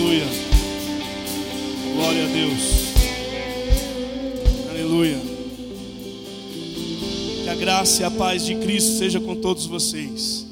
Aleluia. 0.00 0.26
Glória 1.94 2.24
a 2.24 2.28
Deus. 2.28 2.62
Aleluia. 4.70 5.20
Que 7.42 7.48
a 7.50 7.54
graça 7.54 8.00
e 8.00 8.04
a 8.06 8.10
paz 8.10 8.46
de 8.46 8.54
Cristo 8.56 8.96
seja 8.96 9.20
com 9.20 9.36
todos 9.36 9.66
vocês. 9.66 10.46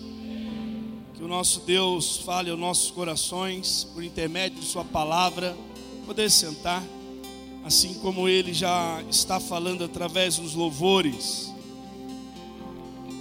Que 1.14 1.24
o 1.24 1.28
nosso 1.28 1.60
Deus 1.60 2.18
fale 2.18 2.50
aos 2.50 2.60
nossos 2.60 2.90
corações 2.90 3.88
por 3.94 4.04
intermédio 4.04 4.60
de 4.60 4.66
Sua 4.66 4.84
palavra. 4.84 5.56
Poder 6.04 6.30
sentar, 6.30 6.84
assim 7.64 7.94
como 7.94 8.28
Ele 8.28 8.52
já 8.52 9.02
está 9.08 9.40
falando 9.40 9.82
através 9.82 10.36
dos 10.36 10.52
louvores. 10.52 11.50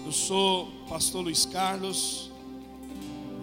Eu 0.05 0.12
sou 0.12 0.68
pastor 0.89 1.23
Luiz 1.23 1.46
Carlos 1.46 2.27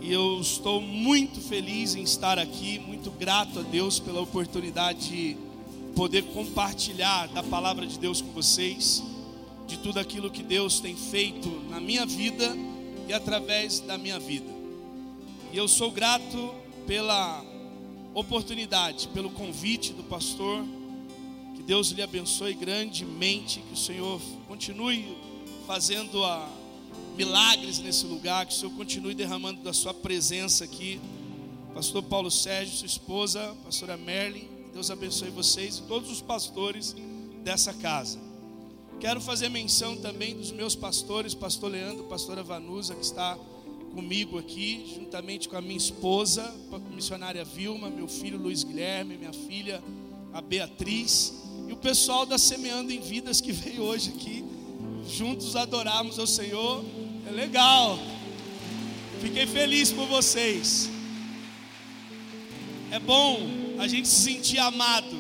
e 0.05 0.13
eu 0.13 0.39
estou 0.39 0.83
muito 0.83 1.41
feliz 1.41 1.95
em 1.95 2.03
estar 2.03 2.39
aqui, 2.39 2.79
muito 2.79 3.11
grato 3.11 3.61
a 3.61 3.63
Deus 3.63 3.99
pela 3.99 4.21
oportunidade 4.21 5.09
de 5.09 5.37
poder 5.97 6.25
compartilhar 6.25 7.27
da 7.29 7.43
palavra 7.43 7.87
de 7.87 7.99
Deus 7.99 8.21
com 8.21 8.31
vocês, 8.33 9.03
de 9.67 9.79
tudo 9.79 9.99
aquilo 9.99 10.31
que 10.31 10.43
Deus 10.43 10.79
tem 10.79 10.95
feito 10.95 11.49
na 11.71 11.81
minha 11.81 12.05
vida 12.05 12.55
e 13.09 13.15
através 13.15 13.81
da 13.81 13.97
minha 13.97 14.19
vida. 14.19 14.53
E 15.51 15.57
eu 15.57 15.67
sou 15.67 15.91
grato 15.91 16.55
pela 16.87 17.43
oportunidade, 18.13 19.09
pelo 19.09 19.31
convite 19.31 19.95
do 19.95 20.03
pastor. 20.03 20.63
Que 21.57 21.63
Deus 21.63 21.89
lhe 21.93 22.03
abençoe 22.03 22.53
grandemente, 22.53 23.61
que 23.61 23.73
o 23.73 23.77
Senhor 23.77 24.21
continue 24.47 25.17
fazendo 25.67 26.23
a 26.23 26.47
milagres 27.17 27.79
nesse 27.79 28.07
lugar, 28.07 28.47
que 28.47 28.53
o 28.53 28.57
Senhor 28.57 28.75
continue 28.75 29.15
derramando 29.15 29.63
da 29.63 29.73
sua 29.73 29.95
presença 29.95 30.65
aqui. 30.65 31.01
Pastor 31.73 32.03
Paulo 32.03 32.31
Sérgio, 32.31 32.77
sua 32.77 32.87
esposa, 32.87 33.55
pastora 33.65 33.97
Merlin, 33.97 34.49
Deus 34.73 34.91
abençoe 34.91 35.31
vocês 35.31 35.79
e 35.79 35.83
todos 35.83 36.11
os 36.11 36.21
pastores 36.21 36.95
dessa 37.43 37.73
casa. 37.73 38.19
Quero 39.01 39.21
fazer 39.21 39.49
menção 39.49 39.97
também 39.97 40.37
dos 40.37 40.51
meus 40.51 40.75
pastores, 40.75 41.35
pastor 41.35 41.71
Leandro, 41.71 42.05
pastora 42.05 42.43
Vanusa, 42.43 42.95
que 42.95 43.05
está 43.05 43.39
comigo 43.93 44.39
aqui, 44.39 44.93
juntamente 44.95 45.49
com 45.49 45.57
a 45.57 45.61
minha 45.61 45.77
esposa, 45.77 46.53
missionária 46.93 47.45
Vilma, 47.45 47.89
meu 47.89 48.09
filho 48.09 48.39
Luiz 48.39 48.65
Guilherme, 48.65 49.17
minha 49.17 49.33
filha 49.33 49.83
a 50.33 50.41
Beatriz, 50.41 51.33
e 51.69 51.73
o 51.73 51.77
pessoal 51.77 52.27
da 52.27 52.37
Semeando 52.37 52.93
em 52.93 53.01
Vidas 53.01 53.41
que 53.41 53.53
veio 53.53 53.83
hoje 53.83 54.11
aqui, 54.11 54.45
juntos 55.09 55.55
adorarmos 55.55 56.19
ao 56.19 56.27
Senhor. 56.27 56.85
É 57.27 57.31
legal. 57.31 57.99
Fiquei 59.21 59.47
feliz 59.47 59.91
por 59.91 60.07
vocês. 60.07 60.91
É 62.91 62.99
bom 62.99 63.39
a 63.79 63.89
gente 63.89 64.07
se 64.07 64.23
sentir 64.23 64.59
amado. 64.59 65.17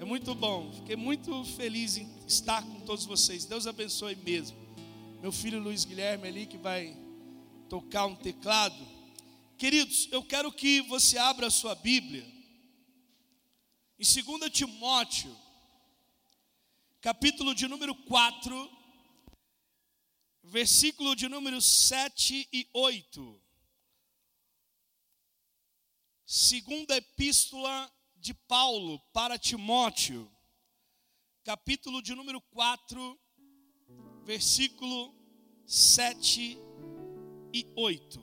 É 0.00 0.04
muito 0.04 0.34
bom. 0.34 0.72
Fiquei 0.74 0.96
muito 0.96 1.44
feliz 1.44 1.96
em 1.96 2.08
estar 2.26 2.60
com 2.62 2.80
todos 2.80 3.06
vocês. 3.06 3.44
Deus 3.44 3.68
abençoe 3.68 4.16
mesmo. 4.16 4.56
Meu 5.22 5.30
filho 5.30 5.60
Luiz 5.60 5.84
Guilherme 5.84 6.26
ali 6.26 6.44
que 6.44 6.58
vai 6.58 6.96
tocar 7.68 8.06
um 8.06 8.16
teclado. 8.16 8.76
Queridos, 9.56 10.08
eu 10.10 10.24
quero 10.24 10.50
que 10.50 10.80
você 10.82 11.16
abra 11.18 11.46
a 11.46 11.50
sua 11.50 11.76
Bíblia 11.76 12.26
em 13.98 14.04
2 14.04 14.50
Timóteo, 14.50 15.34
capítulo 17.00 17.54
de 17.54 17.66
número 17.68 17.94
4, 17.94 18.75
versículo 20.56 21.14
de 21.14 21.28
número 21.28 21.60
7 21.60 22.48
e 22.50 22.66
8. 22.72 23.42
Segunda 26.24 26.96
epístola 26.96 27.92
de 28.16 28.32
Paulo 28.32 28.98
para 29.12 29.38
Timóteo, 29.38 30.26
capítulo 31.44 32.00
de 32.00 32.14
número 32.14 32.40
4, 32.40 33.20
versículo 34.24 35.14
7 35.66 36.58
e 37.52 37.66
8. 37.76 38.18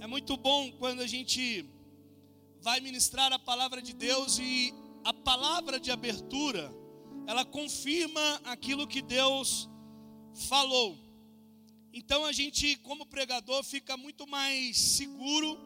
É 0.00 0.06
muito 0.06 0.36
bom 0.36 0.70
quando 0.72 1.00
a 1.00 1.06
gente 1.06 1.66
vai 2.60 2.78
ministrar 2.80 3.32
a 3.32 3.38
palavra 3.38 3.80
de 3.80 3.94
Deus 3.94 4.38
e 4.38 4.70
a 5.02 5.14
palavra 5.14 5.80
de 5.80 5.90
abertura, 5.90 6.83
ela 7.26 7.44
confirma 7.44 8.40
aquilo 8.44 8.86
que 8.86 9.02
Deus 9.02 9.68
falou. 10.48 10.98
Então 11.92 12.24
a 12.24 12.32
gente, 12.32 12.76
como 12.78 13.06
pregador, 13.06 13.62
fica 13.62 13.96
muito 13.96 14.26
mais 14.26 14.76
seguro, 14.76 15.58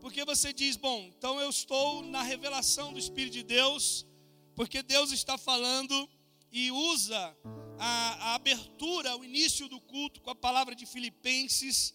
porque 0.00 0.24
você 0.24 0.52
diz: 0.52 0.76
bom, 0.76 1.10
então 1.16 1.40
eu 1.40 1.50
estou 1.50 2.02
na 2.02 2.22
revelação 2.22 2.92
do 2.92 2.98
Espírito 2.98 3.34
de 3.34 3.42
Deus, 3.42 4.06
porque 4.54 4.82
Deus 4.82 5.12
está 5.12 5.36
falando 5.36 6.08
e 6.50 6.70
usa 6.70 7.36
a, 7.78 8.30
a 8.30 8.34
abertura, 8.34 9.16
o 9.16 9.24
início 9.24 9.68
do 9.68 9.80
culto 9.80 10.20
com 10.20 10.30
a 10.30 10.34
palavra 10.34 10.74
de 10.74 10.86
Filipenses, 10.86 11.94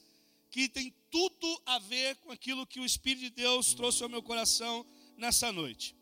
que 0.49 0.69
tem 0.69 0.93
tudo 1.09 1.61
a 1.65 1.79
ver 1.79 2.15
com 2.17 2.31
aquilo 2.31 2.67
que 2.67 2.79
o 2.79 2.85
Espírito 2.85 3.21
de 3.21 3.29
Deus 3.31 3.73
trouxe 3.73 4.03
ao 4.03 4.09
meu 4.09 4.21
coração 4.21 4.85
nessa 5.17 5.51
noite. 5.51 5.95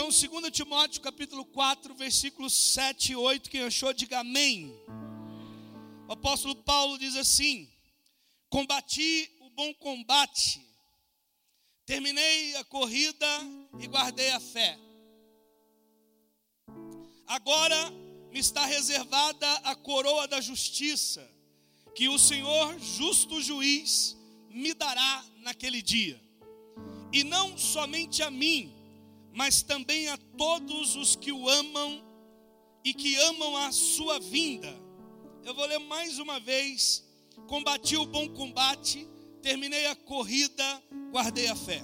Então, 0.00 0.10
2 0.10 0.52
Timóteo 0.52 1.00
capítulo 1.00 1.44
4, 1.44 1.92
versículos 1.92 2.54
7 2.72 3.10
e 3.10 3.16
8, 3.16 3.50
quem 3.50 3.62
achou, 3.62 3.92
diga 3.92 4.20
amém. 4.20 4.72
O 6.06 6.12
apóstolo 6.12 6.54
Paulo 6.54 6.96
diz 6.96 7.16
assim: 7.16 7.68
Combati 8.48 9.28
o 9.40 9.50
bom 9.50 9.74
combate, 9.74 10.64
terminei 11.84 12.54
a 12.54 12.64
corrida 12.66 13.26
e 13.80 13.88
guardei 13.88 14.30
a 14.30 14.38
fé. 14.38 14.78
Agora 17.26 17.90
me 18.30 18.38
está 18.38 18.64
reservada 18.66 19.52
a 19.64 19.74
coroa 19.74 20.28
da 20.28 20.40
justiça, 20.40 21.28
que 21.96 22.08
o 22.08 22.20
Senhor, 22.20 22.78
justo 22.78 23.42
juiz, 23.42 24.16
me 24.48 24.74
dará 24.74 25.24
naquele 25.38 25.82
dia. 25.82 26.22
E 27.12 27.24
não 27.24 27.58
somente 27.58 28.22
a 28.22 28.30
mim, 28.30 28.77
mas 29.32 29.62
também 29.62 30.08
a 30.08 30.16
todos 30.16 30.96
os 30.96 31.16
que 31.16 31.32
o 31.32 31.48
amam 31.48 32.02
e 32.84 32.94
que 32.94 33.16
amam 33.16 33.56
a 33.56 33.72
sua 33.72 34.18
vinda. 34.18 34.74
Eu 35.44 35.54
vou 35.54 35.66
ler 35.66 35.78
mais 35.78 36.18
uma 36.18 36.38
vez: 36.38 37.04
Combati 37.46 37.96
o 37.96 38.06
bom 38.06 38.28
combate, 38.30 39.06
terminei 39.42 39.86
a 39.86 39.96
corrida, 39.96 40.82
guardei 41.10 41.48
a 41.48 41.56
fé. 41.56 41.82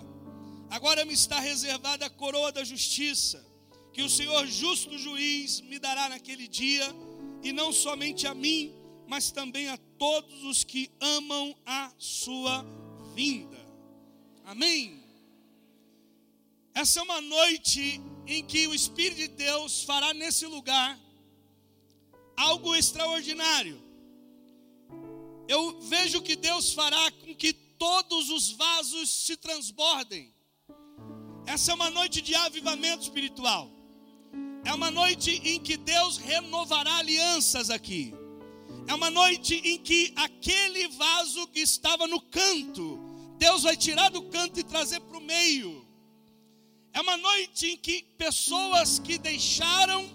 Agora 0.71 1.05
me 1.05 1.15
está 1.15 1.38
reservada 1.38 2.06
a 2.06 2.10
coroa 2.10 2.50
da 2.50 2.65
justiça 2.65 3.55
que 3.94 4.03
o 4.03 4.11
Senhor 4.11 4.44
justo 4.49 4.99
juiz 4.99 5.61
me 5.61 5.78
dará 5.78 6.09
naquele 6.09 6.49
dia, 6.49 6.84
e 7.44 7.53
não 7.53 7.72
somente 7.72 8.26
a 8.26 8.34
mim, 8.34 8.75
mas 9.06 9.31
também 9.31 9.69
a 9.69 9.76
todos 9.76 10.43
os 10.43 10.65
que 10.65 10.91
amam 11.00 11.55
a 11.65 11.93
sua 11.97 12.66
vinda. 13.15 13.56
Amém. 14.44 15.04
Essa 16.75 16.99
é 16.99 17.03
uma 17.03 17.21
noite 17.21 18.01
em 18.27 18.43
que 18.45 18.67
o 18.67 18.75
Espírito 18.75 19.19
de 19.19 19.29
Deus 19.29 19.85
fará 19.85 20.12
nesse 20.12 20.45
lugar 20.45 20.99
algo 22.37 22.75
extraordinário. 22.75 23.81
Eu 25.47 25.79
vejo 25.81 26.21
que 26.21 26.35
Deus 26.35 26.73
fará 26.73 27.12
com 27.12 27.33
que 27.33 27.53
todos 27.53 28.29
os 28.29 28.51
vasos 28.51 29.09
se 29.09 29.37
transbordem. 29.37 30.35
Essa 31.47 31.71
é 31.71 31.75
uma 31.75 31.91
noite 31.91 32.21
de 32.21 32.35
avivamento 32.35 33.05
espiritual. 33.05 33.71
É 34.65 34.73
uma 34.73 34.91
noite 34.91 35.31
em 35.45 35.61
que 35.61 35.77
Deus 35.77 36.17
renovará 36.17 36.97
alianças 36.97 37.71
aqui. 37.71 38.12
É 38.88 38.94
uma 38.94 39.11
noite 39.11 39.55
em 39.65 39.79
que 39.79 40.12
aquele 40.17 40.88
vaso 40.88 41.47
que 41.49 41.61
estava 41.61 42.09
no 42.09 42.21
canto, 42.21 42.99
Deus 43.38 43.62
vai 43.62 43.76
tirar 43.76 44.09
do 44.09 44.23
canto 44.23 44.59
e 44.59 44.65
trazer 44.65 45.00
para 45.00 45.19
o 45.19 45.21
meio. 45.21 45.84
É 46.94 47.00
uma 47.00 47.17
noite 47.17 47.67
em 47.73 47.76
que 47.76 48.05
pessoas 48.17 49.00
que 49.00 49.19
deixaram, 49.19 50.08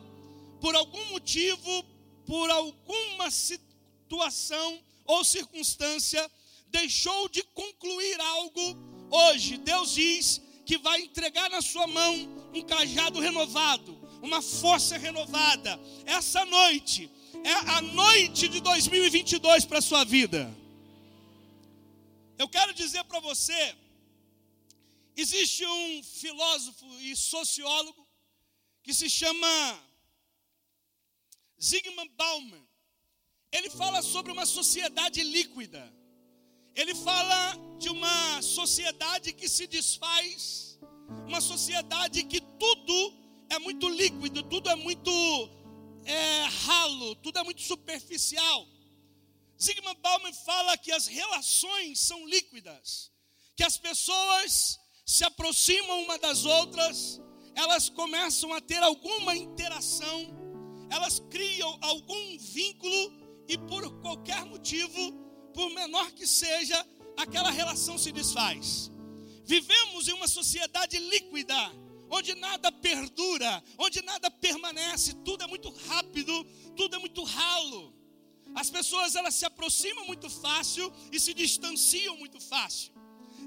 por 0.61 0.73
algum 0.75 1.03
motivo, 1.09 1.83
por 2.25 2.49
alguma 2.49 3.29
situação 3.29 4.79
ou 5.05 5.25
circunstância, 5.25 6.31
deixou 6.67 7.27
de 7.27 7.43
concluir 7.43 8.21
algo, 8.21 8.77
hoje 9.11 9.57
Deus 9.57 9.93
diz 9.93 10.41
que 10.65 10.77
vai 10.77 11.01
entregar 11.01 11.49
na 11.49 11.61
sua 11.61 11.85
mão 11.85 12.13
um 12.53 12.61
cajado 12.61 13.19
renovado, 13.19 13.99
uma 14.21 14.41
força 14.41 14.97
renovada. 14.97 15.77
Essa 16.05 16.45
noite 16.45 17.11
é 17.43 17.71
a 17.71 17.81
noite 17.81 18.47
de 18.47 18.61
2022 18.61 19.65
para 19.65 19.79
a 19.79 19.81
sua 19.81 20.05
vida. 20.05 20.55
Eu 22.37 22.47
quero 22.47 22.73
dizer 22.73 23.03
para 23.03 23.19
você: 23.19 23.75
existe 25.19 25.65
um 25.65 26.03
filósofo 26.03 26.85
e 27.01 27.15
sociólogo 27.15 28.07
que 28.83 28.93
se 28.93 29.09
chama 29.09 29.83
Zygmunt 31.61 32.11
Bauman. 32.15 32.67
Ele 33.51 33.69
fala 33.69 34.01
sobre 34.01 34.31
uma 34.31 34.45
sociedade 34.45 35.21
líquida. 35.23 35.93
Ele 36.75 36.95
fala 36.95 37.57
de 37.77 37.89
uma 37.89 38.41
sociedade 38.41 39.33
que 39.33 39.49
se 39.49 39.67
desfaz, 39.67 40.79
uma 41.27 41.41
sociedade 41.41 42.23
que 42.23 42.39
tudo 42.39 43.13
é 43.49 43.59
muito 43.59 43.89
líquido, 43.89 44.43
tudo 44.43 44.69
é 44.69 44.75
muito 44.75 45.11
é, 46.05 46.43
ralo, 46.65 47.15
tudo 47.15 47.39
é 47.39 47.43
muito 47.43 47.61
superficial. 47.61 48.67
Zygmunt 49.61 49.99
Bauman 49.99 50.33
fala 50.33 50.77
que 50.77 50.91
as 50.91 51.07
relações 51.07 51.99
são 51.99 52.25
líquidas, 52.27 53.11
que 53.55 53.63
as 53.63 53.75
pessoas 53.75 54.78
se 55.09 55.23
aproximam 55.23 56.03
uma 56.03 56.19
das 56.19 56.45
outras, 56.45 57.19
elas 57.55 57.89
começam 57.89 58.53
a 58.53 58.61
ter 58.61 58.77
alguma 58.83 59.35
interação, 59.35 60.19
elas 60.87 61.19
criam 61.31 61.79
algum 61.81 62.37
vínculo 62.37 63.11
e 63.47 63.57
por 63.57 63.89
qualquer 64.01 64.45
motivo, 64.45 65.11
por 65.51 65.67
menor 65.71 66.11
que 66.11 66.27
seja, 66.27 66.87
aquela 67.17 67.49
relação 67.49 67.97
se 67.97 68.11
desfaz. 68.11 68.91
Vivemos 69.43 70.07
em 70.07 70.13
uma 70.13 70.27
sociedade 70.27 70.99
líquida, 70.99 71.57
onde 72.07 72.35
nada 72.35 72.71
perdura, 72.71 73.63
onde 73.79 74.03
nada 74.03 74.29
permanece, 74.29 75.15
tudo 75.25 75.43
é 75.43 75.47
muito 75.47 75.71
rápido, 75.87 76.43
tudo 76.77 76.95
é 76.97 76.99
muito 76.99 77.23
ralo. 77.23 77.95
As 78.53 78.69
pessoas 78.69 79.15
elas 79.15 79.33
se 79.33 79.43
aproximam 79.43 80.05
muito 80.05 80.29
fácil 80.29 80.93
e 81.11 81.19
se 81.19 81.33
distanciam 81.33 82.15
muito 82.15 82.39
fácil. 82.39 82.98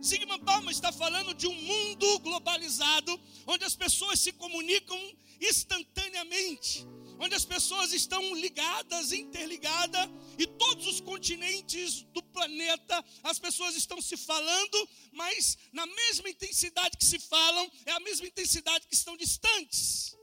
Sigmund 0.03 0.43
Bauman 0.43 0.73
está 0.73 0.91
falando 0.91 1.33
de 1.33 1.47
um 1.47 1.55
mundo 1.55 2.19
globalizado, 2.19 3.21
onde 3.47 3.65
as 3.65 3.77
pessoas 3.77 4.19
se 4.19 4.33
comunicam 4.33 4.99
instantaneamente, 5.41 6.85
onde 7.21 7.37
as 7.37 7.45
pessoas 7.45 7.93
estão 7.93 8.35
ligadas, 8.35 9.13
interligadas, 9.13 10.11
e 10.37 10.45
todos 10.45 10.89
os 10.89 11.01
continentes 11.01 12.03
do 12.13 12.21
planeta, 12.21 13.05
as 13.23 13.39
pessoas 13.39 13.77
estão 13.77 14.01
se 14.03 14.17
falando, 14.17 14.89
mas 15.13 15.57
na 15.73 15.87
mesma 15.87 16.29
intensidade 16.29 16.97
que 16.97 17.05
se 17.05 17.21
falam, 17.21 17.71
é 17.87 17.93
a 17.93 18.01
mesma 18.01 18.27
intensidade 18.27 18.89
que 18.89 18.95
estão 18.97 19.17
distantes. 19.17 20.17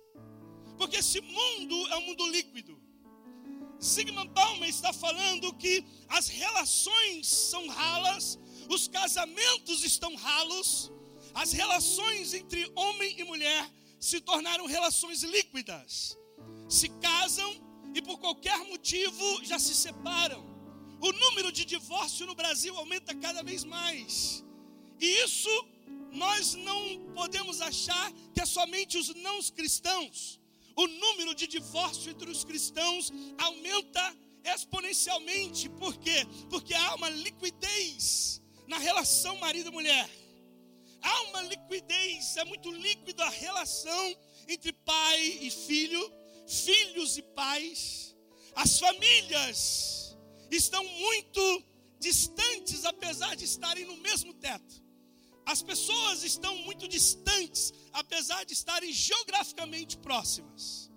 Porque 0.77 0.97
esse 0.97 1.21
mundo 1.21 1.87
é 1.87 1.95
um 1.95 2.01
mundo 2.01 2.27
líquido. 2.27 2.77
Sigmund 3.79 4.29
Bauman 4.31 4.67
está 4.67 4.91
falando 4.91 5.53
que 5.53 5.85
as 6.09 6.27
relações 6.27 7.27
são 7.27 7.65
ralas, 7.69 8.37
os 8.69 8.87
casamentos 8.87 9.83
estão 9.83 10.15
ralos, 10.15 10.91
as 11.33 11.51
relações 11.51 12.33
entre 12.35 12.71
homem 12.75 13.19
e 13.19 13.23
mulher 13.23 13.67
se 13.99 14.21
tornaram 14.21 14.65
relações 14.67 15.23
líquidas. 15.23 16.17
Se 16.69 16.87
casam 16.87 17.51
e 17.95 18.01
por 18.01 18.19
qualquer 18.19 18.59
motivo 18.65 19.43
já 19.43 19.57
se 19.57 19.73
separam. 19.73 20.47
O 21.01 21.11
número 21.11 21.51
de 21.51 21.65
divórcio 21.65 22.27
no 22.27 22.35
Brasil 22.35 22.77
aumenta 22.77 23.15
cada 23.15 23.41
vez 23.41 23.63
mais. 23.63 24.45
E 24.99 25.23
isso 25.23 25.49
nós 26.11 26.53
não 26.53 27.11
podemos 27.15 27.61
achar 27.61 28.11
que 28.33 28.41
é 28.41 28.45
somente 28.45 28.97
os 28.97 29.13
não 29.15 29.41
cristãos. 29.43 30.39
O 30.75 30.85
número 30.87 31.33
de 31.33 31.47
divórcio 31.47 32.11
entre 32.11 32.29
os 32.29 32.43
cristãos 32.43 33.11
aumenta 33.37 34.15
exponencialmente. 34.43 35.69
Por 35.69 35.97
quê? 35.97 36.27
Porque 36.49 36.73
há 36.73 36.95
uma 36.95 37.09
liquidez 37.09 38.38
na 38.69 38.77
relação 38.77 39.35
marido-mulher. 39.37 40.07
Há 41.01 41.21
uma 41.23 41.41
liquidez, 41.41 42.37
é 42.37 42.45
muito 42.45 42.71
líquido 42.71 43.23
a 43.23 43.29
relação 43.29 44.15
entre 44.47 44.71
pai 44.71 45.21
e 45.41 45.49
filho, 45.49 46.03
filhos 46.47 47.17
e 47.17 47.23
pais. 47.23 48.15
As 48.55 48.79
famílias 48.79 50.15
estão 50.51 50.83
muito 50.83 51.63
distantes, 51.99 52.85
apesar 52.85 53.35
de 53.35 53.45
estarem 53.45 53.85
no 53.85 53.97
mesmo 53.97 54.33
teto. 54.35 54.75
As 55.47 55.63
pessoas 55.63 56.23
estão 56.23 56.55
muito 56.57 56.87
distantes, 56.87 57.73
apesar 57.91 58.43
de 58.43 58.53
estarem 58.53 58.93
geograficamente 58.93 59.97
próximas. 59.97 60.91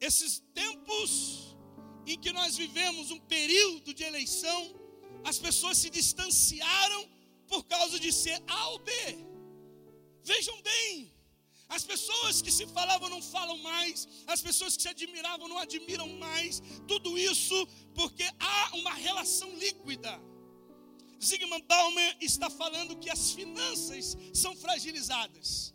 Esses 0.00 0.42
tempos 0.52 1.56
em 2.04 2.18
que 2.18 2.32
nós 2.32 2.56
vivemos 2.56 3.12
um 3.12 3.20
período 3.20 3.94
de 3.94 4.02
eleição, 4.02 4.81
as 5.24 5.38
pessoas 5.38 5.78
se 5.78 5.90
distanciaram 5.90 7.08
por 7.46 7.64
causa 7.64 7.98
de 7.98 8.12
ser 8.12 8.42
A 8.46 8.68
ou 8.68 8.78
B. 8.78 8.92
Vejam 10.24 10.60
bem, 10.62 11.12
as 11.68 11.84
pessoas 11.84 12.42
que 12.42 12.52
se 12.52 12.66
falavam 12.66 13.08
não 13.08 13.22
falam 13.22 13.56
mais, 13.58 14.08
as 14.26 14.40
pessoas 14.42 14.76
que 14.76 14.82
se 14.82 14.88
admiravam 14.88 15.48
não 15.48 15.58
admiram 15.58 16.08
mais, 16.26 16.62
tudo 16.86 17.18
isso 17.18 17.66
porque 17.94 18.24
há 18.38 18.76
uma 18.76 18.94
relação 18.94 19.50
líquida. 19.56 20.20
Zygmunt 21.24 21.64
Bauman 21.66 22.16
está 22.20 22.50
falando 22.50 22.98
que 22.98 23.08
as 23.08 23.30
finanças 23.32 24.16
são 24.34 24.56
fragilizadas. 24.56 25.72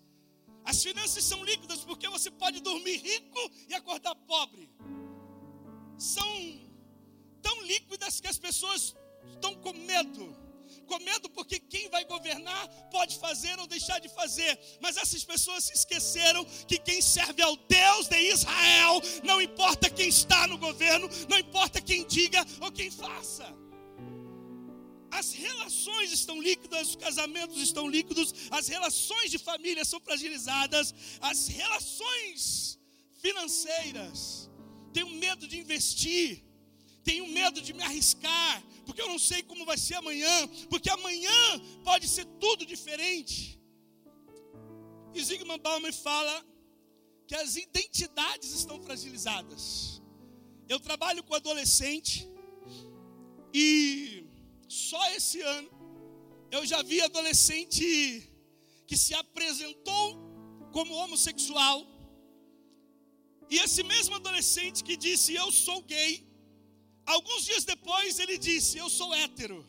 As 0.63 0.83
finanças 0.83 1.23
são 1.23 1.43
líquidas 1.43 1.79
porque 1.89 2.07
você 2.09 2.29
pode 2.29 2.59
dormir 2.59 2.97
rico 2.97 3.51
e 3.69 3.73
acordar 3.73 4.13
pobre. 4.33 4.69
São 5.97 6.31
tão 7.41 7.61
líquidas 7.63 8.19
que 8.19 8.27
as 8.27 8.37
pessoas 8.37 8.93
estão 9.35 9.55
com 9.55 9.73
medo. 9.73 10.35
Com 10.85 10.99
medo 10.99 11.29
porque 11.29 11.59
quem 11.59 11.89
vai 11.89 12.05
governar 12.05 12.67
pode 12.89 13.17
fazer 13.17 13.59
ou 13.59 13.67
deixar 13.67 13.99
de 13.99 14.09
fazer. 14.09 14.57
Mas 14.81 14.97
essas 14.97 15.23
pessoas 15.23 15.65
se 15.65 15.73
esqueceram 15.73 16.45
que 16.67 16.77
quem 16.77 17.01
serve 17.01 17.41
ao 17.41 17.55
Deus 17.55 18.07
de 18.07 18.17
Israel, 18.17 19.01
não 19.23 19.41
importa 19.41 19.89
quem 19.89 20.07
está 20.07 20.47
no 20.47 20.57
governo, 20.57 21.09
não 21.29 21.37
importa 21.37 21.81
quem 21.81 22.05
diga 22.05 22.45
ou 22.61 22.71
quem 22.71 22.89
faça. 22.89 23.53
As 25.09 25.31
relações 25.31 26.11
estão 26.11 26.41
líquidas, 26.41 26.89
os 26.89 26.95
casamentos 26.95 27.57
estão 27.61 27.87
líquidos, 27.87 28.33
as 28.51 28.67
relações 28.67 29.31
de 29.31 29.37
família 29.37 29.83
são 29.85 29.99
fragilizadas, 29.99 30.93
as 31.21 31.47
relações 31.47 32.77
financeiras. 33.21 34.49
Tenho 34.93 35.09
medo 35.09 35.47
de 35.47 35.59
investir, 35.59 36.43
tenho 37.03 37.27
medo 37.27 37.61
de 37.61 37.73
me 37.73 37.83
arriscar, 37.83 38.63
porque 38.87 39.01
eu 39.01 39.09
não 39.13 39.19
sei 39.19 39.43
como 39.43 39.65
vai 39.65 39.77
ser 39.77 39.95
amanhã, 39.95 40.35
porque 40.69 40.89
amanhã 40.89 41.39
pode 41.83 42.07
ser 42.07 42.25
tudo 42.39 42.65
diferente. 42.65 43.59
E 45.13 45.23
Zygmunt 45.23 45.61
Bauman 45.61 45.91
fala 45.91 46.35
que 47.27 47.35
as 47.35 47.55
identidades 47.57 48.51
estão 48.53 48.81
fragilizadas. 48.81 50.01
Eu 50.69 50.79
trabalho 50.79 51.23
com 51.23 51.35
adolescente 51.35 52.29
e 53.53 54.25
só 54.67 55.01
esse 55.11 55.41
ano 55.41 55.69
eu 56.51 56.65
já 56.65 56.81
vi 56.81 57.01
adolescente 57.01 58.31
que 58.85 58.97
se 58.97 59.13
apresentou 59.13 60.17
como 60.71 60.93
homossexual. 60.93 61.85
E 63.49 63.57
esse 63.57 63.83
mesmo 63.83 64.15
adolescente 64.15 64.83
que 64.83 64.95
disse 64.95 65.33
eu 65.33 65.51
sou 65.51 65.81
gay, 65.81 66.26
Alguns 67.15 67.45
dias 67.49 67.63
depois 67.73 68.19
ele 68.19 68.37
disse: 68.37 68.77
Eu 68.77 68.89
sou 68.89 69.09
hétero. 69.15 69.59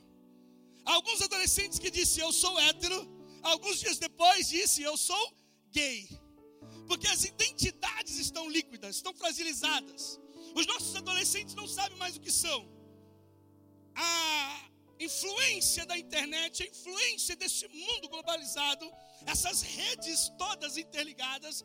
Alguns 0.85 1.21
adolescentes 1.23 1.79
que 1.79 1.91
disse: 1.99 2.21
Eu 2.21 2.33
sou 2.33 2.55
hétero. 2.67 2.99
Alguns 3.43 3.79
dias 3.83 3.99
depois 4.07 4.49
disse: 4.49 4.83
Eu 4.83 4.97
sou 4.97 5.25
gay. 5.71 6.09
Porque 6.89 7.07
as 7.15 7.23
identidades 7.25 8.17
estão 8.27 8.45
líquidas, 8.57 8.97
estão 8.97 9.15
fragilizadas. 9.15 10.19
Os 10.55 10.67
nossos 10.67 10.95
adolescentes 10.97 11.55
não 11.55 11.69
sabem 11.69 11.99
mais 11.99 12.17
o 12.17 12.21
que 12.21 12.33
são. 12.33 12.61
A 13.95 14.69
influência 14.99 15.85
da 15.87 15.97
internet, 15.97 16.63
a 16.63 16.67
influência 16.67 17.37
desse 17.37 17.69
mundo 17.69 18.09
globalizado, 18.09 18.91
essas 19.27 19.63
redes 19.63 20.29
todas 20.39 20.77
interligadas, 20.77 21.65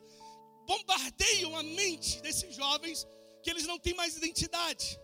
bombardeiam 0.66 1.56
a 1.56 1.62
mente 1.62 2.20
desses 2.22 2.54
jovens 2.54 3.06
que 3.42 3.50
eles 3.50 3.66
não 3.66 3.78
têm 3.78 3.94
mais 3.94 4.16
identidade. 4.16 4.98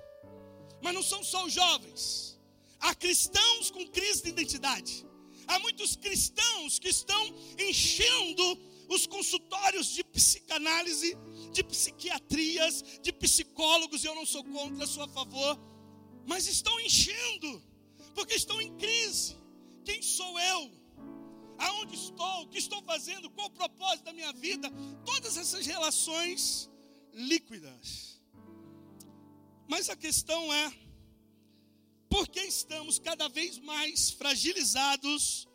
Mas 0.83 0.95
não 0.95 1.03
são 1.03 1.23
só 1.23 1.45
os 1.45 1.53
jovens. 1.53 2.39
Há 2.79 2.95
cristãos 2.95 3.71
com 3.71 3.87
crise 3.89 4.23
de 4.23 4.31
identidade. 4.31 5.07
Há 5.47 5.59
muitos 5.59 5.97
cristãos 5.97 6.79
que 6.79 6.89
estão 6.89 7.35
enchendo 7.59 8.59
os 8.89 9.07
consultórios 9.07 9.87
de 9.89 10.03
psicanálise, 10.03 11.17
de 11.53 11.63
psiquiatrias, 11.63 12.85
de 13.01 13.13
psicólogos, 13.13 14.05
eu 14.05 14.15
não 14.15 14.27
sou 14.27 14.43
contra, 14.43 14.87
sou 14.87 15.05
a 15.05 15.09
favor, 15.09 15.59
mas 16.27 16.49
estão 16.49 16.79
enchendo, 16.81 17.63
porque 18.15 18.35
estão 18.35 18.61
em 18.61 18.77
crise. 18.77 19.37
Quem 19.85 20.03
sou 20.03 20.39
eu? 20.41 20.73
Aonde 21.59 21.95
estou? 21.95 22.43
O 22.43 22.49
que 22.49 22.59
estou 22.59 22.83
fazendo? 22.83 23.31
Qual 23.31 23.47
o 23.47 23.51
propósito 23.51 24.07
da 24.07 24.13
minha 24.13 24.33
vida? 24.33 24.69
Todas 25.05 25.37
essas 25.37 25.67
relações 25.67 26.69
líquidas. 27.13 28.10
Mas 29.71 29.89
a 29.89 29.95
questão 29.95 30.53
é: 30.53 30.73
por 32.09 32.27
que 32.27 32.41
estamos 32.41 32.99
cada 32.99 33.29
vez 33.29 33.57
mais 33.57 34.11
fragilizados 34.11 35.49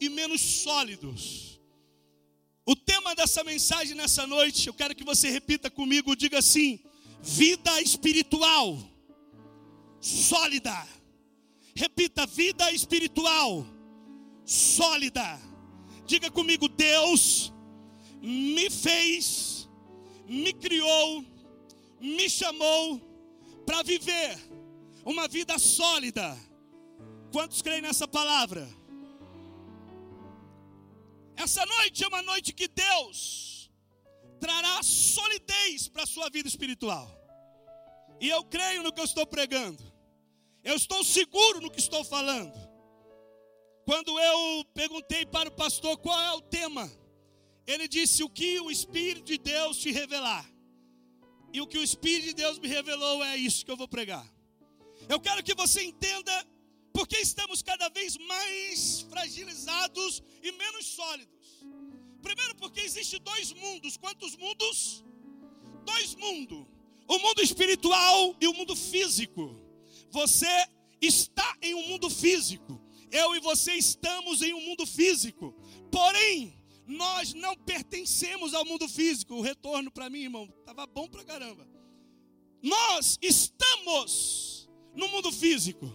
e 0.00 0.08
menos 0.08 0.40
sólidos? 0.40 1.60
O 2.66 2.74
tema 2.74 3.14
dessa 3.14 3.44
mensagem 3.44 3.94
nessa 3.94 4.26
noite, 4.26 4.66
eu 4.66 4.74
quero 4.74 4.92
que 4.92 5.04
você 5.04 5.30
repita 5.30 5.70
comigo, 5.70 6.16
diga 6.16 6.40
assim: 6.40 6.80
vida 7.22 7.80
espiritual 7.80 8.76
sólida. 10.00 10.88
Repita: 11.72 12.26
vida 12.26 12.72
espiritual 12.72 13.64
sólida. 14.44 15.40
Diga 16.06 16.28
comigo: 16.28 16.68
Deus 16.68 17.52
me 18.20 18.68
fez, 18.68 19.68
me 20.26 20.52
criou, 20.54 21.24
me 22.00 22.28
chamou 22.28 23.09
para 23.70 23.84
viver 23.84 24.36
uma 25.04 25.28
vida 25.28 25.56
sólida. 25.56 26.36
Quantos 27.30 27.62
creem 27.62 27.80
nessa 27.80 28.08
palavra? 28.08 28.68
Essa 31.36 31.64
noite 31.64 32.02
é 32.02 32.08
uma 32.08 32.20
noite 32.20 32.52
que 32.52 32.66
Deus 32.66 33.70
trará 34.40 34.82
solidez 34.82 35.86
para 35.86 36.02
a 36.02 36.06
sua 36.06 36.28
vida 36.30 36.48
espiritual. 36.48 37.08
E 38.20 38.28
eu 38.28 38.42
creio 38.42 38.82
no 38.82 38.92
que 38.92 39.00
eu 39.00 39.04
estou 39.04 39.24
pregando. 39.24 39.80
Eu 40.64 40.74
estou 40.74 41.04
seguro 41.04 41.60
no 41.60 41.70
que 41.70 41.78
estou 41.78 42.02
falando. 42.02 42.58
Quando 43.84 44.18
eu 44.18 44.64
perguntei 44.74 45.24
para 45.24 45.48
o 45.48 45.52
pastor 45.52 45.96
qual 45.98 46.20
é 46.20 46.32
o 46.32 46.40
tema, 46.40 46.90
ele 47.68 47.86
disse: 47.86 48.24
O 48.24 48.28
que 48.28 48.58
o 48.60 48.68
Espírito 48.68 49.26
de 49.26 49.38
Deus 49.38 49.76
te 49.76 49.92
revelar. 49.92 50.49
E 51.52 51.60
o 51.60 51.66
que 51.66 51.78
o 51.78 51.82
Espírito 51.82 52.26
de 52.28 52.34
Deus 52.34 52.58
me 52.58 52.68
revelou 52.68 53.24
é 53.24 53.36
isso 53.36 53.64
que 53.64 53.70
eu 53.70 53.76
vou 53.76 53.88
pregar. 53.88 54.26
Eu 55.08 55.18
quero 55.18 55.42
que 55.42 55.54
você 55.54 55.82
entenda 55.82 56.46
porque 56.92 57.16
estamos 57.18 57.62
cada 57.62 57.88
vez 57.88 58.16
mais 58.16 59.00
fragilizados 59.08 60.22
e 60.42 60.52
menos 60.52 60.86
sólidos. 60.86 61.64
Primeiro, 62.22 62.54
porque 62.56 62.80
existe 62.80 63.18
dois 63.18 63.52
mundos. 63.52 63.96
Quantos 63.96 64.36
mundos? 64.36 65.04
Dois 65.84 66.14
mundos. 66.14 66.66
O 67.08 67.18
mundo 67.18 67.42
espiritual 67.42 68.36
e 68.40 68.46
o 68.46 68.54
mundo 68.54 68.76
físico. 68.76 69.56
Você 70.10 70.68
está 71.00 71.56
em 71.62 71.74
um 71.74 71.88
mundo 71.88 72.10
físico. 72.10 72.80
Eu 73.10 73.34
e 73.34 73.40
você 73.40 73.72
estamos 73.72 74.42
em 74.42 74.54
um 74.54 74.60
mundo 74.60 74.86
físico. 74.86 75.54
Porém, 75.90 76.54
nós 76.90 77.32
não 77.34 77.56
pertencemos 77.56 78.52
ao 78.52 78.64
mundo 78.64 78.88
físico. 78.88 79.34
O 79.34 79.40
retorno 79.40 79.90
para 79.90 80.10
mim, 80.10 80.22
irmão, 80.22 80.52
estava 80.58 80.86
bom 80.86 81.08
para 81.08 81.24
caramba. 81.24 81.66
Nós 82.60 83.18
estamos 83.22 84.68
no 84.94 85.08
mundo 85.08 85.30
físico, 85.30 85.86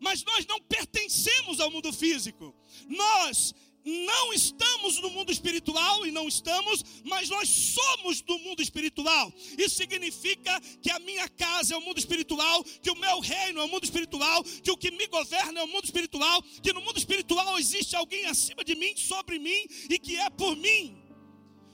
mas 0.00 0.22
nós 0.24 0.46
não 0.46 0.60
pertencemos 0.60 1.60
ao 1.60 1.70
mundo 1.70 1.92
físico. 1.92 2.54
Nós 2.86 3.52
não 3.88 4.32
estamos 4.32 5.00
no 5.00 5.10
mundo 5.10 5.32
espiritual 5.32 6.06
e 6.06 6.10
não 6.10 6.28
estamos, 6.28 6.84
mas 7.04 7.28
nós 7.30 7.48
somos 7.48 8.20
do 8.20 8.38
mundo 8.40 8.60
espiritual. 8.60 9.32
Isso 9.56 9.76
significa 9.76 10.60
que 10.82 10.90
a 10.90 10.98
minha 10.98 11.28
casa 11.28 11.74
é 11.74 11.76
o 11.76 11.80
mundo 11.80 11.98
espiritual, 11.98 12.62
que 12.82 12.90
o 12.90 12.96
meu 12.96 13.20
reino 13.20 13.60
é 13.60 13.64
o 13.64 13.68
mundo 13.68 13.84
espiritual, 13.84 14.44
que 14.44 14.70
o 14.70 14.76
que 14.76 14.90
me 14.90 15.06
governa 15.06 15.60
é 15.60 15.62
o 15.62 15.68
mundo 15.68 15.84
espiritual, 15.84 16.42
que 16.62 16.72
no 16.72 16.82
mundo 16.82 16.98
espiritual 16.98 17.58
existe 17.58 17.96
alguém 17.96 18.26
acima 18.26 18.62
de 18.62 18.74
mim, 18.74 18.94
sobre 18.96 19.38
mim 19.38 19.66
e 19.88 19.98
que 19.98 20.16
é 20.16 20.28
por 20.28 20.54
mim. 20.56 20.97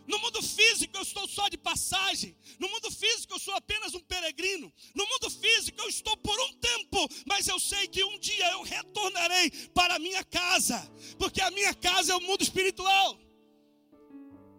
No 0.06 0.18
mundo 0.18 0.42
físico 0.42 0.96
eu 0.96 1.02
estou 1.02 1.26
só 1.26 1.48
de 1.48 1.56
passagem. 1.56 2.36
No 2.58 2.68
mundo 2.68 2.90
físico 2.90 3.34
eu 3.34 3.38
sou 3.38 3.54
apenas 3.54 3.94
um 3.94 4.00
peregrino. 4.00 4.72
No 4.94 5.06
mundo 5.06 5.30
físico 5.30 5.80
eu 5.80 5.88
estou 5.88 6.16
por 6.16 6.38
um 6.40 6.52
tempo, 6.54 7.08
mas 7.26 7.46
eu 7.48 7.58
sei 7.58 7.86
que 7.86 8.04
um 8.04 8.18
dia 8.18 8.50
eu 8.52 8.62
retornarei 8.62 9.50
para 9.72 9.94
a 9.96 9.98
minha 9.98 10.24
casa, 10.24 10.78
porque 11.18 11.40
a 11.40 11.50
minha 11.50 11.74
casa 11.74 12.12
é 12.12 12.16
o 12.16 12.20
mundo 12.20 12.42
espiritual. 12.42 13.18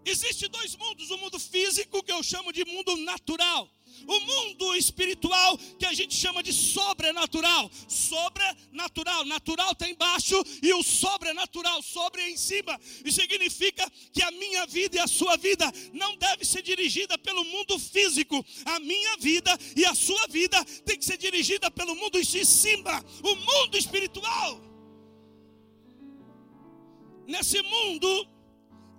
Existem 0.05 0.49
dois 0.49 0.75
mundos, 0.75 1.09
o 1.09 1.17
mundo 1.17 1.39
físico 1.39 2.03
que 2.03 2.11
eu 2.11 2.21
chamo 2.21 2.53
de 2.53 2.63
mundo 2.63 2.95
natural 2.97 3.74
o 4.07 4.19
mundo 4.19 4.75
espiritual 4.75 5.57
que 5.79 5.85
a 5.85 5.93
gente 5.93 6.15
chama 6.15 6.43
de 6.43 6.53
sobrenatural. 6.53 7.69
Sobrenatural, 7.87 9.25
natural 9.25 9.71
está 9.71 9.89
embaixo 9.89 10.35
e 10.61 10.73
o 10.73 10.83
sobrenatural, 10.83 11.81
sobre 11.81 12.21
é 12.21 12.29
em 12.31 12.37
cima. 12.37 12.79
E 13.03 13.11
significa 13.11 13.89
que 14.11 14.21
a 14.21 14.31
minha 14.31 14.65
vida 14.65 14.97
e 14.97 14.99
a 14.99 15.07
sua 15.07 15.37
vida 15.37 15.71
não 15.93 16.15
deve 16.17 16.45
ser 16.45 16.61
dirigida 16.61 17.17
pelo 17.17 17.43
mundo 17.45 17.77
físico. 17.79 18.43
A 18.65 18.79
minha 18.79 19.17
vida 19.17 19.57
e 19.75 19.85
a 19.85 19.95
sua 19.95 20.27
vida 20.27 20.63
tem 20.85 20.97
que 20.97 21.05
ser 21.05 21.17
dirigida 21.17 21.69
pelo 21.71 21.95
mundo 21.95 22.21
de 22.21 22.45
cima, 22.45 23.03
o 23.23 23.35
mundo 23.35 23.77
espiritual. 23.77 24.61
Nesse 27.27 27.61
mundo, 27.63 28.27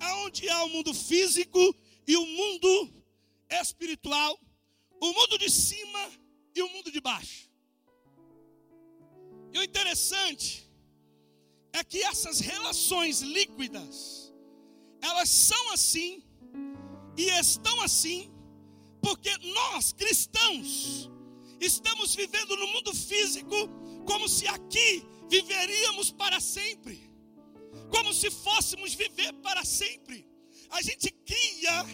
aonde 0.00 0.48
há 0.48 0.64
o 0.64 0.68
mundo 0.68 0.92
físico 0.92 1.74
e 2.06 2.16
o 2.16 2.26
mundo 2.26 2.92
espiritual, 3.48 4.38
o 5.00 5.12
mundo 5.12 5.38
de 5.38 5.50
cima 5.50 6.10
e 6.54 6.62
o 6.62 6.68
mundo 6.68 6.90
de 6.90 7.00
baixo. 7.00 7.50
E 9.52 9.58
o 9.58 9.62
interessante 9.62 10.70
é 11.72 11.84
que 11.84 12.02
essas 12.02 12.40
relações 12.40 13.20
líquidas, 13.20 14.32
elas 15.00 15.28
são 15.28 15.72
assim 15.72 16.22
e 17.16 17.24
estão 17.30 17.80
assim, 17.82 18.32
porque 19.00 19.30
nós 19.38 19.92
cristãos 19.92 21.10
estamos 21.60 22.14
vivendo 22.14 22.56
no 22.56 22.66
mundo 22.68 22.94
físico 22.94 23.56
como 24.06 24.28
se 24.28 24.46
aqui 24.46 25.04
viveríamos 25.28 26.10
para 26.10 26.40
sempre, 26.40 27.10
como 27.90 28.12
se 28.12 28.30
fôssemos 28.30 28.94
viver 28.94 29.32
para 29.34 29.64
sempre. 29.64 30.26
A 30.70 30.82
gente 30.82 31.10
cria 31.24 31.84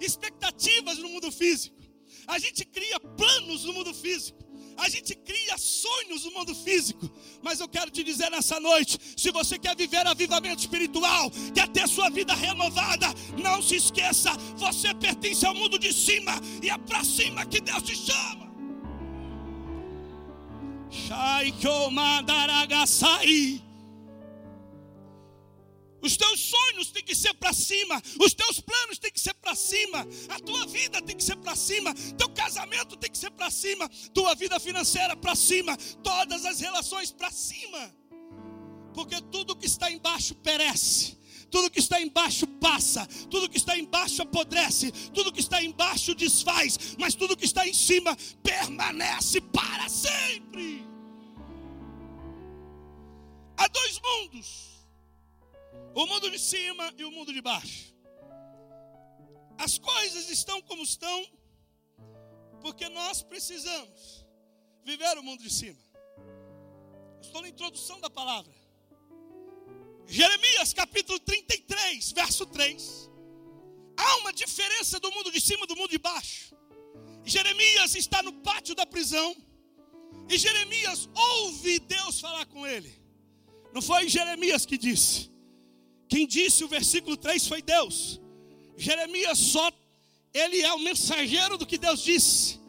expectativas 0.00 0.98
no 0.98 1.08
mundo 1.08 1.30
físico. 1.30 1.73
A 2.26 2.38
gente 2.38 2.64
cria 2.64 2.98
planos 3.00 3.64
no 3.64 3.72
mundo 3.72 3.92
físico. 3.94 4.44
A 4.76 4.88
gente 4.88 5.14
cria 5.14 5.56
sonhos 5.56 6.24
no 6.24 6.32
mundo 6.32 6.54
físico, 6.54 7.08
mas 7.42 7.60
eu 7.60 7.68
quero 7.68 7.90
te 7.90 8.02
dizer 8.02 8.30
nessa 8.30 8.58
noite: 8.58 8.98
se 9.16 9.30
você 9.30 9.58
quer 9.58 9.76
viver 9.76 10.04
avivamento 10.06 10.60
espiritual, 10.60 11.30
quer 11.54 11.68
ter 11.68 11.86
sua 11.88 12.10
vida 12.10 12.34
renovada, 12.34 13.06
não 13.40 13.62
se 13.62 13.76
esqueça, 13.76 14.32
você 14.56 14.92
pertence 14.94 15.46
ao 15.46 15.54
mundo 15.54 15.78
de 15.78 15.92
cima 15.92 16.32
e 16.62 16.70
é 16.70 16.78
para 16.78 17.04
cima 17.04 17.46
que 17.46 17.60
Deus 17.60 17.82
te 17.82 17.94
chama. 17.96 18.44
Shai 20.90 21.52
os 26.04 26.18
teus 26.18 26.38
sonhos 26.38 26.90
têm 26.90 27.02
que 27.02 27.14
ser 27.14 27.32
para 27.34 27.52
cima, 27.54 28.00
os 28.20 28.34
teus 28.34 28.60
planos 28.60 28.98
têm 28.98 29.10
que 29.10 29.18
ser 29.20 29.32
para 29.34 29.54
cima, 29.54 30.06
a 30.28 30.38
tua 30.38 30.66
vida 30.66 31.00
tem 31.00 31.16
que 31.16 31.24
ser 31.24 31.36
para 31.36 31.56
cima, 31.56 31.94
teu 32.18 32.28
casamento 32.28 32.94
tem 32.96 33.10
que 33.10 33.16
ser 33.16 33.30
para 33.30 33.50
cima, 33.50 33.88
tua 34.12 34.34
vida 34.34 34.60
financeira 34.60 35.16
para 35.16 35.34
cima, 35.34 35.76
todas 36.02 36.44
as 36.44 36.60
relações 36.60 37.10
para 37.10 37.30
cima. 37.30 37.94
Porque 38.92 39.18
tudo 39.32 39.56
que 39.56 39.66
está 39.66 39.90
embaixo 39.90 40.34
perece. 40.36 41.24
Tudo 41.50 41.70
que 41.70 41.78
está 41.78 42.00
embaixo 42.00 42.48
passa, 42.48 43.06
tudo 43.30 43.48
que 43.48 43.56
está 43.56 43.78
embaixo 43.78 44.20
apodrece, 44.22 44.90
tudo 45.12 45.32
que 45.32 45.38
está 45.38 45.62
embaixo 45.62 46.12
desfaz, 46.12 46.96
mas 46.98 47.14
tudo 47.14 47.36
que 47.36 47.44
está 47.44 47.66
em 47.66 47.72
cima 47.72 48.16
permanece 48.42 49.40
para 49.40 49.88
sempre. 49.88 50.84
Há 53.56 53.68
dois 53.68 54.00
mundos 54.00 54.73
o 55.94 56.06
mundo 56.06 56.30
de 56.30 56.38
cima 56.38 56.92
e 56.98 57.04
o 57.04 57.10
mundo 57.10 57.32
de 57.32 57.40
baixo. 57.40 57.94
As 59.56 59.78
coisas 59.78 60.28
estão 60.28 60.60
como 60.62 60.82
estão, 60.82 61.26
porque 62.60 62.88
nós 62.88 63.22
precisamos 63.22 64.26
viver 64.84 65.16
o 65.18 65.22
mundo 65.22 65.42
de 65.42 65.50
cima. 65.50 65.78
Estou 67.20 67.40
na 67.40 67.48
introdução 67.48 68.00
da 68.00 68.10
palavra. 68.10 68.52
Jeremias 70.06 70.72
capítulo 70.72 71.18
33, 71.20 72.12
verso 72.12 72.44
3. 72.46 73.10
Há 73.96 74.16
uma 74.16 74.32
diferença 74.32 74.98
do 74.98 75.10
mundo 75.12 75.30
de 75.30 75.40
cima 75.40 75.64
e 75.64 75.68
do 75.68 75.76
mundo 75.76 75.90
de 75.90 75.98
baixo. 75.98 76.54
Jeremias 77.24 77.94
está 77.94 78.22
no 78.22 78.32
pátio 78.32 78.74
da 78.74 78.84
prisão. 78.84 79.34
E 80.28 80.36
Jeremias 80.36 81.08
ouve 81.14 81.78
Deus 81.78 82.20
falar 82.20 82.46
com 82.46 82.66
ele. 82.66 82.92
Não 83.72 83.80
foi 83.80 84.08
Jeremias 84.08 84.66
que 84.66 84.76
disse. 84.76 85.33
Quem 86.14 86.28
disse 86.28 86.62
o 86.62 86.68
versículo 86.68 87.16
3 87.16 87.44
foi 87.48 87.60
Deus. 87.60 88.20
Jeremias 88.76 89.36
só, 89.36 89.68
ele 90.32 90.60
é 90.62 90.72
o 90.72 90.78
mensageiro 90.78 91.58
do 91.58 91.66
que 91.66 91.76
Deus 91.76 92.00
disse. 92.00 92.60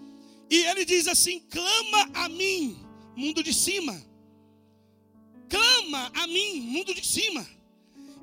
E 0.50 0.66
ele 0.66 0.84
diz 0.84 1.08
assim: 1.08 1.42
clama 1.42 2.10
a 2.16 2.28
mim, 2.28 2.76
mundo 3.16 3.44
de 3.44 3.54
cima. 3.54 4.04
Clama 5.48 6.12
a 6.16 6.26
mim, 6.26 6.60
mundo 6.60 6.92
de 6.92 7.06
cima. 7.06 7.48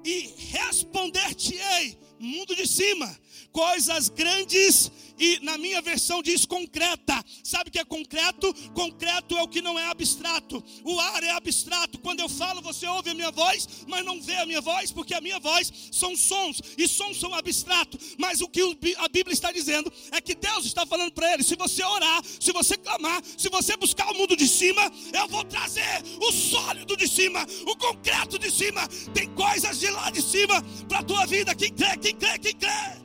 E 0.04 0.34
responder-te-ei, 0.50 1.96
mundo 2.18 2.56
de 2.56 2.66
cima, 2.66 3.16
coisas 3.52 4.08
grandes 4.08 4.90
e 5.18 5.38
na 5.40 5.56
minha 5.56 5.80
versão 5.80 6.22
diz 6.22 6.44
concreta. 6.44 7.24
Sabe 7.44 7.68
o 7.68 7.72
que 7.72 7.78
é 7.78 7.84
concreto? 7.84 8.52
Concreto 8.72 9.36
é 9.36 9.42
o 9.42 9.48
que 9.48 9.62
não 9.62 9.78
é 9.78 9.88
abstrato. 9.88 10.62
O 10.82 10.98
ar 10.98 11.22
é 11.22 11.30
abstrato. 11.30 11.98
Quando 12.00 12.20
eu 12.20 12.28
falo, 12.28 12.60
você 12.60 12.86
ouve 12.86 13.10
a 13.10 13.14
minha 13.14 13.30
voz, 13.30 13.68
mas 13.86 14.04
não 14.04 14.20
vê 14.20 14.36
a 14.36 14.46
minha 14.46 14.60
voz, 14.60 14.90
porque 14.90 15.14
a 15.14 15.20
minha 15.20 15.38
voz 15.38 15.72
são 15.92 16.16
sons, 16.16 16.60
e 16.76 16.88
sons 16.88 17.20
são 17.20 17.32
abstratos. 17.34 18.16
Mas 18.18 18.40
o 18.40 18.48
que 18.48 18.62
a 18.98 19.08
Bíblia 19.08 19.32
está 19.32 19.52
dizendo 19.52 19.92
é 20.10 20.20
que 20.20 20.34
Deus 20.34 20.66
está 20.66 20.84
falando 20.84 21.12
para 21.12 21.32
ele: 21.32 21.44
se 21.44 21.56
você 21.56 21.84
orar, 21.84 22.22
se 22.24 22.52
você 22.52 22.76
clamar, 22.76 23.22
se 23.36 23.48
você 23.48 23.76
buscar 23.76 24.10
o 24.10 24.14
mundo 24.14 24.36
de 24.36 24.48
cima, 24.48 24.82
eu 25.12 25.28
vou 25.28 25.44
trazer 25.44 26.02
o 26.20 26.32
sólido 26.32 26.96
de 26.96 27.08
cima, 27.08 27.46
o 27.66 27.76
concreto 27.76 28.38
de 28.38 28.50
cima. 28.50 28.88
Tem 29.14 29.28
coisas 29.34 29.78
de 29.78 29.88
lá 29.90 30.10
de 30.10 30.22
cima 30.22 30.62
para 30.88 30.98
a 30.98 31.04
tua 31.04 31.26
vida. 31.26 31.54
Quem 31.54 31.72
crê, 31.72 31.96
quem 31.96 32.16
crê, 32.16 32.38
quem 32.38 32.54
crê. 32.54 33.01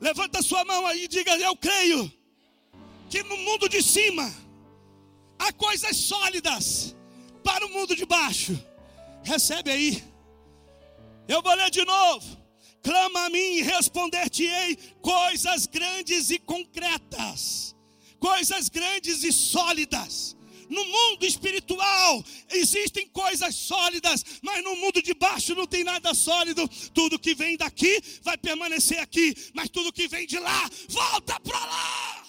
Levanta 0.00 0.42
sua 0.42 0.64
mão 0.64 0.86
aí 0.86 1.04
e 1.04 1.08
diga: 1.08 1.36
Eu 1.38 1.56
creio 1.56 2.12
que 3.10 3.22
no 3.22 3.36
mundo 3.38 3.68
de 3.68 3.82
cima 3.82 4.32
há 5.38 5.52
coisas 5.52 5.96
sólidas 5.96 6.94
para 7.42 7.66
o 7.66 7.70
mundo 7.70 7.96
de 7.96 8.04
baixo. 8.06 8.58
Recebe 9.24 9.70
aí. 9.70 10.04
Eu 11.26 11.42
vou 11.42 11.54
ler 11.54 11.70
de 11.70 11.84
novo. 11.84 12.38
Clama 12.82 13.26
a 13.26 13.30
mim 13.30 13.56
e 13.56 13.62
responder-te-ei 13.62 14.76
coisas 15.02 15.66
grandes 15.66 16.30
e 16.30 16.38
concretas, 16.38 17.74
coisas 18.18 18.68
grandes 18.68 19.24
e 19.24 19.32
sólidas. 19.32 20.37
No 20.68 20.84
mundo 20.84 21.24
espiritual 21.24 22.22
existem 22.50 23.08
coisas 23.08 23.54
sólidas, 23.54 24.24
mas 24.42 24.62
no 24.62 24.76
mundo 24.76 25.02
de 25.02 25.14
baixo 25.14 25.54
não 25.54 25.66
tem 25.66 25.82
nada 25.82 26.12
sólido. 26.12 26.68
Tudo 26.92 27.18
que 27.18 27.34
vem 27.34 27.56
daqui 27.56 28.02
vai 28.22 28.36
permanecer 28.36 29.00
aqui, 29.00 29.34
mas 29.54 29.70
tudo 29.70 29.92
que 29.92 30.06
vem 30.08 30.26
de 30.26 30.38
lá 30.38 30.68
volta 30.88 31.40
para 31.40 31.58
lá. 31.58 32.24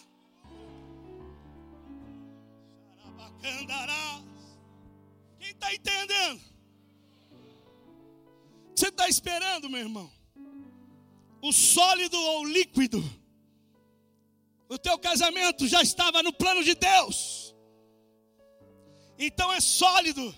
Quem 5.39 5.51
está 5.51 5.73
entendendo? 5.73 6.41
Você 8.75 8.87
está 8.87 9.09
esperando, 9.09 9.69
meu 9.69 9.81
irmão? 9.81 10.11
O 11.41 11.51
sólido 11.51 12.17
ou 12.17 12.41
o 12.41 12.45
líquido? 12.45 13.03
O 14.69 14.77
teu 14.77 14.97
casamento 14.99 15.67
já 15.67 15.81
estava 15.81 16.21
no 16.21 16.31
plano 16.31 16.63
de 16.63 16.75
Deus 16.75 17.48
então 19.19 19.51
é 19.51 19.59
sólido. 19.59 20.33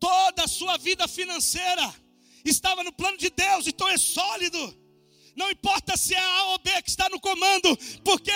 Toda 0.00 0.44
a 0.44 0.48
sua 0.48 0.76
vida 0.78 1.06
financeira 1.06 1.94
estava 2.44 2.82
no 2.82 2.92
plano 2.92 3.18
de 3.18 3.30
Deus, 3.30 3.66
então 3.66 3.88
é 3.88 3.98
sólido. 3.98 4.58
Não 5.36 5.50
importa 5.50 5.96
se 5.98 6.14
é 6.14 6.18
A 6.18 6.44
ou 6.44 6.58
B 6.58 6.70
que 6.82 6.88
está 6.88 7.10
no 7.10 7.20
comando, 7.20 7.76
porque 8.02 8.32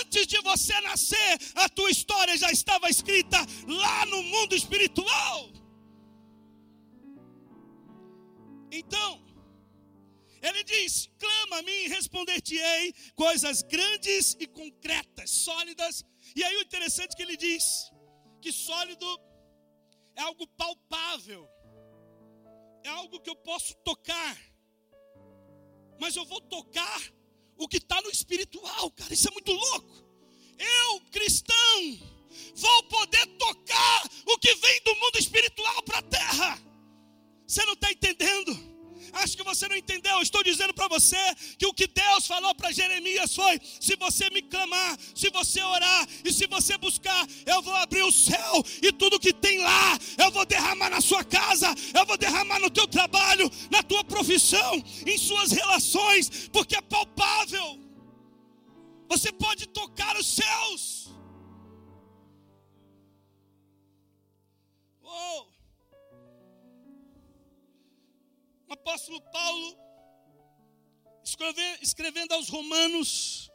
antes 0.00 0.26
de 0.26 0.40
você 0.40 0.78
nascer, 0.80 1.38
a 1.54 1.68
tua 1.68 1.88
história 1.88 2.36
já 2.36 2.50
estava 2.50 2.90
escrita 2.90 3.38
lá 3.68 4.04
no 4.06 4.20
mundo 4.24 4.56
espiritual. 4.56 5.50
Então, 8.72 9.22
ele 10.42 10.64
diz: 10.64 11.08
clama 11.16 11.58
a 11.58 11.62
mim 11.62 11.70
e 11.84 11.88
responder-te-ei 11.88 12.92
coisas 13.14 13.62
grandes 13.62 14.36
e 14.40 14.46
concretas, 14.46 15.30
sólidas. 15.30 16.04
E 16.34 16.42
aí 16.42 16.56
o 16.56 16.62
interessante 16.62 17.12
é 17.12 17.16
que 17.16 17.22
ele 17.22 17.36
diz: 17.36 17.92
que 18.42 18.52
sólido 18.52 19.06
é 20.16 20.22
algo 20.22 20.46
palpável, 20.48 21.48
é 22.82 22.88
algo 22.88 23.20
que 23.20 23.30
eu 23.30 23.36
posso 23.36 23.72
tocar, 23.76 24.36
mas 26.00 26.16
eu 26.16 26.24
vou 26.24 26.40
tocar 26.40 27.00
o 27.56 27.68
que 27.68 27.76
está 27.76 28.02
no 28.02 28.10
espiritual, 28.10 28.90
cara, 28.90 29.14
isso 29.14 29.28
é 29.28 29.30
muito 29.30 29.52
louco. 29.52 30.04
Eu, 30.58 31.00
cristão, 31.12 31.98
vou 32.56 32.82
poder 32.84 33.24
tocar 33.38 34.10
o 34.26 34.38
que 34.38 34.54
vem 34.56 34.82
do 34.82 34.94
mundo 34.96 35.18
espiritual 35.18 35.82
para 35.84 35.98
a 35.98 36.02
terra. 36.02 36.58
Você 37.46 37.64
não 37.64 37.74
está 37.74 37.92
entendendo? 37.92 38.71
Acho 39.12 39.36
que 39.36 39.42
você 39.42 39.68
não 39.68 39.76
entendeu. 39.76 40.16
Eu 40.16 40.22
estou 40.22 40.42
dizendo 40.42 40.72
para 40.72 40.88
você 40.88 41.16
que 41.58 41.66
o 41.66 41.74
que 41.74 41.86
Deus 41.86 42.26
falou 42.26 42.54
para 42.54 42.72
Jeremias 42.72 43.34
foi: 43.34 43.60
se 43.80 43.96
você 43.96 44.30
me 44.30 44.42
clamar, 44.42 44.98
se 45.14 45.30
você 45.30 45.62
orar 45.62 46.08
e 46.24 46.32
se 46.32 46.46
você 46.46 46.76
buscar, 46.78 47.26
eu 47.46 47.62
vou 47.62 47.74
abrir 47.74 48.02
o 48.02 48.12
céu 48.12 48.64
e 48.82 48.92
tudo 48.92 49.20
que 49.20 49.32
tem 49.32 49.58
lá, 49.58 49.98
eu 50.18 50.30
vou 50.30 50.44
derramar 50.46 50.90
na 50.90 51.00
sua 51.00 51.24
casa, 51.24 51.74
eu 51.94 52.06
vou 52.06 52.16
derramar 52.16 52.58
no 52.58 52.70
teu 52.70 52.86
trabalho, 52.86 53.50
na 53.70 53.82
tua 53.82 54.04
profissão, 54.04 54.82
em 55.06 55.18
suas 55.18 55.52
relações, 55.52 56.48
porque 56.48 56.76
é 56.76 56.80
palpável. 56.80 57.78
Você 59.08 59.30
pode 59.30 59.66
tocar 59.68 60.16
os 60.16 60.26
céus. 60.26 61.10
Oh. 65.04 65.51
Apóstolo 68.72 69.20
Paulo, 69.30 69.78
escrevendo 71.80 72.32
aos 72.32 72.48
Romanos, 72.48 73.50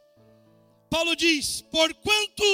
Paulo 0.90 1.14
diz: 1.14 1.62
Porquanto 1.62 2.44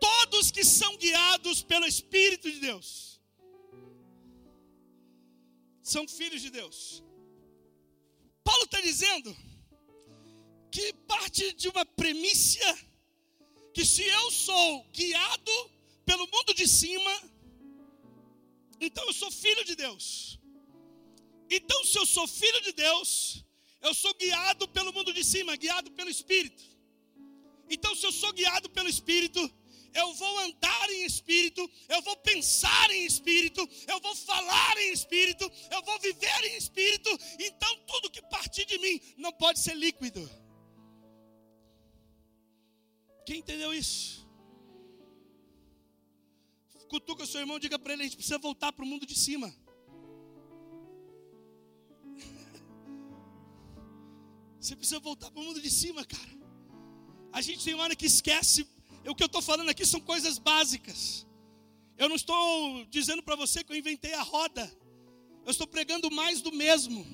todos 0.00 0.50
que 0.50 0.64
são 0.64 0.96
guiados 0.96 1.62
pelo 1.62 1.86
Espírito 1.86 2.50
de 2.50 2.60
Deus 2.60 3.12
são 5.82 6.06
filhos 6.06 6.40
de 6.40 6.50
Deus. 6.50 7.02
Paulo 8.44 8.64
está 8.64 8.80
dizendo 8.80 9.36
que 10.70 10.92
parte 11.06 11.52
de 11.52 11.68
uma 11.68 11.84
premissa 11.84 12.78
que 13.74 13.84
se 13.84 14.02
eu 14.02 14.30
sou 14.30 14.84
guiado 14.92 15.70
pelo 16.04 16.26
mundo 16.28 16.54
de 16.54 16.66
cima, 16.66 17.14
então 18.80 19.04
eu 19.06 19.12
sou 19.12 19.30
filho 19.30 19.64
de 19.64 19.74
Deus. 19.74 20.38
Então, 21.58 21.84
se 21.84 21.98
eu 21.98 22.06
sou 22.06 22.26
filho 22.26 22.60
de 22.62 22.72
Deus, 22.72 23.44
eu 23.86 23.92
sou 24.02 24.12
guiado 24.14 24.66
pelo 24.68 24.92
mundo 24.96 25.12
de 25.12 25.22
cima, 25.22 25.54
guiado 25.54 25.90
pelo 25.98 26.08
Espírito. 26.08 26.62
Então, 27.68 27.94
se 27.94 28.06
eu 28.06 28.12
sou 28.12 28.32
guiado 28.32 28.70
pelo 28.70 28.88
Espírito, 28.88 29.42
eu 29.94 30.14
vou 30.14 30.38
andar 30.38 30.90
em 30.90 31.04
espírito, 31.04 31.70
eu 31.88 32.00
vou 32.02 32.16
pensar 32.16 32.90
em 32.90 33.04
espírito, 33.04 33.60
eu 33.86 34.00
vou 34.00 34.14
falar 34.16 34.78
em 34.78 34.90
espírito, 34.90 35.44
eu 35.70 35.82
vou 35.82 35.98
viver 35.98 36.44
em 36.44 36.56
espírito. 36.56 37.10
Então, 37.38 37.76
tudo 37.86 38.10
que 38.10 38.22
partir 38.22 38.64
de 38.64 38.78
mim 38.78 39.00
não 39.18 39.32
pode 39.32 39.60
ser 39.60 39.74
líquido. 39.76 40.22
Quem 43.26 43.40
entendeu 43.40 43.72
isso? 43.74 44.26
Cutuca 46.88 47.26
seu 47.26 47.40
irmão, 47.40 47.58
diga 47.58 47.78
para 47.78 47.92
ele: 47.92 48.02
a 48.02 48.06
gente 48.06 48.16
precisa 48.16 48.38
voltar 48.38 48.72
para 48.72 48.84
o 48.84 48.88
mundo 48.88 49.06
de 49.06 49.14
cima. 49.14 49.54
Você 54.62 54.76
precisa 54.76 55.00
voltar 55.00 55.28
para 55.28 55.40
o 55.40 55.44
mundo 55.44 55.60
de 55.60 55.68
cima, 55.68 56.04
cara. 56.04 56.38
A 57.32 57.40
gente 57.42 57.64
tem 57.64 57.74
hora 57.74 57.96
que 57.96 58.06
esquece. 58.06 58.64
O 59.04 59.12
que 59.12 59.24
eu 59.24 59.26
estou 59.26 59.42
falando 59.42 59.68
aqui 59.68 59.84
são 59.84 60.00
coisas 60.00 60.38
básicas. 60.38 61.26
Eu 61.98 62.08
não 62.08 62.14
estou 62.14 62.86
dizendo 62.86 63.24
para 63.24 63.34
você 63.34 63.64
que 63.64 63.72
eu 63.72 63.76
inventei 63.76 64.14
a 64.14 64.22
roda. 64.22 64.72
Eu 65.44 65.50
estou 65.50 65.66
pregando 65.66 66.08
mais 66.12 66.40
do 66.40 66.52
mesmo. 66.52 67.04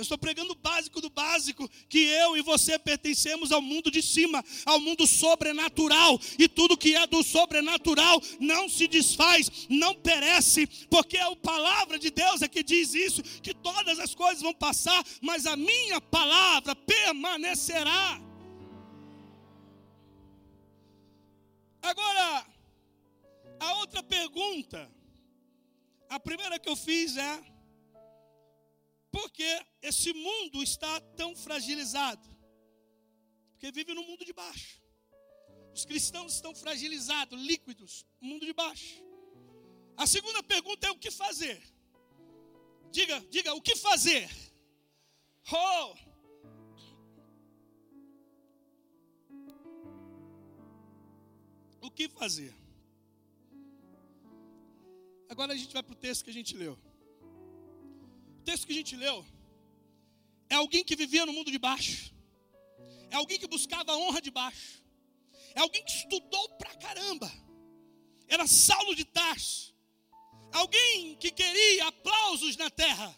Eu 0.00 0.02
estou 0.02 0.16
pregando 0.16 0.52
o 0.52 0.56
básico 0.56 0.98
do 0.98 1.10
básico, 1.10 1.68
que 1.86 1.98
eu 1.98 2.34
e 2.34 2.40
você 2.40 2.78
pertencemos 2.78 3.52
ao 3.52 3.60
mundo 3.60 3.90
de 3.90 4.00
cima, 4.00 4.42
ao 4.64 4.80
mundo 4.80 5.06
sobrenatural, 5.06 6.18
e 6.38 6.48
tudo 6.48 6.74
que 6.74 6.96
é 6.96 7.06
do 7.06 7.22
sobrenatural 7.22 8.18
não 8.40 8.66
se 8.66 8.88
desfaz, 8.88 9.66
não 9.68 9.94
perece, 9.94 10.66
porque 10.88 11.18
a 11.18 11.36
palavra 11.36 11.98
de 11.98 12.10
Deus 12.10 12.40
é 12.40 12.48
que 12.48 12.62
diz 12.62 12.94
isso, 12.94 13.22
que 13.42 13.52
todas 13.52 13.98
as 14.00 14.14
coisas 14.14 14.40
vão 14.40 14.54
passar, 14.54 15.04
mas 15.20 15.44
a 15.44 15.54
minha 15.54 16.00
palavra 16.00 16.74
permanecerá. 16.74 18.22
Agora, 21.82 22.46
a 23.60 23.74
outra 23.74 24.02
pergunta, 24.02 24.90
a 26.08 26.18
primeira 26.18 26.58
que 26.58 26.70
eu 26.70 26.76
fiz 26.76 27.18
é: 27.18 27.49
porque 29.10 29.48
esse 29.82 30.12
mundo 30.12 30.62
está 30.62 31.00
tão 31.16 31.34
fragilizado? 31.34 32.28
Porque 33.52 33.72
vive 33.72 33.92
no 33.94 34.02
mundo 34.02 34.24
de 34.24 34.32
baixo. 34.32 34.80
Os 35.74 35.84
cristãos 35.84 36.34
estão 36.34 36.54
fragilizados, 36.54 37.40
líquidos, 37.40 38.06
mundo 38.20 38.44
de 38.46 38.52
baixo. 38.52 39.02
A 39.96 40.06
segunda 40.06 40.42
pergunta 40.42 40.86
é 40.86 40.90
o 40.90 40.98
que 40.98 41.10
fazer? 41.10 41.60
Diga, 42.90 43.20
diga, 43.30 43.54
o 43.54 43.62
que 43.62 43.76
fazer? 43.76 44.28
Oh! 45.52 45.94
O 51.82 51.90
que 51.90 52.08
fazer? 52.08 52.54
Agora 55.28 55.52
a 55.52 55.56
gente 55.56 55.72
vai 55.72 55.82
para 55.82 55.92
o 55.92 55.96
texto 55.96 56.24
que 56.24 56.30
a 56.30 56.32
gente 56.32 56.56
leu. 56.56 56.78
Texto 58.50 58.66
que 58.66 58.72
a 58.72 58.76
gente 58.76 58.96
leu 58.96 59.24
é 60.48 60.56
alguém 60.56 60.82
que 60.82 60.96
vivia 60.96 61.24
no 61.24 61.32
mundo 61.32 61.52
de 61.52 61.58
baixo, 61.58 62.12
é 63.08 63.14
alguém 63.14 63.38
que 63.38 63.46
buscava 63.46 63.92
a 63.92 63.96
honra 63.96 64.20
de 64.20 64.28
baixo, 64.28 64.82
é 65.54 65.60
alguém 65.60 65.84
que 65.84 65.92
estudou 65.92 66.48
pra 66.56 66.74
caramba, 66.74 67.30
era 68.26 68.48
Saulo 68.48 68.96
de 68.96 69.04
Tarso, 69.04 69.72
alguém 70.52 71.14
que 71.14 71.30
queria 71.30 71.86
aplausos 71.86 72.56
na 72.56 72.68
terra, 72.68 73.16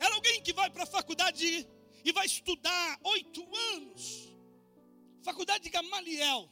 era 0.00 0.14
alguém 0.14 0.40
que 0.40 0.54
vai 0.54 0.70
para 0.70 0.84
a 0.84 0.86
faculdade 0.86 1.68
e 2.02 2.10
vai 2.12 2.24
estudar 2.24 2.98
oito 3.04 3.46
anos, 3.74 4.32
faculdade 5.22 5.64
de 5.64 5.68
Gamaliel, 5.68 6.50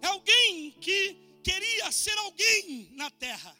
é 0.00 0.06
alguém 0.06 0.70
que 0.80 1.40
queria 1.42 1.90
ser 1.90 2.16
alguém 2.18 2.88
na 2.92 3.10
terra. 3.10 3.59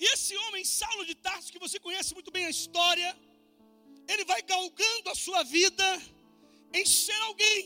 E 0.00 0.04
esse 0.14 0.34
homem, 0.42 0.64
Saulo 0.64 1.04
de 1.10 1.14
Tarso, 1.14 1.52
que 1.52 1.64
você 1.64 1.78
conhece 1.86 2.14
muito 2.14 2.30
bem 2.36 2.46
a 2.46 2.54
história, 2.58 3.10
ele 4.08 4.24
vai 4.24 4.40
galgando 4.42 5.10
a 5.10 5.14
sua 5.14 5.42
vida 5.42 5.88
em 6.72 6.84
ser 6.86 7.20
alguém. 7.28 7.64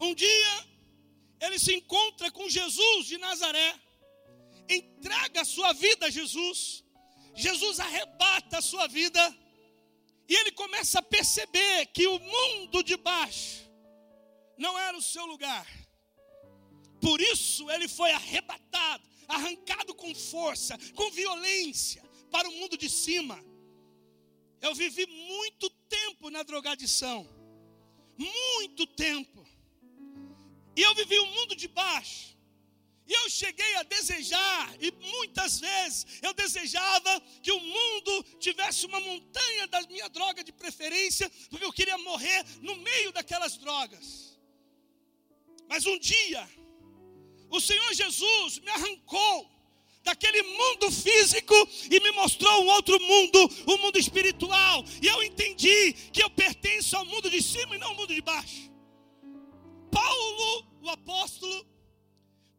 Um 0.00 0.14
dia, 0.14 0.54
ele 1.40 1.58
se 1.58 1.72
encontra 1.74 2.30
com 2.30 2.48
Jesus 2.48 3.06
de 3.06 3.18
Nazaré, 3.18 3.70
entrega 4.68 5.42
a 5.42 5.50
sua 5.56 5.72
vida 5.84 6.06
a 6.06 6.10
Jesus, 6.18 6.82
Jesus 7.34 7.78
arrebata 7.78 8.58
a 8.58 8.62
sua 8.62 8.86
vida, 8.86 9.22
e 10.28 10.34
ele 10.34 10.52
começa 10.52 11.00
a 11.00 11.02
perceber 11.16 11.86
que 11.86 12.06
o 12.06 12.18
mundo 12.18 12.82
de 12.82 12.96
baixo 12.96 13.62
não 14.56 14.78
era 14.78 14.96
o 14.96 15.02
seu 15.02 15.26
lugar. 15.26 15.66
Por 17.00 17.20
isso 17.20 17.70
ele 17.70 17.88
foi 17.88 18.10
arrebatado, 18.10 19.04
arrancado 19.28 19.94
com 19.94 20.14
força, 20.14 20.78
com 20.94 21.10
violência 21.10 22.02
para 22.30 22.48
o 22.48 22.52
mundo 22.52 22.76
de 22.76 22.88
cima. 22.88 23.38
Eu 24.60 24.74
vivi 24.74 25.06
muito 25.06 25.68
tempo 25.88 26.30
na 26.30 26.42
drogadição, 26.42 27.28
muito 28.16 28.86
tempo. 28.86 29.46
E 30.76 30.82
eu 30.82 30.94
vivi 30.94 31.18
o 31.18 31.26
mundo 31.26 31.54
de 31.54 31.68
baixo. 31.68 32.34
E 33.06 33.12
eu 33.12 33.28
cheguei 33.28 33.74
a 33.76 33.82
desejar, 33.82 34.74
e 34.80 34.90
muitas 34.90 35.60
vezes 35.60 36.06
eu 36.22 36.32
desejava 36.32 37.20
que 37.42 37.52
o 37.52 37.60
mundo 37.60 38.22
tivesse 38.40 38.86
uma 38.86 38.98
montanha 38.98 39.66
da 39.66 39.82
minha 39.82 40.08
droga 40.08 40.42
de 40.42 40.50
preferência, 40.52 41.30
porque 41.50 41.66
eu 41.66 41.72
queria 41.72 41.98
morrer 41.98 42.42
no 42.62 42.76
meio 42.76 43.12
daquelas 43.12 43.58
drogas. 43.58 44.38
Mas 45.68 45.84
um 45.84 45.98
dia, 45.98 46.48
o 47.50 47.60
Senhor 47.60 47.94
Jesus 47.94 48.58
me 48.58 48.70
arrancou 48.70 49.50
daquele 50.02 50.42
mundo 50.42 50.90
físico 50.90 51.54
e 51.90 51.98
me 52.00 52.12
mostrou 52.12 52.62
um 52.62 52.68
outro 52.68 53.00
mundo, 53.00 53.38
o 53.66 53.74
um 53.74 53.78
mundo 53.78 53.98
espiritual. 53.98 54.84
E 55.02 55.06
eu 55.06 55.22
entendi 55.22 55.94
que 56.12 56.22
eu 56.22 56.30
pertenço 56.30 56.96
ao 56.96 57.06
mundo 57.06 57.30
de 57.30 57.42
cima 57.42 57.74
e 57.74 57.78
não 57.78 57.88
ao 57.88 57.94
mundo 57.94 58.14
de 58.14 58.20
baixo. 58.20 58.70
Paulo, 59.90 60.66
o 60.82 60.90
apóstolo, 60.90 61.66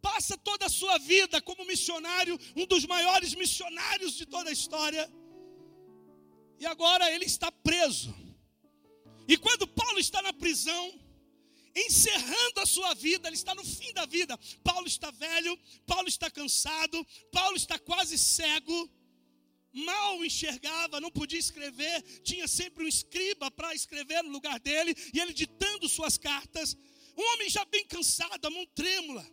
passa 0.01 0.37
toda 0.37 0.65
a 0.65 0.69
sua 0.69 0.97
vida 0.97 1.41
como 1.41 1.65
missionário, 1.65 2.39
um 2.55 2.65
dos 2.65 2.85
maiores 2.85 3.35
missionários 3.35 4.13
de 4.13 4.25
toda 4.25 4.49
a 4.49 4.53
história. 4.53 5.11
E 6.59 6.65
agora 6.65 7.11
ele 7.11 7.25
está 7.25 7.51
preso. 7.51 8.13
E 9.27 9.37
quando 9.37 9.67
Paulo 9.67 9.99
está 9.99 10.21
na 10.21 10.33
prisão, 10.33 10.99
encerrando 11.75 12.61
a 12.61 12.65
sua 12.65 12.93
vida, 12.93 13.27
ele 13.27 13.35
está 13.35 13.53
no 13.53 13.65
fim 13.65 13.91
da 13.93 14.05
vida. 14.05 14.37
Paulo 14.63 14.87
está 14.87 15.11
velho, 15.11 15.59
Paulo 15.85 16.07
está 16.07 16.31
cansado, 16.31 17.05
Paulo 17.31 17.57
está 17.57 17.77
quase 17.77 18.17
cego, 18.17 18.89
mal 19.73 20.23
enxergava, 20.23 21.01
não 21.01 21.11
podia 21.11 21.39
escrever, 21.39 22.01
tinha 22.23 22.47
sempre 22.47 22.85
um 22.85 22.87
escriba 22.87 23.51
para 23.51 23.75
escrever 23.75 24.23
no 24.23 24.29
lugar 24.29 24.59
dele, 24.59 24.95
e 25.13 25.19
ele 25.19 25.33
ditando 25.33 25.89
suas 25.89 26.17
cartas. 26.17 26.77
Um 27.17 27.33
homem 27.33 27.49
já 27.49 27.65
bem 27.65 27.85
cansado, 27.85 28.45
a 28.45 28.49
mão 28.49 28.65
trêmula. 28.67 29.25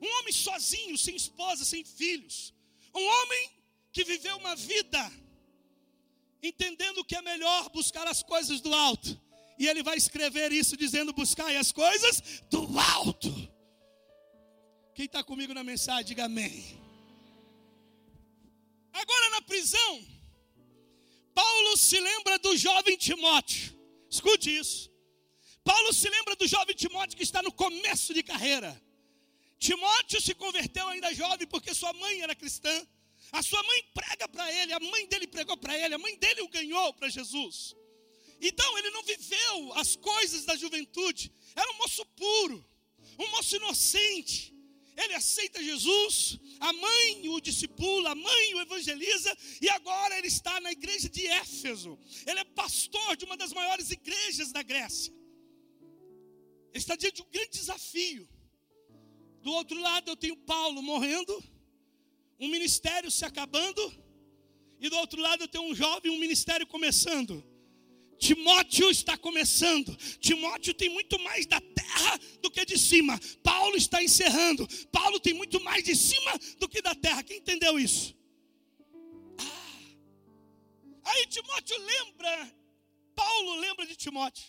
Um 0.00 0.18
homem 0.18 0.32
sozinho, 0.32 0.96
sem 0.96 1.16
esposa, 1.16 1.64
sem 1.64 1.84
filhos. 1.84 2.54
Um 2.94 3.04
homem 3.04 3.50
que 3.92 4.04
viveu 4.04 4.36
uma 4.36 4.54
vida 4.54 5.12
entendendo 6.40 7.04
que 7.04 7.16
é 7.16 7.22
melhor 7.22 7.68
buscar 7.70 8.06
as 8.06 8.22
coisas 8.22 8.60
do 8.60 8.72
alto 8.72 9.20
e 9.58 9.66
ele 9.66 9.82
vai 9.82 9.96
escrever 9.96 10.52
isso 10.52 10.76
dizendo: 10.76 11.12
buscai 11.12 11.56
as 11.56 11.72
coisas 11.72 12.42
do 12.50 12.78
alto. 12.78 13.30
Quem 14.94 15.06
está 15.06 15.22
comigo 15.22 15.54
na 15.54 15.64
mensagem, 15.64 16.04
diga 16.04 16.24
amém. 16.24 16.78
Agora 18.92 19.30
na 19.30 19.42
prisão, 19.42 20.04
Paulo 21.34 21.76
se 21.76 21.98
lembra 22.00 22.38
do 22.38 22.56
jovem 22.56 22.96
Timóteo. 22.96 23.76
Escute 24.10 24.56
isso. 24.56 24.90
Paulo 25.62 25.92
se 25.92 26.08
lembra 26.08 26.34
do 26.34 26.46
jovem 26.46 26.74
Timóteo 26.74 27.16
que 27.16 27.22
está 27.22 27.42
no 27.42 27.52
começo 27.52 28.12
de 28.14 28.22
carreira. 28.22 28.80
Timóteo 29.58 30.20
se 30.20 30.34
converteu 30.34 30.88
ainda 30.88 31.14
jovem 31.14 31.46
porque 31.46 31.74
sua 31.74 31.92
mãe 31.92 32.20
era 32.20 32.34
cristã. 32.34 32.86
A 33.32 33.42
sua 33.42 33.62
mãe 33.62 33.84
prega 33.92 34.26
para 34.28 34.50
ele, 34.52 34.72
a 34.72 34.80
mãe 34.80 35.06
dele 35.06 35.26
pregou 35.26 35.56
para 35.56 35.76
ele, 35.78 35.94
a 35.94 35.98
mãe 35.98 36.16
dele 36.16 36.40
o 36.42 36.48
ganhou 36.48 36.94
para 36.94 37.08
Jesus. 37.08 37.76
Então 38.40 38.78
ele 38.78 38.90
não 38.90 39.02
viveu 39.02 39.72
as 39.74 39.96
coisas 39.96 40.44
da 40.44 40.56
juventude. 40.56 41.32
Era 41.56 41.70
um 41.72 41.78
moço 41.78 42.04
puro, 42.06 42.64
um 43.18 43.28
moço 43.30 43.56
inocente. 43.56 44.54
Ele 44.96 45.14
aceita 45.14 45.62
Jesus, 45.62 46.38
a 46.58 46.72
mãe 46.72 47.28
o 47.28 47.40
discipula, 47.40 48.10
a 48.10 48.14
mãe 48.16 48.54
o 48.54 48.60
evangeliza, 48.60 49.36
e 49.62 49.68
agora 49.68 50.18
ele 50.18 50.26
está 50.26 50.60
na 50.60 50.72
igreja 50.72 51.08
de 51.08 51.24
Éfeso. 51.26 51.96
Ele 52.26 52.40
é 52.40 52.44
pastor 52.44 53.16
de 53.16 53.24
uma 53.24 53.36
das 53.36 53.52
maiores 53.52 53.90
igrejas 53.92 54.50
da 54.50 54.62
Grécia. 54.62 55.14
Ele 56.72 56.78
está 56.78 56.96
diante 56.96 57.16
de 57.16 57.22
um 57.22 57.30
grande 57.30 57.50
desafio. 57.50 58.28
Do 59.40 59.52
outro 59.52 59.80
lado 59.80 60.10
eu 60.10 60.16
tenho 60.16 60.36
Paulo 60.36 60.82
morrendo, 60.82 61.32
um 62.40 62.48
ministério 62.48 63.10
se 63.10 63.24
acabando, 63.24 63.82
e 64.80 64.88
do 64.88 64.96
outro 64.96 65.20
lado 65.20 65.44
eu 65.44 65.48
tenho 65.48 65.64
um 65.64 65.74
jovem, 65.74 66.10
um 66.10 66.18
ministério 66.18 66.66
começando. 66.66 67.44
Timóteo 68.18 68.90
está 68.90 69.16
começando. 69.16 69.94
Timóteo 70.18 70.74
tem 70.74 70.88
muito 70.88 71.18
mais 71.20 71.46
da 71.46 71.60
terra 71.60 72.18
do 72.42 72.50
que 72.50 72.64
de 72.64 72.78
cima. 72.78 73.18
Paulo 73.42 73.76
está 73.76 74.02
encerrando. 74.02 74.66
Paulo 74.90 75.20
tem 75.20 75.34
muito 75.34 75.60
mais 75.60 75.84
de 75.84 75.94
cima 75.94 76.32
do 76.58 76.68
que 76.68 76.82
da 76.82 76.94
terra. 76.94 77.22
Quem 77.22 77.38
entendeu 77.38 77.78
isso? 77.78 78.16
Ah. 79.38 81.10
Aí 81.10 81.26
Timóteo 81.26 81.76
lembra, 81.78 82.56
Paulo 83.14 83.60
lembra 83.60 83.86
de 83.86 83.96
Timóteo. 83.96 84.46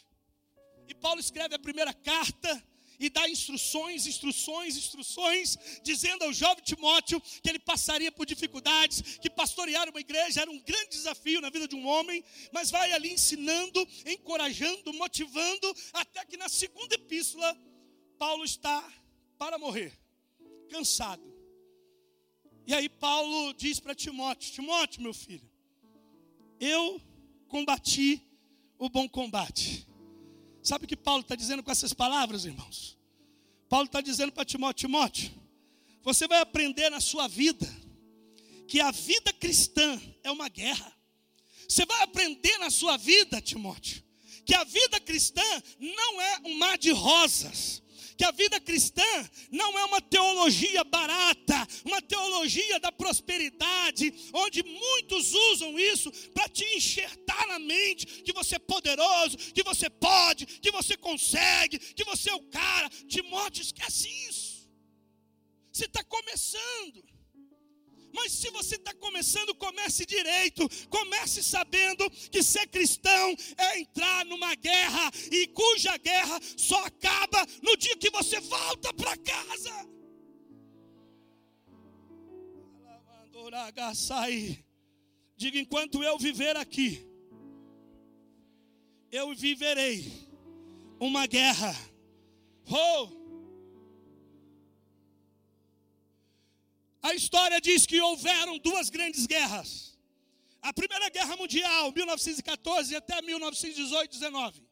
E 0.87 0.95
Paulo 0.95 1.19
escreve 1.19 1.53
a 1.55 1.59
primeira 1.59 1.93
carta 1.93 2.67
e 2.99 3.09
dá 3.09 3.27
instruções, 3.29 4.05
instruções, 4.05 4.75
instruções, 4.75 5.57
dizendo 5.81 6.25
ao 6.25 6.33
jovem 6.33 6.63
Timóteo 6.63 7.21
que 7.41 7.49
ele 7.49 7.59
passaria 7.59 8.11
por 8.11 8.25
dificuldades, 8.25 9.17
que 9.19 9.29
pastorear 9.29 9.89
uma 9.89 10.01
igreja 10.01 10.41
era 10.41 10.51
um 10.51 10.59
grande 10.59 10.89
desafio 10.89 11.39
na 11.39 11.49
vida 11.49 11.67
de 11.67 11.75
um 11.75 11.87
homem, 11.87 12.23
mas 12.51 12.69
vai 12.69 12.91
ali 12.91 13.13
ensinando, 13.13 13.87
encorajando, 14.05 14.93
motivando, 14.93 15.75
até 15.93 16.25
que 16.25 16.35
na 16.35 16.49
segunda 16.49 16.95
epístola, 16.95 17.57
Paulo 18.17 18.43
está 18.43 18.85
para 19.37 19.57
morrer, 19.57 19.97
cansado. 20.69 21.23
E 22.67 22.73
aí 22.73 22.89
Paulo 22.89 23.53
diz 23.53 23.79
para 23.79 23.95
Timóteo: 23.95 24.51
Timóteo, 24.51 25.01
meu 25.01 25.13
filho, 25.13 25.49
eu 26.59 27.01
combati 27.47 28.21
o 28.77 28.89
bom 28.89 29.07
combate 29.07 29.88
Sabe 30.61 30.85
o 30.85 30.87
que 30.87 30.97
Paulo 30.97 31.21
está 31.21 31.35
dizendo 31.35 31.63
com 31.63 31.71
essas 31.71 31.93
palavras, 31.93 32.45
irmãos? 32.45 32.97
Paulo 33.67 33.85
está 33.85 34.01
dizendo 34.01 34.31
para 34.31 34.45
Timóteo: 34.45 34.87
Timóteo, 34.87 35.31
você 36.03 36.27
vai 36.27 36.39
aprender 36.41 36.89
na 36.89 36.99
sua 36.99 37.27
vida 37.27 37.67
que 38.67 38.79
a 38.79 38.91
vida 38.91 39.33
cristã 39.33 39.99
é 40.23 40.31
uma 40.31 40.49
guerra. 40.49 40.95
Você 41.67 41.85
vai 41.85 42.01
aprender 42.01 42.57
na 42.57 42.69
sua 42.69 42.97
vida, 42.97 43.41
Timóteo, 43.41 44.03
que 44.45 44.55
a 44.55 44.63
vida 44.63 44.99
cristã 44.99 45.43
não 45.79 46.21
é 46.21 46.39
um 46.45 46.57
mar 46.57 46.77
de 46.77 46.91
rosas 46.91 47.81
que 48.19 48.25
a 48.25 48.31
vida 48.31 48.59
cristã 48.59 49.01
não 49.49 49.79
é 49.79 49.85
uma 49.85 50.01
teologia 50.01 50.83
barata, 50.83 51.55
uma 51.85 52.01
teologia 52.01 52.77
da 52.77 52.91
prosperidade, 52.91 54.13
onde 54.33 54.61
muitos 54.61 55.33
usam 55.33 55.79
isso 55.79 56.11
para 56.33 56.49
te 56.49 56.65
enxertar 56.75 57.47
na 57.47 57.59
mente 57.59 58.05
que 58.05 58.33
você 58.33 58.57
é 58.57 58.59
poderoso, 58.59 59.37
que 59.37 59.63
você 59.63 59.89
pode, 59.89 60.45
que 60.45 60.69
você 60.69 60.97
consegue, 60.97 61.79
que 61.79 62.03
você 62.03 62.29
é 62.29 62.35
o 62.35 62.43
cara. 62.49 62.89
Timóteo, 63.07 63.61
esquece 63.61 64.09
isso. 64.27 64.69
Você 65.71 65.85
está 65.85 66.03
começando. 66.03 67.01
Mas 68.13 68.31
se 68.31 68.49
você 68.51 68.75
está 68.75 68.93
começando, 68.95 69.53
comece 69.55 70.05
direito. 70.05 70.67
Comece 70.89 71.43
sabendo 71.43 72.09
que 72.31 72.41
ser 72.41 72.67
cristão 72.67 73.35
é 73.57 73.79
entrar 73.79 74.25
numa 74.25 74.55
guerra 74.55 75.11
e 75.31 75.47
cuja 75.47 75.97
guerra 75.97 76.39
só 76.57 76.83
acaba 76.85 77.45
no 77.61 77.75
dia 77.77 77.95
que 77.97 78.09
você 78.09 78.39
volta 78.39 78.93
para 78.93 79.17
casa. 79.17 79.89
Diga: 85.35 85.59
enquanto 85.59 86.03
eu 86.03 86.17
viver 86.17 86.57
aqui, 86.57 87.07
eu 89.11 89.33
viverei 89.33 90.11
uma 90.99 91.25
guerra. 91.25 91.73
Oh! 92.69 93.18
A 97.01 97.13
história 97.13 97.61
diz 97.61 97.85
que 97.85 97.99
houveram 98.01 98.57
duas 98.57 98.89
grandes 98.89 99.25
guerras. 99.25 99.97
A 100.61 100.73
Primeira 100.73 101.09
Guerra 101.09 101.37
Mundial, 101.37 101.91
1914 101.93 102.95
até 102.95 103.21
1918, 103.21 104.11
19. 104.11 104.67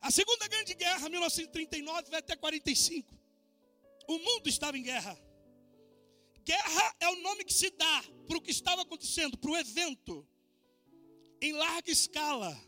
A 0.00 0.10
Segunda 0.10 0.48
Grande 0.48 0.74
Guerra, 0.74 1.08
1939 1.08 2.10
vai 2.10 2.20
até 2.20 2.34
45. 2.34 3.14
O 4.08 4.18
mundo 4.18 4.48
estava 4.48 4.78
em 4.78 4.82
guerra. 4.82 5.18
Guerra 6.42 6.94
é 7.00 7.08
o 7.08 7.16
nome 7.22 7.44
que 7.44 7.52
se 7.52 7.70
dá 7.70 8.04
para 8.26 8.36
o 8.36 8.40
que 8.40 8.50
estava 8.50 8.82
acontecendo, 8.82 9.36
para 9.36 9.50
o 9.50 9.56
evento, 9.56 10.26
em 11.40 11.52
larga 11.52 11.90
escala. 11.90 12.58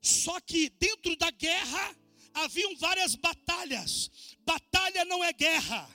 Só 0.00 0.40
que 0.40 0.68
dentro 0.70 1.16
da 1.16 1.30
guerra 1.30 1.96
haviam 2.34 2.76
várias 2.76 3.14
batalhas. 3.14 4.36
Batalha 4.40 5.04
não 5.04 5.22
é 5.24 5.32
guerra. 5.32 5.88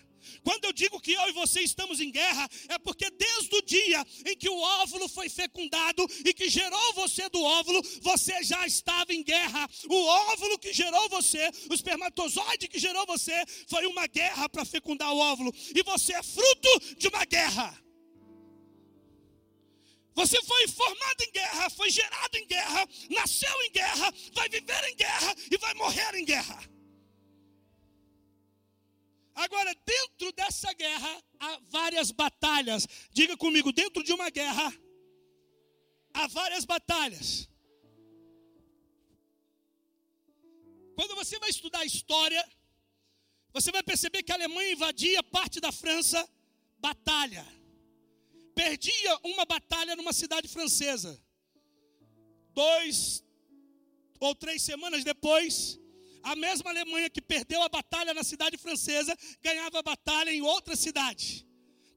Quando 0.44 0.66
eu 0.66 0.74
digo 0.74 1.00
que 1.00 1.14
eu 1.14 1.30
e 1.30 1.34
você 1.34 1.62
estamos 1.62 2.00
em 2.00 2.12
guerra, 2.12 2.48
é 2.70 2.78
porque 2.80 3.10
desde 3.10 3.56
o 3.56 3.62
dia 3.62 4.06
em 4.26 4.36
que 4.36 4.50
o 4.50 4.58
óvulo 4.58 5.08
foi 5.08 5.30
fecundado 5.30 6.06
e 6.26 6.34
que 6.34 6.50
gerou 6.50 6.94
você 6.94 7.30
do 7.30 7.42
óvulo, 7.42 7.82
você 8.02 8.44
já 8.44 8.66
estava 8.66 9.14
em 9.14 9.24
guerra. 9.24 9.70
O 9.90 10.06
óvulo 10.06 10.60
que 10.60 10.74
gerou 10.74 11.10
você, 11.10 11.50
o 11.70 11.74
espermatozoide 11.74 12.68
que 12.68 12.80
gerou 12.80 13.06
você, 13.06 13.46
foi 13.68 13.86
uma 13.86 14.08
guerra 14.08 14.48
para 14.50 14.66
fecundar 14.66 15.12
o 15.14 15.18
óvulo. 15.18 15.54
E 15.76 15.84
você 15.84 16.14
é 16.14 16.24
fruto 16.24 16.96
de 16.98 17.08
uma 17.08 17.26
guerra. 17.26 17.78
Você 20.16 20.42
foi 20.44 20.68
formado 20.68 21.22
em 21.22 21.32
guerra, 21.32 21.70
foi 21.70 21.90
gerado 21.90 22.38
em 22.38 22.46
guerra, 22.46 22.86
nasceu 23.10 23.62
em 23.64 23.72
guerra, 23.72 24.14
vai 24.34 24.50
viver 24.50 24.84
em 24.90 24.96
guerra 24.96 25.36
e 25.50 25.58
vai 25.58 25.74
morrer 25.76 26.16
em 26.16 26.26
guerra. 26.26 26.79
Agora, 29.46 29.74
dentro 29.86 30.34
dessa 30.34 30.74
guerra, 30.74 31.24
há 31.40 31.60
várias 31.70 32.12
batalhas. 32.12 32.86
Diga 33.10 33.38
comigo, 33.38 33.72
dentro 33.72 34.04
de 34.04 34.12
uma 34.12 34.30
guerra, 34.30 34.68
há 36.14 36.28
várias 36.28 36.66
batalhas. 36.66 37.48
Quando 40.98 41.16
você 41.16 41.40
vai 41.40 41.50
estudar 41.50 41.86
história, 41.86 42.44
você 43.54 43.72
vai 43.72 43.82
perceber 43.82 44.24
que 44.24 44.34
a 44.34 44.36
Alemanha 44.36 44.74
invadia 44.74 45.24
parte 45.24 45.62
da 45.62 45.72
França, 45.72 46.22
batalha. 46.78 47.46
Perdia 48.54 49.18
uma 49.24 49.46
batalha 49.46 49.96
numa 49.96 50.12
cidade 50.12 50.50
francesa. 50.50 51.18
Dois 52.54 53.24
ou 54.20 54.36
três 54.36 54.62
semanas 54.62 55.06
depois, 55.06 55.80
a 56.24 56.36
mesma 56.36 56.70
Alemanha 56.70 57.10
que 57.10 57.22
perdeu 57.22 57.62
a 57.62 57.70
batalha 57.70 58.14
na 58.14 58.24
cidade 58.24 58.58
francesa, 58.58 59.16
ganhava 59.42 59.80
a 59.80 59.84
batalha 59.84 60.32
em 60.32 60.42
outra 60.42 60.76
cidade. 60.76 61.48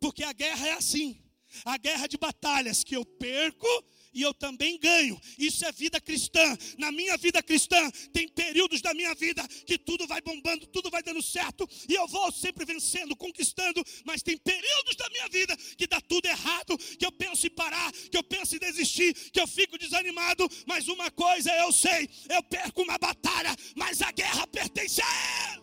Porque 0.00 0.24
a 0.24 0.32
guerra 0.32 0.68
é 0.68 0.72
assim. 0.72 1.22
A 1.64 1.76
guerra 1.76 2.06
de 2.06 2.16
batalhas 2.16 2.82
que 2.82 2.96
eu 2.96 3.04
perco 3.04 3.66
e 4.12 4.22
eu 4.22 4.35
também 4.35 4.79
ganho. 4.79 5.20
Isso 5.38 5.64
é 5.64 5.72
vida 5.72 6.01
cristã. 6.01 6.57
Na 6.79 6.92
minha 6.92 7.16
vida 7.16 7.42
cristã, 7.42 7.90
tem 8.12 8.29
períodos 8.29 8.81
da 8.81 8.92
minha 8.94 9.14
vida 9.14 9.46
que 9.66 9.79
tudo 9.79 10.07
vai 10.07 10.20
bombando, 10.20 10.66
tudo 10.66 10.90
vai 10.90 11.03
dando 11.03 11.22
certo 11.22 11.68
e 11.88 11.94
eu 11.94 12.07
vou 12.09 12.31
sempre 12.33 12.64
vencendo, 12.64 13.16
conquistando. 13.16 13.85
Mas 14.05 14.22
tem 14.22 14.37
períodos 14.37 14.96
da 14.96 15.09
minha 15.11 15.29
vida 15.29 15.57
que 15.77 15.87
dá 15.87 16.01
tudo 16.01 16.27
errado, 16.27 16.77
que 16.98 17.07
eu 17.07 17.12
penso 17.12 17.46
em 17.46 17.51
parar, 17.51 17.92
que 17.92 18.16
eu 18.16 18.22
penso 18.22 18.57
em 18.57 18.59
desistir, 18.59 19.14
que 19.31 19.40
eu 19.40 19.46
fico 19.46 19.79
desanimado. 19.79 20.48
Mas 20.66 20.88
uma 20.88 21.11
coisa 21.11 21.51
eu 21.57 21.72
sei: 21.72 22.09
eu 22.29 22.42
perco 22.42 22.83
uma 22.83 22.98
batalha, 22.98 23.55
mas 23.77 24.03
a 24.03 24.11
guerra 24.12 24.46
pertence 24.46 25.01
a 25.03 25.55
Ele. 25.55 25.62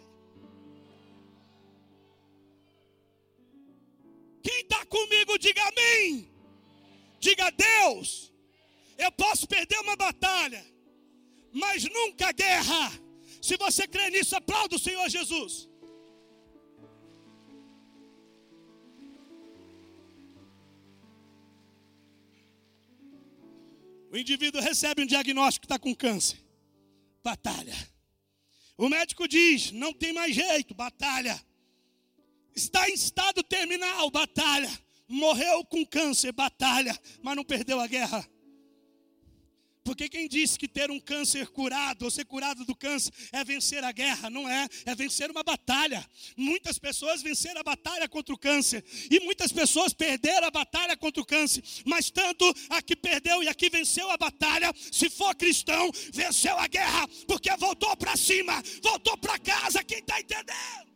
Quem 4.41 4.61
está 4.61 4.85
comigo, 4.85 5.37
diga 5.37 5.61
amém. 5.67 6.31
Diga 7.19 7.51
Deus. 7.51 8.33
Eu 9.05 9.11
posso 9.13 9.47
perder 9.47 9.79
uma 9.79 9.95
batalha, 9.95 10.63
mas 11.53 11.85
nunca 11.85 12.33
guerra. 12.33 12.91
Se 13.41 13.55
você 13.55 13.87
crê 13.87 14.09
nisso, 14.09 14.35
aplauda 14.35 14.75
o 14.75 14.79
Senhor 14.79 15.07
Jesus. 15.09 15.69
O 24.11 24.17
indivíduo 24.17 24.61
recebe 24.61 25.03
um 25.03 25.05
diagnóstico 25.05 25.65
que 25.65 25.73
está 25.73 25.79
com 25.79 25.95
câncer. 25.95 26.37
Batalha. 27.23 27.75
O 28.77 28.89
médico 28.89 29.27
diz: 29.29 29.71
não 29.71 29.93
tem 29.93 30.11
mais 30.11 30.35
jeito, 30.35 30.73
batalha. 30.73 31.39
Está 32.53 32.89
em 32.89 32.93
estado 32.93 33.41
terminal, 33.43 34.11
batalha. 34.11 34.71
Morreu 35.07 35.63
com 35.63 35.85
câncer, 35.85 36.33
batalha, 36.33 36.99
mas 37.23 37.35
não 37.35 37.45
perdeu 37.45 37.79
a 37.79 37.87
guerra. 37.87 38.27
Porque 39.83 40.09
quem 40.09 40.27
disse 40.27 40.57
que 40.59 40.67
ter 40.67 40.91
um 40.91 40.99
câncer 40.99 41.47
curado 41.47 42.03
ou 42.03 42.11
ser 42.11 42.25
curado 42.25 42.65
do 42.65 42.75
câncer 42.75 43.11
é 43.31 43.43
vencer 43.43 43.83
a 43.83 43.91
guerra? 43.91 44.29
Não 44.29 44.47
é, 44.47 44.67
é 44.85 44.93
vencer 44.93 45.31
uma 45.31 45.43
batalha. 45.43 46.05
Muitas 46.35 46.77
pessoas 46.77 47.21
venceram 47.21 47.61
a 47.61 47.63
batalha 47.63 48.07
contra 48.07 48.33
o 48.33 48.37
câncer 48.37 48.83
e 49.09 49.19
muitas 49.21 49.51
pessoas 49.51 49.93
perderam 49.93 50.47
a 50.47 50.51
batalha 50.51 50.95
contra 50.97 51.21
o 51.21 51.25
câncer. 51.25 51.63
Mas 51.85 52.11
tanto 52.11 52.45
a 52.69 52.81
que 52.81 52.95
perdeu 52.95 53.41
e 53.41 53.47
a 53.47 53.55
que 53.55 53.69
venceu 53.69 54.09
a 54.11 54.17
batalha, 54.17 54.73
se 54.91 55.09
for 55.09 55.33
cristão, 55.35 55.91
venceu 56.13 56.57
a 56.57 56.67
guerra, 56.67 57.07
porque 57.25 57.49
voltou 57.57 57.95
para 57.95 58.15
cima, 58.15 58.61
voltou 58.83 59.17
para 59.17 59.39
casa. 59.39 59.83
Quem 59.83 59.99
está 59.99 60.19
entendendo? 60.19 60.89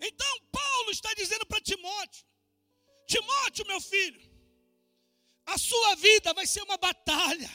Então 0.00 0.40
Paulo 0.52 0.90
está 0.90 1.12
dizendo 1.14 1.46
para 1.46 1.60
Timóteo: 1.60 2.24
Timóteo, 3.06 3.66
meu 3.66 3.80
filho, 3.80 4.20
a 5.46 5.56
sua 5.56 5.94
vida 5.94 6.34
vai 6.34 6.46
ser 6.46 6.62
uma 6.62 6.76
batalha. 6.76 7.50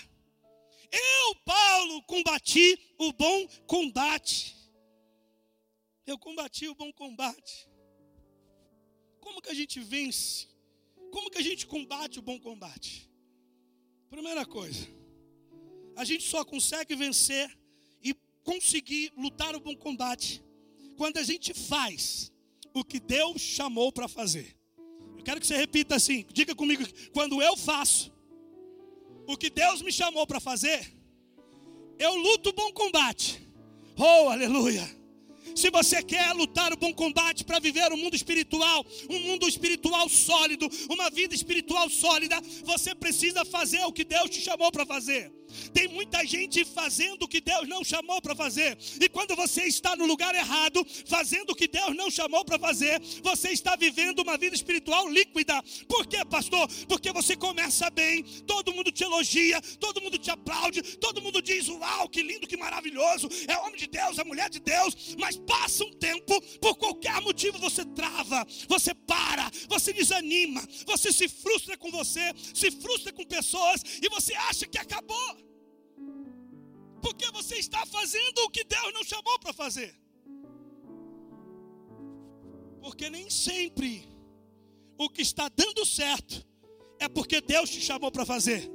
Eu, 0.92 1.36
Paulo, 1.46 2.04
combati 2.04 2.78
o 2.98 3.14
bom 3.14 3.48
combate. 3.68 4.56
Eu 6.06 6.18
combati 6.18 6.68
o 6.68 6.76
bom 6.76 6.92
combate. 6.94 7.70
Como 9.20 9.42
que 9.42 9.50
a 9.50 9.54
gente 9.54 9.80
vence? 9.80 10.48
Como 11.12 11.30
que 11.30 11.38
a 11.38 11.44
gente 11.44 11.68
combate 11.68 12.20
o 12.20 12.22
bom 12.22 12.40
combate? 12.40 13.10
Primeira 14.10 14.46
coisa, 14.46 14.88
a 15.96 16.04
gente 16.04 16.24
só 16.24 16.44
consegue 16.44 16.96
vencer 16.96 17.50
e 18.02 18.14
conseguir 18.44 19.14
lutar 19.16 19.56
o 19.56 19.60
bom 19.60 19.76
combate 19.76 20.44
quando 20.98 21.18
a 21.18 21.24
gente 21.24 21.54
faz 21.54 22.32
o 22.74 22.84
que 22.84 23.00
Deus 23.00 23.42
chamou 23.42 23.92
para 23.92 24.08
fazer. 24.08 24.61
Eu 25.22 25.26
quero 25.26 25.40
que 25.40 25.46
você 25.46 25.56
repita 25.56 25.96
assim, 25.96 26.26
diga 26.34 26.56
comigo, 26.56 26.84
quando 27.14 27.40
eu 27.44 27.56
faço 27.56 28.12
o 29.28 29.38
que 29.38 29.52
Deus 29.52 29.84
me 29.84 29.92
chamou 29.92 30.26
para 30.26 30.40
fazer, 30.40 30.92
eu 32.00 32.16
luto 32.16 32.52
bom 32.54 32.74
combate. 32.74 33.40
Oh, 33.96 34.30
aleluia. 34.30 34.84
Se 35.56 35.70
você 35.70 36.02
quer 36.04 36.32
lutar 36.34 36.74
o 36.74 36.78
bom 36.78 36.94
combate 36.94 37.44
para 37.44 37.60
viver 37.60 37.92
um 37.92 37.98
mundo 37.98 38.16
espiritual, 38.16 38.86
um 39.10 39.20
mundo 39.20 39.48
espiritual 39.48 40.08
sólido, 40.10 40.70
uma 40.90 41.10
vida 41.10 41.34
espiritual 41.36 41.90
sólida, 41.90 42.42
você 42.64 42.94
precisa 42.96 43.44
fazer 43.46 43.84
o 43.86 43.92
que 43.92 44.04
Deus 44.04 44.30
te 44.30 44.42
chamou 44.42 44.72
para 44.72 44.86
fazer. 44.86 45.32
Tem 45.74 45.88
muita 45.88 46.26
gente 46.26 46.64
fazendo 46.66 47.24
o 47.24 47.28
que 47.28 47.42
Deus 47.42 47.68
não 47.68 47.84
chamou 47.84 48.22
para 48.22 48.36
fazer. 48.36 48.78
E 49.00 49.10
quando 49.10 49.36
você 49.36 49.64
está 49.64 49.96
no 49.96 50.06
lugar 50.06 50.34
errado, 50.34 50.86
fazendo 51.06 51.52
o 51.52 51.56
que 51.56 51.68
Deus 51.68 51.96
não 51.96 52.10
chamou 52.10 52.44
para 52.46 52.58
fazer, 52.58 53.02
você 53.22 53.50
está 53.50 53.76
vivendo 53.76 54.20
uma 54.20 54.38
vida 54.38 54.56
espiritual 54.56 55.10
líquida. 55.10 55.62
Por 55.88 56.06
quê, 56.08 56.24
pastor? 56.26 56.68
Porque 56.88 57.12
você 57.12 57.36
começa 57.36 57.90
bem, 57.90 58.24
todo 58.46 58.74
mundo 58.74 58.92
te 58.92 59.04
elogia, 59.04 59.62
todo 59.80 60.02
mundo 60.02 60.18
te 60.18 60.32
aplaude, 60.32 60.82
todo 60.98 61.22
mundo 61.22 61.42
diz: 61.42 61.68
Uau, 61.68 62.08
que 62.10 62.22
lindo, 62.22 62.48
que 62.48 62.58
maravilhoso, 62.58 63.28
é 63.48 63.58
homem 63.60 63.78
de 63.78 63.88
Deus, 63.88 64.18
é 64.18 64.24
mulher 64.24 64.50
de 64.50 64.60
Deus. 64.60 65.16
Mas 65.18 65.36
passa 65.46 65.84
um 65.84 65.92
tempo, 65.92 66.42
por 66.60 66.76
qualquer 66.78 67.22
motivo 67.22 67.58
você 67.60 67.86
trava, 67.86 68.46
você 68.68 68.94
para, 68.94 69.50
você 69.68 69.94
desanima, 69.94 70.62
você 70.86 71.12
se 71.12 71.28
frustra 71.28 71.78
com 71.78 71.92
você, 71.92 72.34
se 72.54 72.72
frustra 72.72 73.12
com 73.14 73.26
pessoas 73.26 73.82
e 74.02 74.10
você 74.10 74.34
acha 74.34 74.66
que 74.68 74.78
acabou. 74.78 75.38
Porque 77.02 77.30
você 77.32 77.56
está 77.56 77.86
fazendo 77.86 78.40
o 78.40 78.50
que 78.50 78.64
Deus 78.64 78.94
não 78.94 79.04
chamou 79.04 79.40
para 79.40 79.54
fazer. 79.54 80.00
Porque 82.80 83.10
nem 83.10 83.30
sempre 83.30 84.08
o 84.98 85.10
que 85.10 85.22
está 85.22 85.50
dando 85.50 85.86
certo 85.86 86.46
é 87.00 87.08
porque 87.08 87.42
Deus 87.42 87.70
te 87.70 87.82
chamou 87.82 88.12
para 88.12 88.26
fazer. 88.26 88.70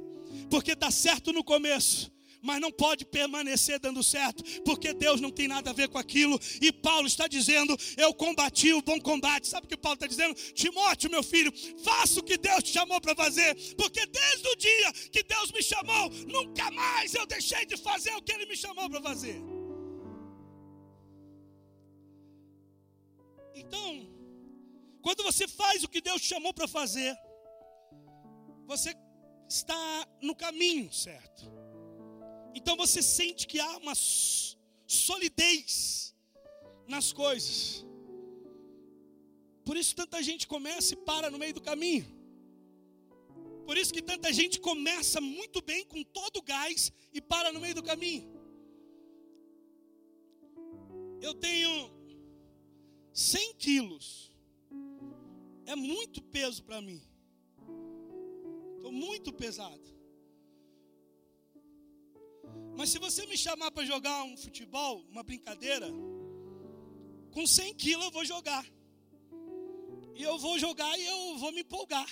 Porque 0.49 0.73
está 0.73 0.91
certo 0.91 1.31
no 1.31 1.43
começo, 1.43 2.11
mas 2.47 2.61
não 2.61 2.71
pode 2.71 3.03
permanecer 3.03 3.77
dando 3.77 4.01
certo, 4.01 4.41
porque 4.63 4.93
Deus 4.93 5.19
não 5.19 5.29
tem 5.29 5.49
nada 5.49 5.69
a 5.69 5.73
ver 5.73 5.89
com 5.89 5.97
aquilo. 5.97 6.39
E 6.61 6.71
Paulo 6.71 7.05
está 7.05 7.27
dizendo: 7.27 7.75
Eu 7.97 8.13
combati 8.13 8.71
o 8.71 8.81
bom 8.81 8.99
combate. 9.01 9.47
Sabe 9.47 9.65
o 9.65 9.69
que 9.69 9.75
Paulo 9.75 9.95
está 9.95 10.07
dizendo? 10.07 10.33
Timóteo, 10.53 11.11
meu 11.11 11.21
filho, 11.21 11.51
faça 11.83 12.21
o 12.21 12.23
que 12.23 12.37
Deus 12.37 12.63
te 12.63 12.71
chamou 12.71 13.01
para 13.01 13.13
fazer, 13.13 13.53
porque 13.75 14.05
desde 14.05 14.47
o 14.47 14.55
dia 14.55 14.93
que 15.11 15.23
Deus 15.23 15.51
me 15.51 15.61
chamou, 15.61 16.09
nunca 16.35 16.71
mais 16.71 17.13
eu 17.13 17.25
deixei 17.25 17.65
de 17.65 17.75
fazer 17.75 18.15
o 18.15 18.21
que 18.21 18.31
Ele 18.31 18.45
me 18.45 18.55
chamou 18.55 18.89
para 18.89 19.01
fazer. 19.01 19.41
Então, 23.53 24.07
quando 25.01 25.21
você 25.23 25.47
faz 25.49 25.83
o 25.83 25.89
que 25.89 25.99
Deus 25.99 26.21
te 26.21 26.29
chamou 26.29 26.53
para 26.53 26.67
fazer, 26.67 27.13
você 28.65 28.95
está 29.49 30.07
no 30.21 30.33
caminho 30.33 30.93
certo. 30.93 31.56
Então 32.57 32.75
você 32.75 33.01
sente 33.03 33.45
que 33.45 33.59
há 33.59 33.77
uma 33.77 33.93
solidez 35.05 36.15
nas 36.87 37.13
coisas. 37.13 37.85
Por 39.63 39.77
isso 39.77 39.95
tanta 39.95 40.23
gente 40.23 40.47
começa 40.47 40.93
e 40.93 40.97
para 41.09 41.29
no 41.29 41.37
meio 41.37 41.53
do 41.53 41.61
caminho. 41.61 42.05
Por 43.67 43.77
isso 43.77 43.93
que 43.93 44.01
tanta 44.01 44.31
gente 44.33 44.59
começa 44.59 45.19
muito 45.21 45.61
bem 45.61 45.85
com 45.85 46.01
todo 46.03 46.37
o 46.37 46.41
gás 46.41 46.91
e 47.13 47.21
para 47.21 47.51
no 47.51 47.59
meio 47.59 47.75
do 47.75 47.83
caminho. 47.83 48.25
Eu 51.21 51.33
tenho 51.35 51.91
100 53.13 53.53
quilos. 53.55 54.31
É 55.65 55.75
muito 55.75 56.21
peso 56.21 56.63
para 56.63 56.81
mim. 56.81 57.01
Estou 58.77 58.91
muito 58.91 59.33
pesado. 59.33 59.96
Mas 62.77 62.89
se 62.89 62.99
você 62.99 63.25
me 63.25 63.37
chamar 63.37 63.71
para 63.71 63.85
jogar 63.85 64.23
um 64.23 64.37
futebol, 64.37 65.03
uma 65.09 65.23
brincadeira, 65.23 65.87
com 67.31 67.45
100 67.45 67.73
quilos 67.75 68.05
eu 68.05 68.11
vou 68.11 68.25
jogar. 68.25 68.65
E 70.15 70.23
eu 70.23 70.37
vou 70.37 70.57
jogar 70.59 70.97
e 70.97 71.05
eu 71.05 71.37
vou 71.37 71.51
me 71.51 71.61
empolgar. 71.61 72.07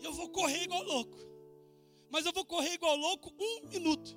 E 0.00 0.04
eu 0.04 0.12
vou 0.12 0.28
correr 0.28 0.64
igual 0.64 0.82
louco. 0.82 1.16
Mas 2.10 2.26
eu 2.26 2.32
vou 2.32 2.44
correr 2.44 2.74
igual 2.74 2.96
louco 2.96 3.32
um 3.38 3.68
minuto. 3.68 4.16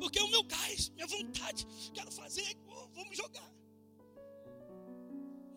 Porque 0.00 0.18
é 0.18 0.22
o 0.22 0.30
meu 0.30 0.42
gás, 0.42 0.90
minha 0.90 1.06
vontade, 1.06 1.66
quero 1.94 2.10
fazer, 2.12 2.56
vamos 2.92 3.16
jogar. 3.16 3.50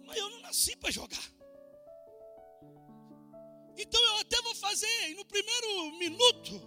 Mas 0.06 0.18
eu 0.18 0.30
não 0.30 0.42
nasci 0.42 0.76
para 0.78 0.92
jogar. 0.92 1.39
Então 3.82 4.04
eu 4.04 4.18
até 4.18 4.42
vou 4.42 4.54
fazer, 4.56 5.10
e 5.10 5.14
no 5.16 5.24
primeiro 5.24 5.92
minuto, 5.94 6.62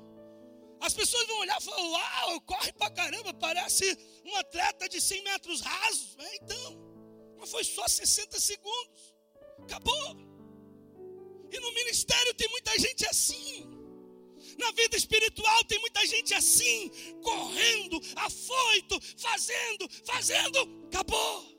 as 0.81 0.94
pessoas 0.94 1.27
vão 1.27 1.40
olhar 1.40 1.61
e 1.61 1.64
falar: 1.64 1.83
Uau, 1.83 2.40
corre 2.40 2.72
pra 2.72 2.90
caramba, 2.90 3.35
parece 3.35 3.85
um 4.25 4.35
atleta 4.37 4.88
de 4.88 4.98
100 4.98 5.22
metros 5.22 5.61
rasos. 5.61 6.16
É, 6.18 6.37
então, 6.37 6.79
mas 7.38 7.51
foi 7.51 7.64
só 7.64 7.87
60 7.87 8.40
segundos, 8.40 9.14
acabou. 9.64 10.16
E 11.53 11.61
no 11.61 11.75
ministério 11.75 12.33
tem 12.33 12.48
muita 12.48 12.79
gente 12.79 13.07
assim. 13.07 13.68
Na 14.59 14.70
vida 14.72 14.96
espiritual 14.96 15.64
tem 15.64 15.79
muita 15.81 16.07
gente 16.07 16.33
assim, 16.33 16.90
correndo, 17.22 18.01
afoito, 18.16 18.98
fazendo, 19.18 19.88
fazendo, 20.07 20.87
acabou. 20.87 21.53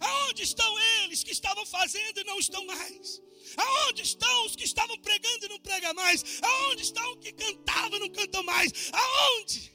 Aonde 0.00 0.42
estão 0.42 0.78
eles 1.02 1.24
que 1.24 1.32
estavam 1.32 1.64
fazendo 1.64 2.20
e 2.20 2.24
não 2.24 2.38
estão 2.38 2.64
mais? 2.66 3.22
Aonde 3.56 4.02
estão 4.02 4.46
os 4.46 4.56
que 4.56 4.64
estavam 4.64 4.98
pregando 4.98 5.46
e 5.46 5.48
não 5.48 5.60
pregam 5.60 5.94
mais? 5.94 6.40
Aonde 6.42 6.82
estão 6.82 7.12
os 7.12 7.18
que 7.18 7.32
cantavam 7.32 7.96
e 7.96 8.00
não 8.00 8.08
cantam 8.10 8.42
mais? 8.42 8.90
Aonde? 8.92 9.72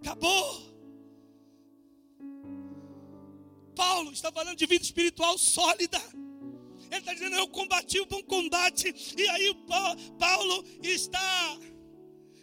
Acabou. 0.00 0.68
Paulo 3.74 4.12
está 4.12 4.32
falando 4.32 4.56
de 4.56 4.66
vida 4.66 4.84
espiritual 4.84 5.38
sólida. 5.38 6.02
Ele 6.90 7.00
está 7.00 7.12
dizendo: 7.12 7.36
Eu 7.36 7.48
combati 7.48 8.00
o 8.00 8.06
bom 8.06 8.22
combate. 8.24 8.94
E 9.16 9.28
aí, 9.28 9.54
Paulo 10.18 10.64
está 10.82 11.58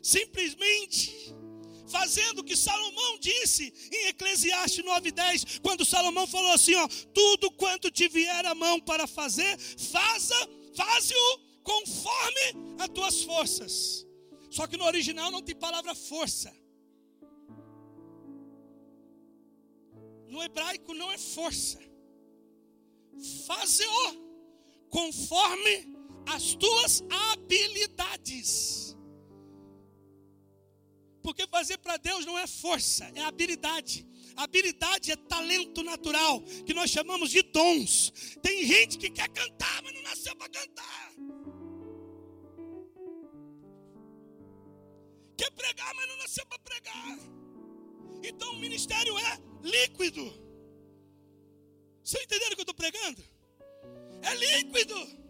simplesmente 0.01 1.35
fazendo 1.87 2.39
o 2.39 2.43
que 2.43 2.55
Salomão 2.55 3.17
disse 3.19 3.73
em 3.91 4.07
Eclesiastes 4.07 4.83
9:10, 4.83 5.61
quando 5.61 5.85
Salomão 5.85 6.27
falou 6.27 6.51
assim, 6.51 6.75
ó, 6.75 6.87
tudo 7.13 7.51
quanto 7.51 7.91
te 7.91 8.07
vier 8.07 8.45
a 8.45 8.55
mão 8.55 8.79
para 8.79 9.07
fazer, 9.07 9.57
faça 9.77 10.35
faze-o 10.75 11.39
conforme 11.63 12.75
as 12.79 12.89
tuas 12.89 13.23
forças. 13.23 14.05
Só 14.49 14.67
que 14.67 14.77
no 14.77 14.85
original 14.85 15.31
não 15.31 15.41
tem 15.41 15.55
palavra 15.55 15.93
força. 15.95 16.55
No 20.27 20.43
hebraico 20.43 20.93
não 20.93 21.11
é 21.11 21.17
força. 21.17 21.79
Faze-o 23.45 24.25
conforme 24.89 25.95
as 26.27 26.55
tuas 26.55 27.03
habilidades. 27.09 28.95
Porque 31.21 31.47
fazer 31.47 31.77
para 31.79 31.97
Deus 31.97 32.25
não 32.25 32.37
é 32.37 32.45
força, 32.45 33.11
é 33.15 33.21
habilidade. 33.23 34.07
Habilidade 34.35 35.11
é 35.11 35.15
talento 35.15 35.81
natural, 35.83 36.41
que 36.65 36.73
nós 36.73 36.89
chamamos 36.89 37.29
de 37.29 37.41
dons. 37.41 38.11
Tem 38.41 38.65
gente 38.65 38.97
que 38.97 39.09
quer 39.09 39.29
cantar, 39.29 39.81
mas 39.81 39.93
não 39.93 40.01
nasceu 40.03 40.35
para 40.35 40.49
cantar. 40.49 41.13
Quer 45.37 45.51
pregar, 45.51 45.93
mas 45.95 46.07
não 46.07 46.17
nasceu 46.17 46.45
para 46.45 46.59
pregar. 46.59 47.19
Então 48.23 48.51
o 48.53 48.59
ministério 48.59 49.17
é 49.17 49.39
líquido. 49.61 50.23
Você 52.03 52.21
entendendo 52.21 52.53
o 52.53 52.55
que 52.55 52.61
eu 52.61 52.63
estou 52.63 52.75
pregando? 52.75 53.23
É 54.21 54.35
líquido. 54.35 55.24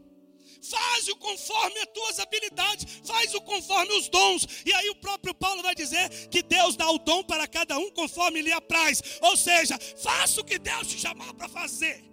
Faz 0.62 1.08
o 1.08 1.16
conforme 1.18 1.80
as 1.80 1.88
tuas 1.94 2.20
habilidades, 2.20 3.02
faz 3.04 3.34
o 3.34 3.42
conforme 3.42 3.94
os 3.94 4.10
dons. 4.10 4.48
E 4.66 4.74
aí 4.74 4.90
o 4.90 4.96
próprio 4.96 5.34
Paulo 5.34 5.62
vai 5.62 5.76
dizer 5.76 6.10
que 6.30 6.42
Deus 6.42 6.76
dá 6.76 6.90
o 6.90 6.98
dom 7.00 7.24
para 7.24 7.48
cada 7.48 7.78
um 7.78 7.92
conforme 7.92 8.42
lhe 8.42 8.52
apraz. 8.52 9.02
Ou 9.22 9.38
seja, 9.38 9.78
faça 9.98 10.42
o 10.42 10.44
que 10.44 10.58
Deus 10.58 10.88
te 10.88 11.00
chamou 11.00 11.34
para 11.34 11.48
fazer. 11.48 12.04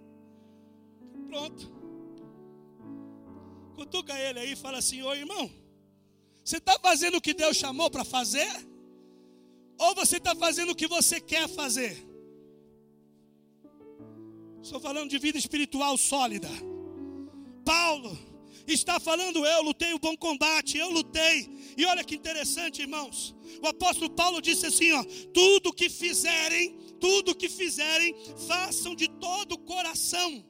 Pronto. 1.27 1.71
Cutuca 3.75 4.17
ele 4.17 4.39
aí 4.39 4.51
e 4.53 4.55
fala 4.55 4.77
assim: 4.77 5.01
Ô 5.01 5.13
irmão, 5.13 5.51
você 6.43 6.57
está 6.57 6.77
fazendo 6.79 7.17
o 7.17 7.21
que 7.21 7.33
Deus 7.33 7.57
chamou 7.57 7.89
para 7.89 8.03
fazer? 8.03 8.51
Ou 9.79 9.95
você 9.95 10.17
está 10.17 10.35
fazendo 10.35 10.71
o 10.71 10.75
que 10.75 10.87
você 10.87 11.19
quer 11.19 11.47
fazer? 11.49 11.97
Estou 14.61 14.79
falando 14.79 15.09
de 15.09 15.17
vida 15.17 15.37
espiritual 15.37 15.97
sólida. 15.97 16.49
Paulo 17.65 18.17
está 18.67 18.99
falando: 18.99 19.45
Eu 19.45 19.63
lutei 19.63 19.93
o 19.93 19.99
bom 19.99 20.15
combate, 20.15 20.77
eu 20.77 20.89
lutei. 20.89 21.49
E 21.77 21.85
olha 21.85 22.03
que 22.03 22.15
interessante, 22.15 22.81
irmãos. 22.81 23.35
O 23.61 23.67
apóstolo 23.67 24.09
Paulo 24.09 24.41
disse 24.41 24.65
assim: 24.65 24.91
ó, 24.91 25.03
tudo 25.33 25.73
que 25.73 25.89
fizerem, 25.89 26.77
tudo 26.99 27.35
que 27.35 27.49
fizerem, 27.49 28.15
façam 28.47 28.95
de 28.95 29.07
todo 29.07 29.53
o 29.53 29.59
coração 29.59 30.45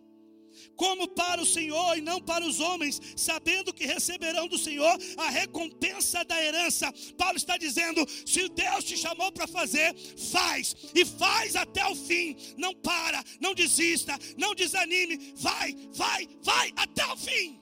como 0.76 1.08
para 1.08 1.42
o 1.42 1.46
Senhor 1.46 1.98
e 1.98 2.02
não 2.02 2.20
para 2.20 2.46
os 2.46 2.60
homens, 2.60 3.00
sabendo 3.16 3.74
que 3.74 3.86
receberão 3.86 4.48
do 4.48 4.58
Senhor 4.58 4.98
a 5.18 5.30
recompensa 5.30 6.24
da 6.24 6.42
herança. 6.42 6.94
Paulo 7.18 7.38
está 7.38 7.58
dizendo: 7.58 8.06
se 8.26 8.48
Deus 8.50 8.84
te 8.84 8.98
chamou 8.98 9.32
para 9.32 9.48
fazer, 9.48 9.96
faz 10.32 10.76
e 10.94 11.06
faz 11.06 11.56
até 11.56 11.86
o 11.88 11.96
fim. 11.96 12.36
Não 12.58 12.74
para, 12.74 13.24
não 13.40 13.54
desista, 13.54 14.18
não 14.38 14.56
desanime, 14.56 15.34
vai, 15.36 15.76
vai, 15.94 16.28
vai 16.42 16.72
até 16.76 17.06
o 17.08 17.18
fim. 17.18 17.60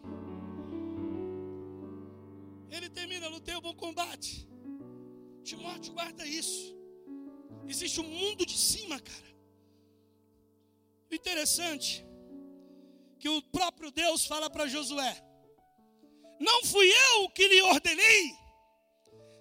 Ele 2.71 2.89
termina, 2.89 3.27
lutei 3.27 3.55
o 3.55 3.61
bom 3.61 3.75
combate. 3.75 4.47
Timóteo, 5.43 5.93
guarda 5.93 6.25
isso. 6.25 6.73
Existe 7.67 7.99
um 7.99 8.07
mundo 8.07 8.45
de 8.45 8.57
cima, 8.57 8.99
cara. 8.99 9.31
O 11.11 11.15
interessante 11.15 12.05
que 13.19 13.27
o 13.27 13.41
próprio 13.41 13.91
Deus 13.91 14.25
fala 14.25 14.49
para 14.49 14.67
Josué: 14.67 15.13
Não 16.39 16.63
fui 16.63 16.89
eu 16.89 17.29
que 17.29 17.47
lhe 17.47 17.61
ordenei, 17.63 18.33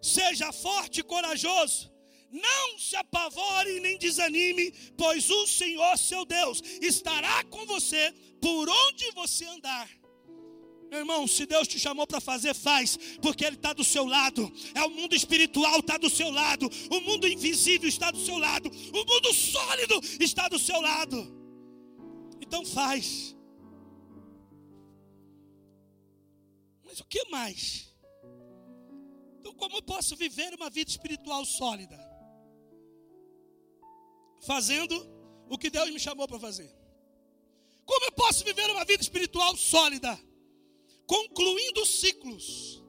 seja 0.02 0.52
forte 0.52 1.00
e 1.00 1.04
corajoso, 1.04 1.90
não 2.30 2.78
se 2.78 2.96
apavore 2.96 3.80
nem 3.80 3.96
desanime, 3.96 4.72
pois 4.96 5.30
o 5.30 5.46
Senhor 5.46 5.96
seu 5.96 6.24
Deus 6.24 6.60
estará 6.80 7.44
com 7.44 7.64
você 7.66 8.12
por 8.40 8.68
onde 8.68 9.10
você 9.12 9.44
andar. 9.44 9.99
Meu 10.90 10.98
irmão, 11.00 11.24
se 11.28 11.46
Deus 11.46 11.68
te 11.68 11.78
chamou 11.78 12.04
para 12.04 12.20
fazer, 12.20 12.52
faz, 12.52 12.98
porque 13.22 13.44
Ele 13.44 13.54
está 13.54 13.72
do 13.72 13.84
seu 13.84 14.04
lado. 14.04 14.52
É 14.74 14.82
o 14.82 14.90
mundo 14.90 15.14
espiritual 15.14 15.78
está 15.78 15.96
do 15.96 16.10
seu 16.10 16.30
lado, 16.30 16.68
o 16.90 17.00
mundo 17.00 17.28
invisível 17.28 17.88
está 17.88 18.10
do 18.10 18.18
seu 18.18 18.36
lado, 18.36 18.68
o 18.68 19.04
mundo 19.10 19.32
sólido 19.32 20.00
está 20.18 20.48
do 20.48 20.58
seu 20.58 20.80
lado. 20.80 21.16
Então 22.40 22.66
faz. 22.66 23.36
Mas 26.84 26.98
o 26.98 27.04
que 27.04 27.24
mais? 27.30 27.88
Então, 29.38 29.54
como 29.54 29.76
eu 29.76 29.82
posso 29.82 30.16
viver 30.16 30.52
uma 30.54 30.68
vida 30.68 30.90
espiritual 30.90 31.44
sólida? 31.44 31.98
Fazendo 34.44 35.08
o 35.48 35.56
que 35.56 35.70
Deus 35.70 35.88
me 35.90 36.00
chamou 36.00 36.26
para 36.26 36.40
fazer. 36.40 36.68
Como 37.86 38.06
eu 38.06 38.12
posso 38.12 38.44
viver 38.44 38.68
uma 38.70 38.84
vida 38.84 39.02
espiritual 39.02 39.56
sólida? 39.56 40.29
Concluindo 41.10 41.84
ciclos. 41.84 42.80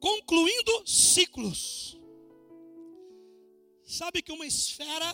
Concluindo 0.00 0.88
ciclos. 0.88 2.00
Sabe 3.84 4.22
que 4.22 4.32
uma 4.32 4.46
esfera 4.46 5.12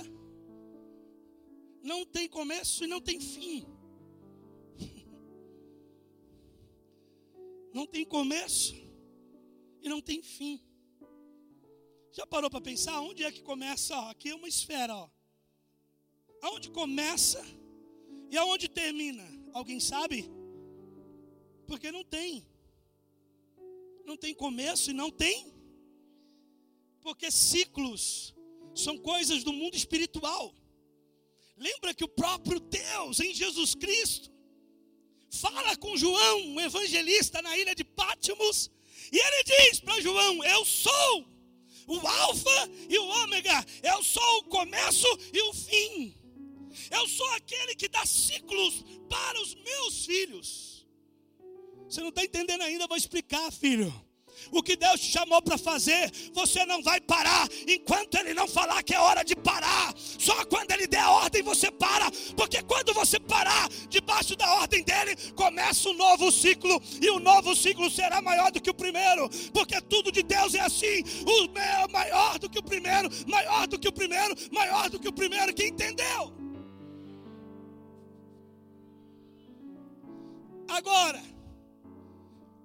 não 1.82 2.06
tem 2.06 2.28
começo 2.28 2.84
e 2.84 2.86
não 2.86 3.00
tem 3.00 3.18
fim. 3.18 3.66
Não 7.74 7.86
tem 7.86 8.04
começo 8.04 8.74
e 9.80 9.88
não 9.88 10.02
tem 10.02 10.22
fim. 10.22 10.62
Já 12.12 12.26
parou 12.26 12.50
para 12.50 12.60
pensar 12.60 13.00
onde 13.00 13.24
é 13.24 13.32
que 13.32 13.42
começa? 13.42 13.96
Ó, 13.96 14.10
aqui 14.10 14.28
é 14.28 14.34
uma 14.34 14.46
esfera, 14.46 14.94
ó. 14.94 15.08
Aonde 16.42 16.70
começa 16.70 17.42
e 18.30 18.36
aonde 18.36 18.68
termina? 18.68 19.24
Alguém 19.54 19.80
sabe? 19.80 20.30
Porque 21.72 21.90
não 21.90 22.04
tem. 22.04 22.46
Não 24.04 24.14
tem 24.14 24.34
começo 24.34 24.90
e 24.90 24.92
não 24.92 25.10
tem. 25.10 25.50
Porque 27.00 27.30
ciclos 27.30 28.34
são 28.74 28.98
coisas 28.98 29.42
do 29.42 29.54
mundo 29.54 29.74
espiritual. 29.74 30.54
Lembra 31.56 31.94
que 31.94 32.04
o 32.04 32.08
próprio 32.08 32.60
Deus 32.60 33.20
em 33.20 33.32
Jesus 33.32 33.74
Cristo 33.74 34.30
fala 35.30 35.74
com 35.78 35.96
João, 35.96 36.56
o 36.56 36.60
evangelista, 36.60 37.40
na 37.40 37.56
ilha 37.56 37.74
de 37.74 37.84
Pátimos, 37.84 38.70
e 39.10 39.16
ele 39.18 39.42
diz 39.44 39.80
para 39.80 39.98
João: 40.02 40.44
Eu 40.44 40.66
sou 40.66 41.26
o 41.86 42.06
Alfa 42.06 42.70
e 42.86 42.98
o 42.98 43.06
Ômega, 43.22 43.64
eu 43.82 44.02
sou 44.02 44.40
o 44.40 44.44
começo 44.44 45.08
e 45.32 45.40
o 45.48 45.54
fim, 45.54 46.14
eu 46.90 47.08
sou 47.08 47.28
aquele 47.30 47.74
que 47.74 47.88
dá 47.88 48.04
ciclos 48.04 48.84
para 49.08 49.40
os 49.40 49.54
meus 49.54 50.04
filhos. 50.04 50.71
Você 51.92 52.00
não 52.00 52.08
está 52.08 52.24
entendendo 52.24 52.62
ainda, 52.62 52.86
vou 52.86 52.96
explicar, 52.96 53.52
filho. 53.52 53.92
O 54.50 54.62
que 54.62 54.76
Deus 54.76 54.98
te 54.98 55.08
chamou 55.08 55.42
para 55.42 55.58
fazer, 55.58 56.10
você 56.32 56.64
não 56.64 56.82
vai 56.82 56.98
parar 57.02 57.46
enquanto 57.68 58.14
Ele 58.14 58.32
não 58.32 58.48
falar 58.48 58.82
que 58.82 58.94
é 58.94 58.98
hora 58.98 59.22
de 59.22 59.36
parar. 59.36 59.92
Só 59.96 60.42
quando 60.46 60.70
Ele 60.70 60.86
der 60.86 61.02
a 61.02 61.10
ordem 61.10 61.42
você 61.42 61.70
para, 61.70 62.10
porque 62.34 62.62
quando 62.62 62.94
você 62.94 63.20
parar 63.20 63.68
debaixo 63.90 64.34
da 64.34 64.54
ordem 64.54 64.82
dele, 64.82 65.14
começa 65.34 65.90
um 65.90 65.92
novo 65.92 66.32
ciclo 66.32 66.82
e 66.98 67.10
o 67.10 67.20
novo 67.20 67.54
ciclo 67.54 67.90
será 67.90 68.22
maior 68.22 68.50
do 68.50 68.62
que 68.62 68.70
o 68.70 68.74
primeiro, 68.74 69.28
porque 69.52 69.78
tudo 69.82 70.10
de 70.10 70.22
Deus 70.22 70.54
é 70.54 70.60
assim: 70.60 71.04
o 71.26 71.48
meu 71.48 71.62
é 71.62 71.88
maior 71.88 72.38
do 72.38 72.48
que 72.48 72.58
o 72.58 72.62
primeiro, 72.62 73.10
maior 73.26 73.66
do 73.66 73.78
que 73.78 73.88
o 73.88 73.92
primeiro, 73.92 74.34
maior 74.50 74.88
do 74.88 74.98
que 74.98 75.08
o 75.08 75.12
primeiro. 75.12 75.52
Quem 75.52 75.68
entendeu? 75.68 76.32
Agora, 80.68 81.31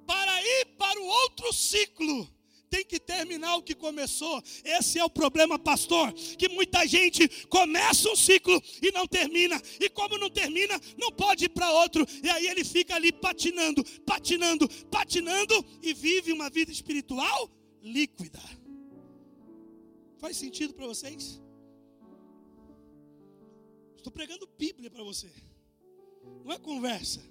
para 0.07 0.41
ir 0.41 0.65
para 0.77 0.99
o 0.99 1.05
outro 1.05 1.53
ciclo, 1.53 2.27
tem 2.69 2.83
que 2.83 2.99
terminar 2.99 3.55
o 3.57 3.63
que 3.63 3.75
começou. 3.75 4.41
Esse 4.63 4.99
é 4.99 5.03
o 5.03 5.09
problema, 5.09 5.59
pastor, 5.59 6.11
que 6.13 6.49
muita 6.49 6.87
gente 6.87 7.27
começa 7.47 8.09
um 8.09 8.15
ciclo 8.15 8.61
e 8.81 8.91
não 8.91 9.05
termina, 9.07 9.61
e 9.79 9.89
como 9.89 10.17
não 10.17 10.29
termina, 10.29 10.79
não 10.97 11.11
pode 11.11 11.45
ir 11.45 11.49
para 11.49 11.71
outro, 11.71 12.05
e 12.23 12.29
aí 12.29 12.47
ele 12.47 12.63
fica 12.63 12.95
ali 12.95 13.11
patinando, 13.11 13.83
patinando, 14.05 14.67
patinando 14.85 15.65
e 15.81 15.93
vive 15.93 16.31
uma 16.31 16.49
vida 16.49 16.71
espiritual 16.71 17.51
líquida. 17.81 18.41
Faz 20.17 20.37
sentido 20.37 20.73
para 20.73 20.87
vocês? 20.87 21.41
Estou 23.95 24.11
pregando 24.11 24.49
Bíblia 24.57 24.89
para 24.89 25.03
você. 25.03 25.29
Não 26.43 26.51
é 26.51 26.57
conversa. 26.57 27.21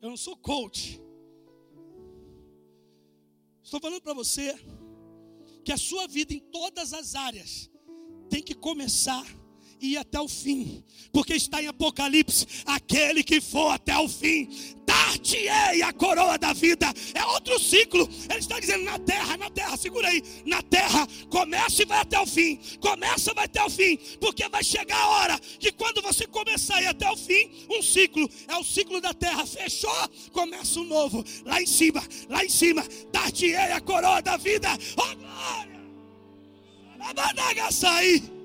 Eu 0.00 0.10
não 0.10 0.16
sou 0.16 0.36
coach. 0.36 1.00
Estou 3.70 3.80
falando 3.80 4.02
para 4.02 4.14
você 4.14 4.52
que 5.64 5.70
a 5.70 5.76
sua 5.76 6.08
vida 6.08 6.34
em 6.34 6.40
todas 6.40 6.92
as 6.92 7.14
áreas 7.14 7.70
tem 8.28 8.42
que 8.42 8.52
começar 8.52 9.24
e 9.80 9.92
ir 9.92 9.96
até 9.96 10.20
o 10.20 10.26
fim, 10.26 10.82
porque 11.12 11.34
está 11.34 11.62
em 11.62 11.68
Apocalipse: 11.68 12.64
aquele 12.66 13.22
que 13.22 13.40
for 13.40 13.70
até 13.70 13.96
o 13.96 14.08
fim, 14.08 14.48
dar-te-ei 15.10 15.82
a 15.82 15.92
coroa 15.92 16.38
da 16.38 16.52
vida. 16.52 16.92
É 17.14 17.24
outro 17.26 17.58
ciclo. 17.58 18.08
Ele 18.28 18.38
está 18.38 18.60
dizendo 18.60 18.84
na 18.84 18.98
terra, 18.98 19.36
na 19.36 19.50
terra, 19.50 19.76
segura 19.76 20.08
aí. 20.08 20.22
Na 20.46 20.62
terra, 20.62 21.06
começa 21.28 21.82
e 21.82 21.86
vai 21.86 21.98
até 21.98 22.20
o 22.20 22.26
fim. 22.26 22.60
Começa 22.80 23.32
e 23.32 23.34
vai 23.34 23.44
até 23.44 23.62
o 23.64 23.70
fim. 23.70 23.96
Porque 24.20 24.48
vai 24.48 24.62
chegar 24.62 24.98
a 24.98 25.08
hora 25.08 25.38
que 25.58 25.72
quando 25.72 26.02
você 26.02 26.26
começar 26.26 26.76
a 26.76 26.82
ir 26.82 26.86
até 26.86 27.10
o 27.10 27.16
fim, 27.16 27.50
um 27.70 27.82
ciclo. 27.82 28.28
É 28.48 28.56
o 28.56 28.64
ciclo 28.64 29.00
da 29.00 29.12
terra. 29.12 29.44
Fechou, 29.46 29.90
começa 30.32 30.78
um 30.78 30.84
novo. 30.84 31.24
Lá 31.44 31.60
em 31.60 31.66
cima, 31.66 32.02
lá 32.28 32.44
em 32.44 32.48
cima, 32.48 32.84
dar-te-ei 33.12 33.72
a 33.72 33.80
coroa 33.80 34.22
da 34.22 34.36
vida. 34.36 34.68
Oh 34.96 35.16
glória! 35.16 35.70
sair. 37.70 38.39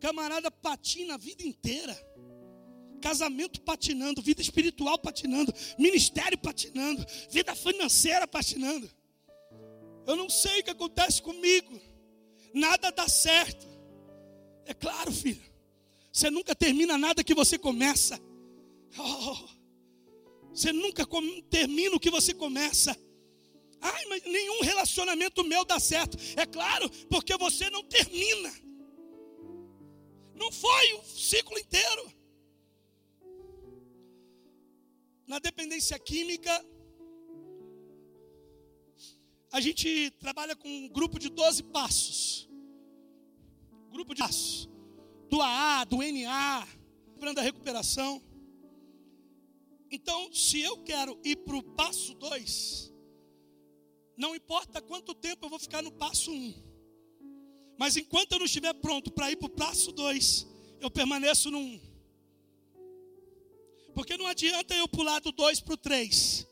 Camarada 0.00 0.50
patina 0.50 1.14
a 1.14 1.18
vida 1.18 1.42
inteira. 1.42 1.96
Casamento 3.00 3.60
patinando, 3.60 4.20
vida 4.20 4.42
espiritual 4.42 4.98
patinando, 4.98 5.54
ministério 5.78 6.36
patinando, 6.36 7.04
vida 7.30 7.54
financeira 7.54 8.26
patinando. 8.26 8.90
Eu 10.06 10.16
não 10.16 10.28
sei 10.28 10.60
o 10.60 10.64
que 10.64 10.70
acontece 10.70 11.22
comigo. 11.22 11.80
Nada 12.52 12.90
dá 12.90 13.08
certo. 13.08 13.66
É 14.64 14.74
claro, 14.74 15.12
filho. 15.12 15.42
Você 16.12 16.30
nunca 16.30 16.54
termina 16.54 16.98
nada 16.98 17.22
que 17.22 17.34
você 17.34 17.58
começa. 17.58 18.20
Oh, 18.98 19.48
você 20.52 20.72
nunca 20.72 21.06
termina 21.48 21.94
o 21.94 22.00
que 22.00 22.10
você 22.10 22.34
começa. 22.34 22.96
Ai, 23.80 24.04
mas 24.06 24.24
nenhum 24.24 24.62
relacionamento 24.62 25.44
meu 25.44 25.64
dá 25.64 25.78
certo. 25.78 26.18
É 26.36 26.44
claro, 26.44 26.90
porque 27.08 27.36
você 27.36 27.70
não 27.70 27.84
termina. 27.84 28.52
Não 30.38 30.52
foi 30.52 30.92
o 30.94 31.02
ciclo 31.02 31.58
inteiro. 31.58 32.12
Na 35.26 35.38
dependência 35.38 35.98
química, 35.98 36.64
a 39.50 39.60
gente 39.60 40.10
trabalha 40.12 40.54
com 40.54 40.68
um 40.68 40.88
grupo 40.88 41.18
de 41.18 41.28
12 41.28 41.64
passos. 41.64 42.48
Grupo 43.90 44.14
de 44.14 44.20
passos. 44.22 44.68
Do 45.28 45.42
AA, 45.42 45.84
do 45.84 45.98
NA, 45.98 46.66
da 47.34 47.42
recuperação. 47.42 48.22
Então, 49.90 50.32
se 50.32 50.60
eu 50.60 50.82
quero 50.84 51.18
ir 51.24 51.36
para 51.36 51.56
o 51.56 51.62
passo 51.62 52.14
2, 52.14 52.94
não 54.16 54.34
importa 54.34 54.80
quanto 54.80 55.14
tempo 55.14 55.46
eu 55.46 55.50
vou 55.50 55.58
ficar 55.58 55.82
no 55.82 55.92
passo 55.92 56.30
1. 56.30 56.34
Um. 56.34 56.67
Mas 57.78 57.96
enquanto 57.96 58.32
eu 58.32 58.38
não 58.40 58.46
estiver 58.46 58.74
pronto 58.74 59.10
para 59.10 59.30
ir 59.30 59.36
para 59.36 59.46
o 59.46 59.50
passo 59.50 59.92
2, 59.92 60.46
eu 60.80 60.90
permaneço 60.90 61.50
no 61.50 61.58
1. 61.58 61.62
Um. 61.62 61.80
Porque 63.94 64.16
não 64.16 64.26
adianta 64.26 64.74
eu 64.74 64.88
pular 64.88 65.20
do 65.20 65.32
2 65.32 65.60
para 65.60 65.74
o 65.74 65.76
3, 65.76 66.46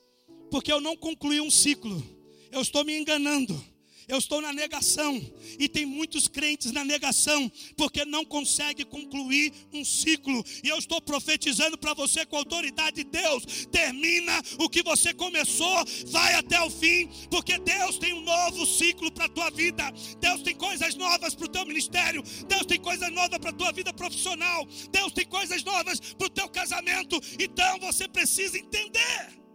porque 0.51 0.72
eu 0.72 0.81
não 0.81 0.97
concluí 0.97 1.41
um 1.41 1.51
ciclo, 1.51 2.03
eu 2.51 2.61
estou 2.61 2.85
me 2.85 2.97
enganando 2.97 3.76
eu 4.09 4.18
estou 4.18 4.40
na 4.40 4.52
negação. 4.52 5.20
E 5.59 5.68
tem 5.68 5.84
muitos 5.84 6.28
crentes 6.28 6.72
na 6.72 6.84
negação, 6.84 7.50
porque 7.76 8.04
não 8.04 8.24
consegue 8.24 8.84
concluir 8.84 9.52
um 9.72 9.84
ciclo. 9.84 10.44
E 10.62 10.68
eu 10.68 10.78
estou 10.78 11.00
profetizando 11.00 11.76
para 11.78 11.94
você 11.94 12.24
com 12.24 12.36
a 12.36 12.40
autoridade 12.40 12.96
de 12.96 13.04
Deus: 13.04 13.66
termina 13.70 14.40
o 14.59 14.68
que 14.68 14.82
você 14.82 15.12
começou, 15.12 15.84
vai 16.07 16.34
até 16.34 16.61
o 16.62 16.70
fim, 16.70 17.09
porque 17.30 17.59
Deus 17.59 17.98
tem 17.98 18.12
um 18.12 18.22
novo 18.22 18.66
ciclo 18.66 19.11
para 19.11 19.26
a 19.26 19.28
tua 19.28 19.50
vida. 19.50 19.84
Deus 20.20 20.42
tem 20.42 20.54
coisas 20.54 20.94
novas 20.94 21.34
para 21.34 21.46
o 21.46 21.50
teu 21.50 21.66
ministério. 21.66 22.22
Deus 22.48 22.66
tem 22.66 22.78
coisas 22.78 23.11
novas 23.12 23.38
para 23.38 23.50
a 23.50 23.54
tua 23.54 23.72
vida 23.72 23.92
profissional. 23.92 24.66
Deus 24.90 25.12
tem 25.12 25.26
coisas 25.26 25.62
novas 25.64 26.00
para 26.00 26.26
o 26.26 26.30
teu 26.30 26.48
casamento. 26.48 27.20
Então 27.38 27.78
você 27.80 28.09
precisa 28.09 28.59
entender. 28.59 29.45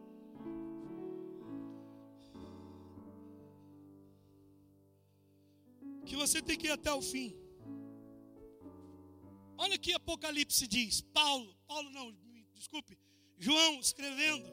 Que 6.12 6.18
você 6.18 6.42
tem 6.42 6.58
que 6.58 6.68
ir 6.68 6.72
até 6.72 6.92
o 6.92 7.02
fim. 7.02 7.34
Olha 9.58 9.78
que 9.78 9.94
Apocalipse 9.94 10.68
diz, 10.68 11.00
Paulo, 11.00 11.56
Paulo 11.66 11.90
não, 11.92 12.14
desculpe, 12.54 13.00
João 13.40 13.80
escrevendo. 13.80 14.46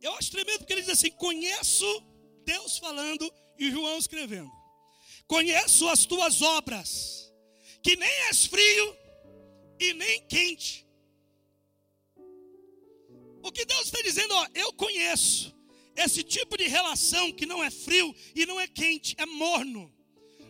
Eu 0.00 0.14
acho 0.14 0.30
tremendo 0.30 0.60
porque 0.60 0.72
ele 0.72 0.80
diz 0.80 0.88
assim: 0.88 1.10
conheço 1.10 1.86
Deus 2.46 2.78
falando 2.78 3.30
e 3.58 3.70
João 3.70 3.98
escrevendo. 3.98 4.50
Conheço 5.26 5.86
as 5.86 6.06
tuas 6.06 6.40
obras, 6.40 7.30
que 7.82 7.94
nem 7.94 8.14
és 8.28 8.46
frio 8.46 8.96
e 9.78 9.92
nem 9.92 10.26
quente. 10.28 10.86
O 13.42 13.52
que 13.52 13.66
Deus 13.66 13.82
está 13.82 14.00
dizendo, 14.00 14.32
ó, 14.34 14.46
eu 14.54 14.72
conheço 14.72 15.54
esse 15.96 16.22
tipo 16.22 16.56
de 16.56 16.66
relação 16.66 17.32
que 17.32 17.46
não 17.46 17.62
é 17.62 17.70
frio 17.70 18.14
e 18.34 18.46
não 18.46 18.58
é 18.58 18.66
quente, 18.66 19.14
é 19.18 19.26
morno. 19.26 19.92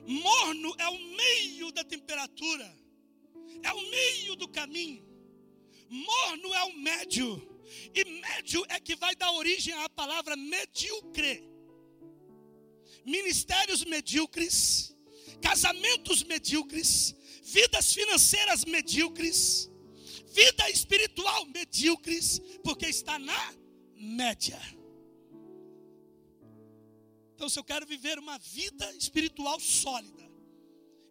Morno 0.07 0.75
é 0.79 0.89
o 0.89 0.99
meio 0.99 1.73
da 1.73 1.85
temperatura, 1.85 2.77
é 3.63 3.73
o 3.73 3.91
meio 3.91 4.37
do 4.37 4.49
caminho. 4.49 5.05
Morno 5.89 6.55
é 6.55 6.65
o 6.65 6.77
médio, 6.79 7.53
e 7.95 8.05
médio 8.05 8.65
é 8.69 8.81
que 8.81 8.97
vai 8.97 9.15
dar 9.15 9.31
origem 9.33 9.75
à 9.75 9.89
palavra 9.89 10.37
medíocre. 10.37 11.49
Ministérios 13.05 13.85
medíocres, 13.85 14.97
casamentos 15.41 16.23
medíocres, 16.23 17.15
vidas 17.43 17.93
financeiras 17.93 18.65
medíocres, 18.65 19.71
vida 20.33 20.71
espiritual 20.71 21.45
medíocres, 21.47 22.41
porque 22.63 22.87
está 22.87 23.19
na 23.19 23.55
média. 23.97 24.61
Então, 27.43 27.51
se 27.51 27.59
eu 27.59 27.65
quero 27.65 27.85
viver 27.85 28.21
uma 28.21 28.39
vida 28.39 28.89
espiritual 28.97 29.59
sólida, 29.59 30.23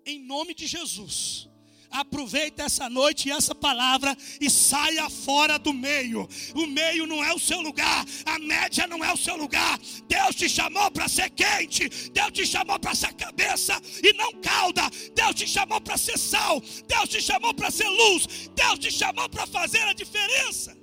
em 0.05 0.17
nome 0.17 0.53
de 0.53 0.65
Jesus, 0.65 1.49
aproveita 1.89 2.63
essa 2.63 2.89
noite 2.89 3.27
e 3.27 3.33
essa 3.33 3.53
palavra 3.53 4.17
e 4.39 4.49
saia 4.49 5.09
fora 5.09 5.59
do 5.59 5.73
meio. 5.73 6.25
O 6.55 6.67
meio 6.67 7.05
não 7.05 7.21
é 7.21 7.33
o 7.33 7.37
seu 7.37 7.59
lugar, 7.59 8.05
a 8.25 8.39
média 8.39 8.87
não 8.87 9.03
é 9.03 9.11
o 9.11 9.17
seu 9.17 9.35
lugar. 9.35 9.77
Deus 10.07 10.33
te 10.33 10.47
chamou 10.47 10.89
para 10.89 11.09
ser 11.09 11.29
quente, 11.31 11.89
Deus 12.11 12.31
te 12.31 12.45
chamou 12.45 12.79
para 12.79 12.95
ser 12.95 13.13
cabeça 13.15 13.77
e 14.01 14.13
não 14.13 14.31
cauda. 14.39 14.89
Deus 15.13 15.35
te 15.35 15.45
chamou 15.45 15.81
para 15.81 15.97
ser 15.97 16.17
sal, 16.17 16.61
Deus 16.87 17.09
te 17.09 17.21
chamou 17.21 17.53
para 17.53 17.69
ser 17.69 17.89
luz, 17.89 18.49
Deus 18.55 18.79
te 18.79 18.89
chamou 18.89 19.27
para 19.27 19.45
fazer 19.45 19.81
a 19.81 19.91
diferença. 19.91 20.80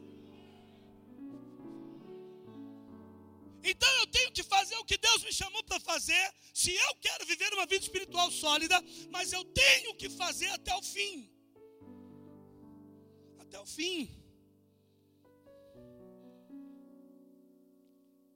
Então 3.72 3.92
eu 4.00 4.06
tenho 4.16 4.30
que 4.36 4.42
fazer 4.42 4.76
o 4.76 4.84
que 4.90 4.98
Deus 5.06 5.22
me 5.26 5.32
chamou 5.32 5.62
para 5.64 5.80
fazer, 5.80 6.24
se 6.60 6.70
eu 6.74 6.94
quero 7.06 7.26
viver 7.26 7.52
uma 7.54 7.66
vida 7.72 7.84
espiritual 7.86 8.30
sólida, 8.30 8.78
mas 9.10 9.32
eu 9.32 9.44
tenho 9.62 9.94
que 10.00 10.08
fazer 10.08 10.50
até 10.58 10.74
o 10.74 10.82
fim. 10.82 11.14
Até 13.38 13.58
o 13.60 13.66
fim. 13.66 13.98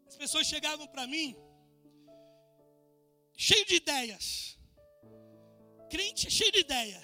As 0.06 0.16
pessoas 0.16 0.46
chegavam 0.46 0.86
para 0.86 1.06
mim, 1.06 1.28
cheio 3.36 3.64
de 3.70 3.76
ideias. 3.76 4.58
Crente 5.88 6.26
é 6.26 6.30
cheio 6.30 6.52
de 6.52 6.60
ideia. 6.60 7.00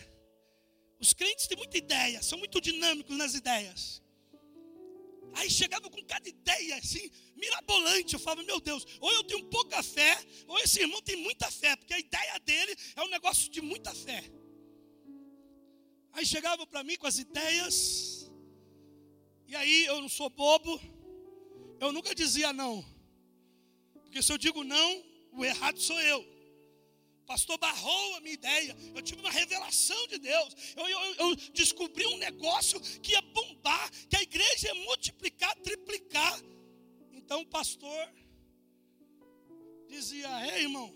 Os 1.00 1.12
crentes 1.12 1.46
têm 1.46 1.56
muita 1.56 1.78
ideia, 1.78 2.22
são 2.22 2.38
muito 2.38 2.60
dinâmicos 2.60 3.16
nas 3.16 3.34
ideias. 3.34 4.02
Aí 5.34 5.50
chegava 5.50 5.88
com 5.90 6.02
cada 6.04 6.28
ideia 6.28 6.76
assim, 6.76 7.10
mirabolante. 7.36 8.14
Eu 8.14 8.20
falava, 8.20 8.42
meu 8.42 8.60
Deus, 8.60 8.84
ou 9.00 9.12
eu 9.12 9.24
tenho 9.24 9.44
pouca 9.44 9.82
fé, 9.82 10.18
ou 10.46 10.58
esse 10.58 10.80
irmão 10.80 11.00
tem 11.02 11.16
muita 11.16 11.50
fé, 11.50 11.76
porque 11.76 11.94
a 11.94 11.98
ideia 11.98 12.38
dele 12.40 12.76
é 12.96 13.02
um 13.02 13.08
negócio 13.08 13.50
de 13.50 13.60
muita 13.60 13.94
fé. 13.94 14.24
Aí 16.12 16.26
chegava 16.26 16.66
para 16.66 16.82
mim 16.82 16.96
com 16.96 17.06
as 17.06 17.18
ideias, 17.18 18.30
e 19.46 19.54
aí 19.54 19.86
eu 19.86 20.00
não 20.00 20.08
sou 20.08 20.28
bobo, 20.30 20.80
eu 21.80 21.92
nunca 21.92 22.14
dizia 22.14 22.52
não, 22.52 22.84
porque 24.02 24.20
se 24.22 24.32
eu 24.32 24.38
digo 24.38 24.64
não, 24.64 25.04
o 25.32 25.44
errado 25.44 25.78
sou 25.80 26.00
eu 26.00 26.37
pastor 27.28 27.58
barrou 27.58 28.14
a 28.16 28.20
minha 28.20 28.32
ideia. 28.32 28.74
Eu 28.94 29.02
tive 29.02 29.20
uma 29.20 29.30
revelação 29.30 30.06
de 30.06 30.18
Deus. 30.18 30.56
Eu, 30.74 30.88
eu, 30.88 31.14
eu, 31.16 31.36
descobri 31.52 32.06
um 32.06 32.16
negócio 32.16 32.80
que 33.02 33.12
ia 33.12 33.20
bombar, 33.20 33.90
que 34.08 34.16
a 34.16 34.22
igreja 34.22 34.68
ia 34.68 34.74
multiplicar, 34.86 35.54
triplicar. 35.56 36.40
Então 37.12 37.42
o 37.42 37.46
pastor 37.46 38.02
dizia: 39.88 40.28
Ei, 40.54 40.62
irmão, 40.62 40.90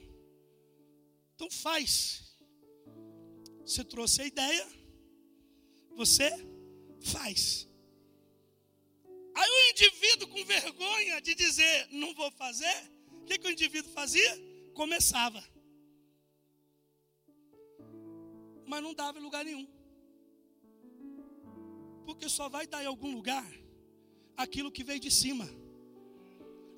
então 1.35 1.51
faz. 1.51 2.23
Você 3.67 3.85
trouxe 3.85 4.23
a 4.23 4.27
ideia, 4.27 4.67
você 5.95 6.31
faz. 7.13 7.69
Aí 9.35 9.51
o 9.51 9.71
indivíduo 9.71 10.29
com 10.29 10.45
vergonha 10.45 11.21
de 11.21 11.35
dizer 11.35 11.89
não 11.91 12.15
vou 12.15 12.31
fazer, 12.33 12.75
o 13.21 13.25
que, 13.25 13.39
que 13.39 13.47
o 13.47 13.51
indivíduo 13.51 13.93
fazia? 13.93 14.33
Começava. 14.75 15.52
Mas 18.73 18.83
não 18.83 18.95
dava 18.95 19.19
em 19.19 19.23
lugar 19.23 19.45
nenhum. 19.45 19.67
Porque 22.07 22.27
só 22.37 22.49
vai 22.49 22.67
dar 22.67 22.83
em 22.83 22.87
algum 22.87 23.13
lugar 23.19 23.47
aquilo 24.45 24.73
que 24.73 24.83
veio 24.83 24.99
de 24.99 25.11
cima, 25.11 25.47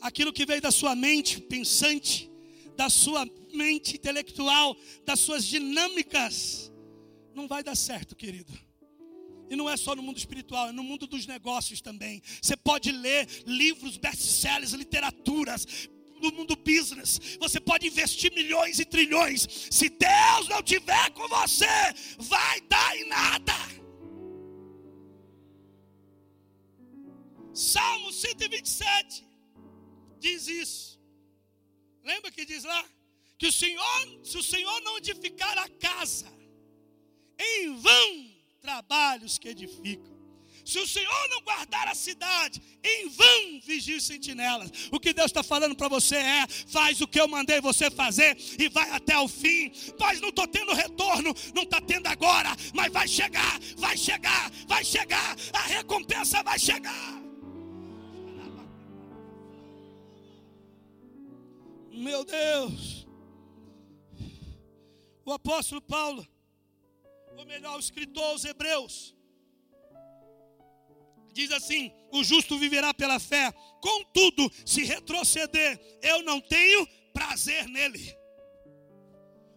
aquilo 0.00 0.32
que 0.32 0.44
veio 0.44 0.60
da 0.60 0.72
sua 0.72 0.96
mente 0.96 1.40
pensante, 1.40 2.28
da 2.76 2.88
sua 2.90 3.24
mente 3.52 3.94
intelectual, 3.94 4.76
das 5.04 5.20
suas 5.20 5.44
dinâmicas. 5.44 6.72
Não 7.32 7.46
vai 7.46 7.62
dar 7.62 7.76
certo, 7.76 8.16
querido. 8.16 8.52
E 9.48 9.54
não 9.54 9.70
é 9.70 9.76
só 9.76 9.94
no 9.94 10.02
mundo 10.02 10.18
espiritual, 10.18 10.70
é 10.70 10.72
no 10.72 10.82
mundo 10.82 11.06
dos 11.06 11.28
negócios 11.28 11.80
também. 11.80 12.20
Você 12.42 12.56
pode 12.56 12.90
ler 12.90 13.28
livros, 13.46 13.96
best-sellers, 13.96 14.72
literaturas, 14.72 15.88
no 16.24 16.36
mundo 16.36 16.56
business. 16.56 17.36
Você 17.38 17.60
pode 17.60 17.86
investir 17.86 18.32
milhões 18.32 18.78
e 18.78 18.84
trilhões. 18.84 19.46
Se 19.70 19.88
Deus 19.88 20.48
não 20.48 20.62
tiver 20.62 21.10
com 21.10 21.26
você, 21.28 21.74
vai 22.18 22.60
dar 22.62 22.96
em 22.96 23.08
nada. 23.08 23.52
Salmo 27.52 28.12
127 28.12 29.24
diz 30.18 30.48
isso. 30.48 31.00
Lembra 32.02 32.30
que 32.30 32.44
diz 32.44 32.64
lá? 32.64 32.84
Que 33.38 33.46
o 33.46 33.52
Senhor, 33.52 34.24
se 34.24 34.36
o 34.38 34.42
Senhor 34.42 34.80
não 34.82 34.98
edificar 34.98 35.56
a 35.58 35.68
casa, 35.68 36.32
em 37.38 37.76
vão 37.76 38.34
trabalhos 38.60 39.38
que 39.38 39.48
edificam. 39.48 40.13
Se 40.64 40.78
o 40.78 40.86
Senhor 40.86 41.28
não 41.28 41.42
guardar 41.42 41.88
a 41.88 41.94
cidade, 41.94 42.62
em 42.82 43.08
vão 43.08 43.60
vigia 43.62 43.98
os 43.98 44.04
sentinelas. 44.04 44.70
O 44.90 44.98
que 44.98 45.12
Deus 45.12 45.26
está 45.26 45.42
falando 45.42 45.76
para 45.76 45.88
você 45.88 46.16
é: 46.16 46.46
faz 46.48 47.00
o 47.02 47.06
que 47.06 47.20
eu 47.20 47.28
mandei 47.28 47.60
você 47.60 47.90
fazer 47.90 48.36
e 48.58 48.68
vai 48.70 48.90
até 48.90 49.18
o 49.18 49.28
fim. 49.28 49.70
Mas 50.00 50.20
não 50.20 50.30
estou 50.30 50.48
tendo 50.48 50.72
retorno, 50.72 51.34
não 51.54 51.64
está 51.64 51.80
tendo 51.82 52.06
agora, 52.06 52.56
mas 52.72 52.90
vai 52.90 53.06
chegar, 53.06 53.60
vai 53.76 53.96
chegar, 53.96 54.50
vai 54.66 54.82
chegar, 54.82 55.36
a 55.52 55.62
recompensa 55.62 56.42
vai 56.42 56.58
chegar. 56.58 57.22
Meu 61.92 62.24
Deus, 62.24 63.06
o 65.24 65.32
apóstolo 65.32 65.80
Paulo, 65.80 66.26
ou 67.36 67.44
melhor, 67.44 67.76
o 67.76 67.80
escritor 67.80 68.24
aos 68.24 68.44
Hebreus, 68.44 69.13
diz 71.34 71.50
assim: 71.50 71.92
o 72.12 72.22
justo 72.24 72.58
viverá 72.58 72.94
pela 72.94 73.18
fé, 73.18 73.52
contudo, 73.82 74.50
se 74.64 74.84
retroceder, 74.84 75.78
eu 76.00 76.22
não 76.22 76.40
tenho 76.40 76.86
prazer 77.12 77.66
nele. 77.68 78.16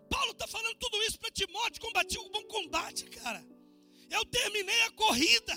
Paulo 0.09 0.31
está 0.31 0.47
falando 0.47 0.75
tudo 0.77 1.01
isso 1.03 1.19
para 1.19 1.31
Timóteo, 1.31 1.81
combati 1.81 2.17
o 2.17 2.29
bom 2.29 2.43
combate, 2.45 3.05
cara. 3.05 3.45
Eu 4.09 4.25
terminei 4.25 4.81
a 4.81 4.91
corrida. 4.91 5.53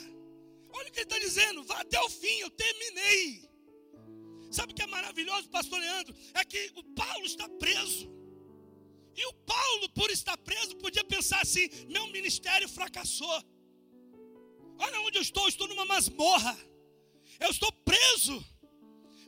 Olha 0.72 0.88
o 0.88 0.92
que 0.92 1.00
ele 1.00 1.04
está 1.04 1.18
dizendo, 1.18 1.64
vá 1.64 1.80
até 1.80 2.00
o 2.00 2.10
fim, 2.10 2.38
eu 2.40 2.50
terminei. 2.50 3.48
Sabe 4.50 4.72
o 4.72 4.76
que 4.76 4.82
é 4.82 4.86
maravilhoso, 4.86 5.48
pastor 5.48 5.78
Leandro? 5.78 6.14
É 6.34 6.44
que 6.44 6.72
o 6.74 6.84
Paulo 6.94 7.24
está 7.24 7.48
preso. 7.48 8.10
E 9.16 9.26
o 9.26 9.32
Paulo, 9.54 9.88
por 9.90 10.10
estar 10.10 10.36
preso, 10.38 10.76
podia 10.76 11.04
pensar 11.04 11.40
assim: 11.40 11.68
meu 11.88 12.06
ministério 12.08 12.68
fracassou. 12.68 13.42
Olha 14.80 15.00
onde 15.02 15.18
eu 15.18 15.22
estou, 15.22 15.44
eu 15.44 15.48
estou 15.48 15.68
numa 15.68 15.84
masmorra. 15.84 16.56
Eu 17.38 17.50
estou 17.50 17.70
preso. 17.72 18.44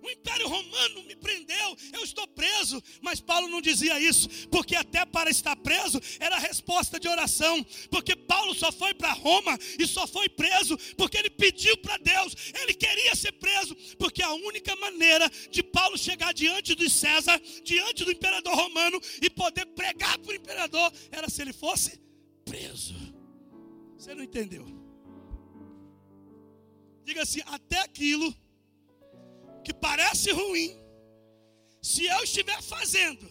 O 0.02 0.10
Império 0.10 0.48
Romano 0.48 1.04
me 1.04 1.14
prendeu, 1.14 1.76
eu 1.92 2.02
estou 2.02 2.26
preso. 2.26 2.82
Mas 3.00 3.20
Paulo 3.20 3.46
não 3.46 3.60
dizia 3.60 4.00
isso, 4.00 4.28
porque 4.48 4.74
até 4.74 5.06
para 5.06 5.30
estar 5.30 5.54
preso 5.54 6.00
era 6.18 6.38
resposta 6.38 6.98
de 6.98 7.06
oração. 7.06 7.64
Porque 7.88 8.16
Paulo 8.16 8.52
só 8.52 8.72
foi 8.72 8.92
para 8.92 9.12
Roma 9.12 9.56
e 9.78 9.86
só 9.86 10.06
foi 10.06 10.28
preso 10.28 10.76
porque 10.96 11.16
ele 11.16 11.30
pediu 11.30 11.76
para 11.76 11.98
Deus, 11.98 12.34
ele 12.60 12.74
queria 12.74 13.14
ser 13.14 13.32
preso, 13.32 13.76
porque 13.96 14.22
a 14.22 14.32
única 14.32 14.74
maneira 14.76 15.30
de 15.50 15.62
Paulo 15.62 15.96
chegar 15.96 16.34
diante 16.34 16.74
do 16.74 16.88
César, 16.90 17.40
diante 17.62 18.04
do 18.04 18.10
imperador 18.10 18.56
romano 18.56 19.00
e 19.22 19.30
poder 19.30 19.66
pregar 19.66 20.18
para 20.18 20.32
o 20.32 20.34
imperador 20.34 20.92
era 21.12 21.30
se 21.30 21.40
ele 21.42 21.52
fosse 21.52 22.00
preso. 22.44 22.94
Você 23.96 24.16
não 24.16 24.24
entendeu? 24.24 24.81
Diga 27.04 27.22
assim: 27.22 27.40
até 27.46 27.78
aquilo 27.80 28.34
que 29.64 29.72
parece 29.72 30.30
ruim, 30.32 30.76
se 31.80 32.04
eu 32.06 32.22
estiver 32.22 32.60
fazendo 32.62 33.30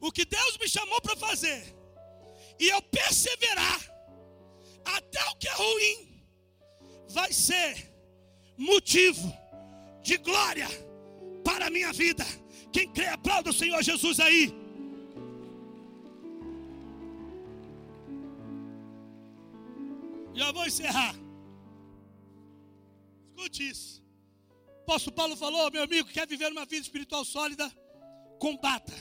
o 0.00 0.12
que 0.12 0.24
Deus 0.24 0.58
me 0.58 0.68
chamou 0.68 1.00
para 1.00 1.16
fazer, 1.16 1.74
e 2.58 2.68
eu 2.68 2.80
perseverar 2.82 3.80
até 4.84 5.22
o 5.30 5.36
que 5.36 5.48
é 5.48 5.54
ruim, 5.54 6.24
vai 7.08 7.32
ser 7.32 7.92
motivo 8.56 9.32
de 10.02 10.16
glória 10.18 10.68
para 11.42 11.66
a 11.66 11.70
minha 11.70 11.92
vida. 11.92 12.24
Quem 12.72 12.92
crê, 12.92 13.06
aplauda 13.06 13.50
o 13.50 13.52
Senhor 13.52 13.82
Jesus 13.82 14.20
aí. 14.20 14.52
Já 20.34 20.50
vou 20.52 20.66
encerrar. 20.66 21.23
Isso. 23.52 24.02
O 24.66 24.82
apóstolo 24.82 25.16
Paulo 25.16 25.36
falou, 25.36 25.70
meu 25.70 25.82
amigo, 25.82 26.08
quer 26.08 26.26
viver 26.26 26.50
uma 26.52 26.66
vida 26.66 26.82
espiritual 26.82 27.24
sólida? 27.24 27.70
Combata. 28.38 28.92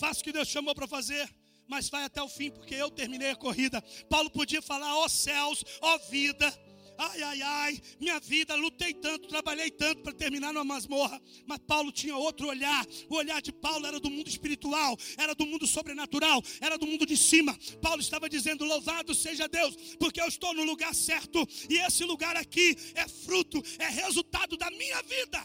Faça 0.00 0.20
o 0.20 0.24
que 0.24 0.32
Deus 0.32 0.48
chamou 0.48 0.74
para 0.74 0.86
fazer 0.86 1.28
mas 1.68 1.90
vai 1.90 2.04
até 2.04 2.22
o 2.22 2.28
fim, 2.28 2.50
porque 2.50 2.74
eu 2.74 2.90
terminei 2.90 3.30
a 3.30 3.36
corrida. 3.36 3.84
Paulo 4.08 4.30
podia 4.30 4.62
falar, 4.62 4.96
ó 4.96 5.06
céus, 5.06 5.62
ó 5.82 5.98
vida, 5.98 6.50
ai, 6.98 7.22
ai, 7.22 7.42
ai, 7.42 7.82
minha 8.00 8.18
vida, 8.18 8.54
lutei 8.56 8.92
tanto, 8.92 9.28
trabalhei 9.28 9.70
tanto 9.70 10.02
para 10.02 10.12
terminar 10.12 10.52
numa 10.52 10.64
masmorra. 10.64 11.22
Mas 11.46 11.58
Paulo 11.58 11.92
tinha 11.92 12.16
outro 12.16 12.48
olhar. 12.48 12.84
O 13.08 13.16
olhar 13.16 13.40
de 13.40 13.52
Paulo 13.52 13.86
era 13.86 14.00
do 14.00 14.10
mundo 14.10 14.28
espiritual, 14.28 14.96
era 15.16 15.34
do 15.34 15.46
mundo 15.46 15.66
sobrenatural, 15.66 16.42
era 16.60 16.76
do 16.76 16.86
mundo 16.86 17.06
de 17.06 17.16
cima. 17.16 17.56
Paulo 17.80 18.00
estava 18.00 18.28
dizendo: 18.28 18.64
Louvado 18.64 19.14
seja 19.14 19.48
Deus, 19.48 19.76
porque 19.98 20.20
eu 20.20 20.26
estou 20.26 20.52
no 20.52 20.64
lugar 20.64 20.94
certo, 20.94 21.46
e 21.70 21.78
esse 21.78 22.04
lugar 22.04 22.36
aqui 22.36 22.76
é 22.94 23.06
fruto, 23.08 23.62
é 23.78 23.88
resultado 23.88 24.56
da 24.56 24.70
minha 24.70 25.00
vida 25.02 25.42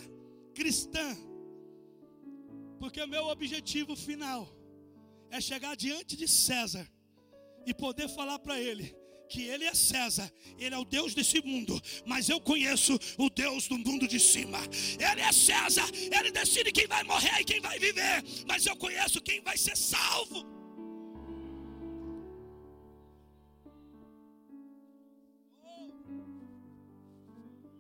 cristã. 0.56 1.16
Porque 2.80 3.02
o 3.02 3.08
meu 3.08 3.26
objetivo 3.28 3.96
final 3.96 4.48
é 5.30 5.40
chegar 5.40 5.76
diante 5.76 6.16
de 6.16 6.28
César 6.28 6.92
e 7.66 7.74
poder 7.74 8.10
falar 8.10 8.40
para 8.40 8.60
ele: 8.60 8.96
que 9.34 9.42
ele 9.54 9.66
é 9.66 9.74
César, 9.74 10.32
ele 10.60 10.76
é 10.76 10.78
o 10.78 10.86
Deus 10.86 11.16
desse 11.18 11.40
mundo, 11.42 11.76
mas 12.06 12.30
eu 12.34 12.40
conheço 12.40 12.94
o 13.18 13.28
Deus 13.44 13.68
do 13.68 13.78
mundo 13.86 14.08
de 14.14 14.20
cima. 14.20 14.60
Ele 15.10 15.22
é 15.30 15.32
César, 15.32 15.88
ele 16.18 16.30
decide 16.32 16.72
quem 16.72 16.88
vai 16.96 17.04
morrer 17.12 17.38
e 17.42 17.46
quem 17.52 17.60
vai 17.60 17.78
viver, 17.80 18.24
mas 18.48 18.68
eu 18.68 18.76
conheço 18.76 19.26
quem 19.30 19.42
vai 19.42 19.58
ser 19.58 19.76
salvo. 19.76 20.40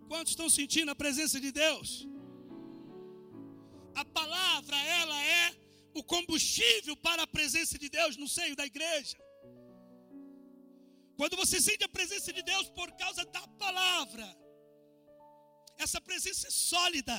Quantos 0.07 0.31
estão 0.31 0.49
sentindo 0.49 0.89
a 0.89 0.95
presença 0.95 1.39
de 1.39 1.51
Deus? 1.51 2.07
A 3.93 4.05
palavra, 4.19 4.77
ela 5.01 5.19
é 5.23 5.55
o 5.93 6.03
combustível 6.03 6.95
para 6.97 7.21
a 7.23 7.27
presença 7.37 7.77
de 7.77 7.89
Deus 7.89 8.17
no 8.17 8.27
seio 8.27 8.55
da 8.55 8.65
igreja. 8.65 9.17
Quando 11.23 11.37
você 11.37 11.61
sente 11.61 11.81
a 11.85 11.87
presença 11.87 12.33
de 12.33 12.41
Deus 12.43 12.67
por 12.77 12.91
causa 13.01 13.23
da 13.23 13.47
palavra, 13.63 14.25
essa 15.77 16.01
presença 16.01 16.49
é 16.49 16.51
sólida. 16.51 17.17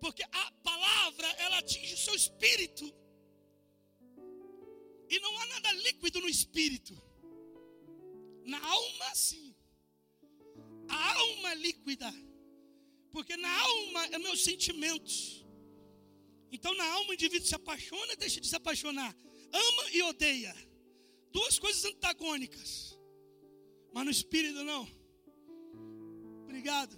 Porque 0.00 0.22
a 0.22 0.52
palavra, 0.62 1.28
ela 1.44 1.58
atinge 1.58 1.92
o 1.92 1.98
seu 1.98 2.14
espírito. 2.14 2.86
E 5.10 5.20
não 5.20 5.38
há 5.38 5.46
nada 5.48 5.72
líquido 5.72 6.18
no 6.20 6.30
espírito. 6.30 6.94
Na 8.46 8.58
alma, 8.58 9.14
sim. 9.14 9.54
A 10.88 11.14
alma 11.18 11.52
é 11.52 11.56
líquida. 11.56 12.10
Porque 13.10 13.36
na 13.36 13.54
alma 13.66 14.06
é 14.06 14.18
meus 14.18 14.42
sentimentos. 14.44 15.44
Então, 16.50 16.72
na 16.74 16.86
alma, 16.90 17.10
o 17.10 17.14
indivíduo 17.14 17.46
se 17.46 17.54
apaixona 17.54 18.16
deixa 18.16 18.40
de 18.40 18.48
se 18.48 18.56
apaixonar. 18.56 19.14
Ama 19.52 19.90
e 19.92 20.02
odeia. 20.04 20.68
Duas 21.32 21.58
coisas 21.58 21.84
antagônicas. 21.84 22.98
Mas 23.92 24.04
no 24.04 24.10
espírito 24.10 24.62
não. 24.64 24.88
Obrigado. 26.44 26.96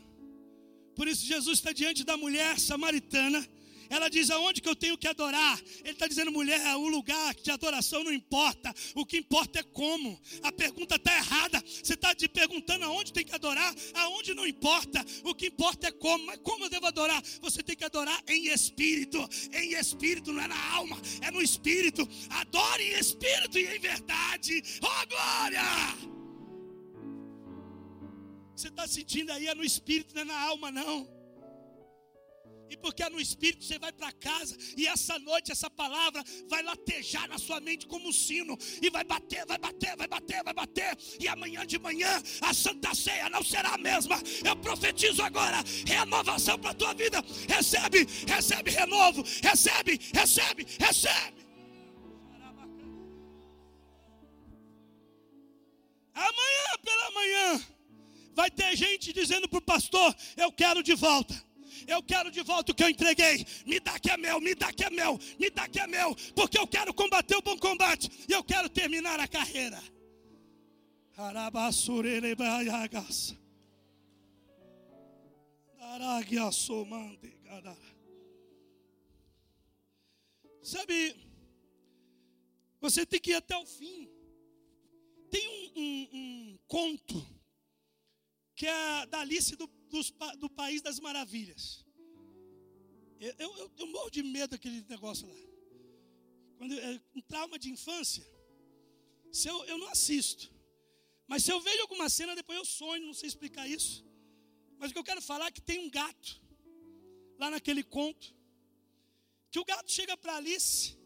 Por 0.95 1.09
isso 1.09 1.24
Jesus 1.24 1.59
está 1.59 1.72
diante 1.72 2.05
da 2.05 2.16
mulher 2.16 2.59
samaritana 2.59 3.47
ela 3.91 4.09
diz: 4.09 4.30
aonde 4.30 4.61
que 4.61 4.68
eu 4.68 4.76
tenho 4.76 4.97
que 4.97 5.09
adorar? 5.09 5.61
Ele 5.80 5.91
está 5.91 6.07
dizendo, 6.07 6.30
mulher, 6.30 6.76
o 6.76 6.88
lugar 6.88 7.34
de 7.34 7.51
adoração 7.51 8.05
não 8.05 8.12
importa. 8.12 8.72
O 8.95 9.05
que 9.05 9.18
importa 9.18 9.59
é 9.59 9.62
como. 9.64 10.18
A 10.43 10.53
pergunta 10.53 10.95
está 10.95 11.12
errada. 11.14 11.62
Você 11.66 11.95
está 11.95 12.14
te 12.14 12.28
perguntando 12.28 12.84
aonde 12.84 13.12
tem 13.12 13.24
que 13.24 13.34
adorar? 13.34 13.74
Aonde 13.95 14.32
não 14.32 14.47
importa. 14.47 15.05
O 15.24 15.34
que 15.34 15.49
importa 15.49 15.88
é 15.88 15.91
como. 15.91 16.24
Mas 16.26 16.38
como 16.38 16.64
eu 16.64 16.70
devo 16.70 16.86
adorar? 16.86 17.20
Você 17.43 17.64
tem 17.64 17.76
que 17.76 17.84
adorar 17.84 18.22
em 18.28 18.47
espírito. 18.47 19.18
Em 19.53 19.74
espírito, 19.74 20.32
não 20.32 20.43
é 20.43 20.47
na 20.47 20.70
alma, 20.72 20.97
é 21.20 21.30
no 21.32 21.43
espírito. 21.43 22.09
Adore 22.30 22.84
em 22.84 22.99
espírito 22.99 23.59
e 23.59 23.66
em 23.76 23.80
verdade. 23.80 24.62
Oh 24.80 25.07
glória! 25.09 26.11
Você 28.55 28.68
está 28.68 28.86
sentindo 28.86 29.32
aí 29.32 29.49
é 29.49 29.55
no 29.55 29.64
espírito, 29.64 30.14
não 30.14 30.22
é 30.22 30.24
na 30.26 30.38
alma, 30.38 30.70
não. 30.70 31.20
E 32.71 32.77
porque 32.77 33.03
é 33.03 33.11
no 33.11 33.21
Espírito 33.21 33.64
você 33.64 33.81
vai 33.81 33.93
para 33.93 34.12
casa 34.12 34.57
e 34.77 34.87
essa 34.87 35.18
noite 35.18 35.51
essa 35.51 35.68
palavra 35.68 36.23
vai 36.49 36.62
latejar 36.62 37.29
na 37.29 37.37
sua 37.37 37.61
mente 37.61 37.85
como 37.87 38.09
um 38.09 38.12
sino 38.12 38.57
e 38.81 38.89
vai 38.89 39.03
bater, 39.03 39.45
vai 39.45 39.59
bater, 39.59 39.97
vai 39.97 40.07
bater, 40.07 40.45
vai 40.45 40.55
bater. 40.55 40.97
E 41.18 41.27
amanhã 41.27 41.66
de 41.66 41.81
manhã 41.81 42.23
a 42.41 42.55
Santa 42.55 42.95
Ceia 42.95 43.29
não 43.29 43.43
será 43.43 43.75
a 43.75 43.79
mesma. 43.79 44.23
Eu 44.45 44.55
profetizo 44.55 45.21
agora 45.21 45.59
renovação 45.85 46.57
para 46.59 46.71
a 46.71 46.75
tua 46.75 46.95
vida. 46.95 47.21
Recebe, 47.49 48.07
recebe 48.29 48.71
renovo, 48.71 49.25
recebe, 49.43 49.99
recebe, 50.14 50.64
recebe. 50.79 51.41
Amanhã 56.14 56.66
pela 56.85 57.11
manhã 57.12 57.66
vai 58.35 58.51
ter 58.51 58.77
gente 58.77 59.12
dizendo 59.12 59.49
para 59.49 59.59
o 59.59 59.62
pastor: 59.62 60.14
Eu 60.37 60.53
quero 60.53 60.83
de 60.85 60.95
volta. 60.95 61.49
Eu 61.87 62.03
quero 62.03 62.31
de 62.31 62.43
volta 62.43 62.72
o 62.72 62.74
que 62.74 62.85
eu 62.85 62.89
entreguei. 62.89 63.47
Me 63.66 63.81
dá 63.81 63.99
que 63.99 64.11
é 64.11 64.16
meu, 64.16 64.41
me 64.41 64.55
dá 64.55 64.72
que 64.72 64.85
é 64.85 64.91
meu, 64.91 65.18
me 65.39 65.51
dá 65.51 65.68
que 65.68 65.81
é 65.81 65.87
meu. 65.87 66.14
Porque 66.35 66.59
eu 66.59 66.66
quero 66.66 66.93
combater 66.95 67.37
o 67.37 67.43
bom 67.43 67.57
combate. 67.59 68.11
E 68.28 68.33
eu 68.33 68.43
quero 68.43 68.68
terminar 68.68 69.18
a 69.20 69.28
carreira. 69.28 69.81
Sabe, 80.62 81.16
você 82.81 83.05
tem 83.05 83.20
que 83.20 83.33
ir 83.33 83.35
até 83.35 83.57
o 83.57 83.66
fim. 83.66 84.09
Tem 85.31 85.49
um, 85.49 85.81
um, 85.81 86.09
um 86.12 86.59
conto 86.66 87.26
que 88.55 88.66
é 88.66 89.07
da 89.07 89.20
Alice 89.20 89.57
do 89.57 89.66
dos, 89.91 90.11
do 90.38 90.49
País 90.49 90.80
das 90.80 90.99
Maravilhas. 90.99 91.84
Eu, 93.18 93.34
eu, 93.38 93.72
eu, 93.76 93.86
morro 93.86 94.11
de 94.11 94.22
medo 94.22 94.53
daquele 94.53 94.82
negócio 94.88 95.28
lá. 95.28 95.34
Quando 96.57 96.78
é 96.78 97.01
um 97.14 97.20
trauma 97.20 97.59
de 97.59 97.70
infância, 97.70 98.26
se 99.30 99.49
eu, 99.49 99.64
eu 99.64 99.76
não 99.76 99.88
assisto. 99.88 100.51
Mas 101.26 101.45
se 101.45 101.53
eu 101.53 101.61
vejo 101.61 101.82
alguma 101.82 102.09
cena, 102.09 102.34
depois 102.34 102.59
eu 102.59 102.64
sonho, 102.64 103.07
não 103.07 103.14
sei 103.14 103.28
explicar 103.28 103.68
isso. 103.68 104.05
Mas 104.78 104.91
o 104.91 104.95
que 104.95 104.99
eu 104.99 105.05
quero 105.05 105.20
falar 105.20 105.49
é 105.49 105.51
que 105.51 105.61
tem 105.61 105.78
um 105.78 105.91
gato, 105.91 106.41
lá 107.38 107.51
naquele 107.51 107.82
conto, 107.82 108.34
que 109.51 109.59
o 109.59 109.64
gato 109.64 109.91
chega 109.91 110.16
para 110.16 110.36
Alice, 110.36 110.97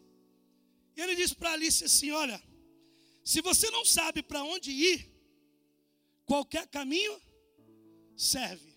e 0.97 1.01
ele 1.01 1.17
diz 1.17 1.33
para 1.35 1.53
Alice 1.53 1.85
assim: 1.85 2.11
Olha, 2.13 2.41
se 3.25 3.41
você 3.41 3.71
não 3.71 3.85
sabe 3.85 4.23
para 4.23 4.45
onde 4.45 4.71
ir, 4.71 5.13
qualquer 6.25 6.69
caminho 6.69 7.21
serve. 8.17 8.74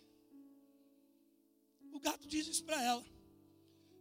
Gato 2.07 2.25
diz 2.33 2.45
isso 2.47 2.63
para 2.63 2.81
ela. 2.91 3.05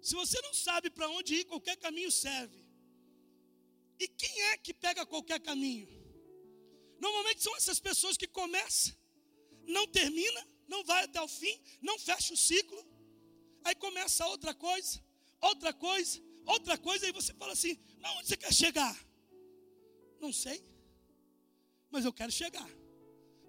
Se 0.07 0.15
você 0.15 0.39
não 0.47 0.55
sabe 0.55 0.89
para 0.97 1.09
onde 1.17 1.35
ir, 1.39 1.45
qualquer 1.53 1.77
caminho 1.77 2.11
serve. 2.25 2.59
E 4.03 4.07
quem 4.07 4.35
é 4.51 4.53
que 4.65 4.73
pega 4.73 5.05
qualquer 5.15 5.41
caminho? 5.49 5.89
Normalmente 7.05 7.43
são 7.43 7.55
essas 7.57 7.81
pessoas 7.89 8.17
que 8.21 8.29
começam, 8.41 8.95
não 9.77 9.87
termina, 9.99 10.43
não 10.73 10.81
vai 10.91 11.03
até 11.05 11.21
o 11.21 11.29
fim, 11.41 11.55
não 11.89 11.99
fecha 11.99 12.33
o 12.33 12.37
ciclo. 12.49 12.81
Aí 13.65 13.75
começa 13.75 14.27
outra 14.35 14.55
coisa, 14.55 15.03
outra 15.41 15.73
coisa, 15.87 16.23
outra 16.55 16.79
coisa, 16.79 17.09
e 17.09 17.13
você 17.19 17.33
fala 17.35 17.53
assim: 17.59 17.75
mas 18.01 18.17
onde 18.17 18.29
você 18.29 18.37
quer 18.37 18.55
chegar? 18.63 18.95
Não 20.25 20.33
sei, 20.33 20.59
mas 21.91 22.05
eu 22.05 22.13
quero 22.13 22.33
chegar. 22.43 22.71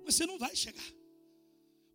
Mas 0.03 0.16
você 0.16 0.26
não 0.26 0.39
vai 0.45 0.55
chegar. 0.55 0.89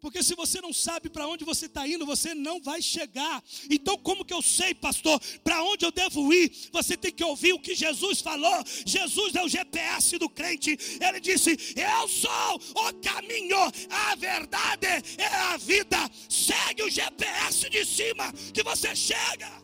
Porque 0.02 0.20
se 0.20 0.34
você 0.34 0.60
não 0.60 0.72
sabe 0.72 1.08
para 1.08 1.28
onde 1.28 1.44
você 1.44 1.66
está 1.66 1.86
indo, 1.86 2.04
você 2.04 2.34
não 2.34 2.60
vai 2.60 2.82
chegar. 2.82 3.40
Então, 3.70 3.96
como 3.96 4.24
que 4.24 4.34
eu 4.34 4.42
sei, 4.42 4.74
pastor, 4.74 5.20
para 5.44 5.62
onde 5.62 5.84
eu 5.84 5.92
devo 5.92 6.34
ir? 6.34 6.52
Você 6.72 6.96
tem 6.96 7.12
que 7.12 7.22
ouvir 7.22 7.52
o 7.52 7.60
que 7.60 7.72
Jesus 7.72 8.20
falou. 8.20 8.64
Jesus 8.84 9.32
é 9.36 9.44
o 9.44 9.48
GPS 9.48 10.18
do 10.18 10.28
crente. 10.28 10.76
Ele 11.00 11.20
disse: 11.20 11.56
Eu 11.76 12.08
sou 12.08 12.56
o 12.74 12.92
caminho, 12.94 13.56
a 13.88 14.16
verdade 14.16 14.88
é 15.18 15.26
a 15.52 15.56
vida. 15.56 16.10
Segue 16.28 16.82
o 16.82 16.90
GPS 16.90 17.70
de 17.70 17.84
cima 17.86 18.32
que 18.52 18.64
você 18.64 18.96
chega. 18.96 19.62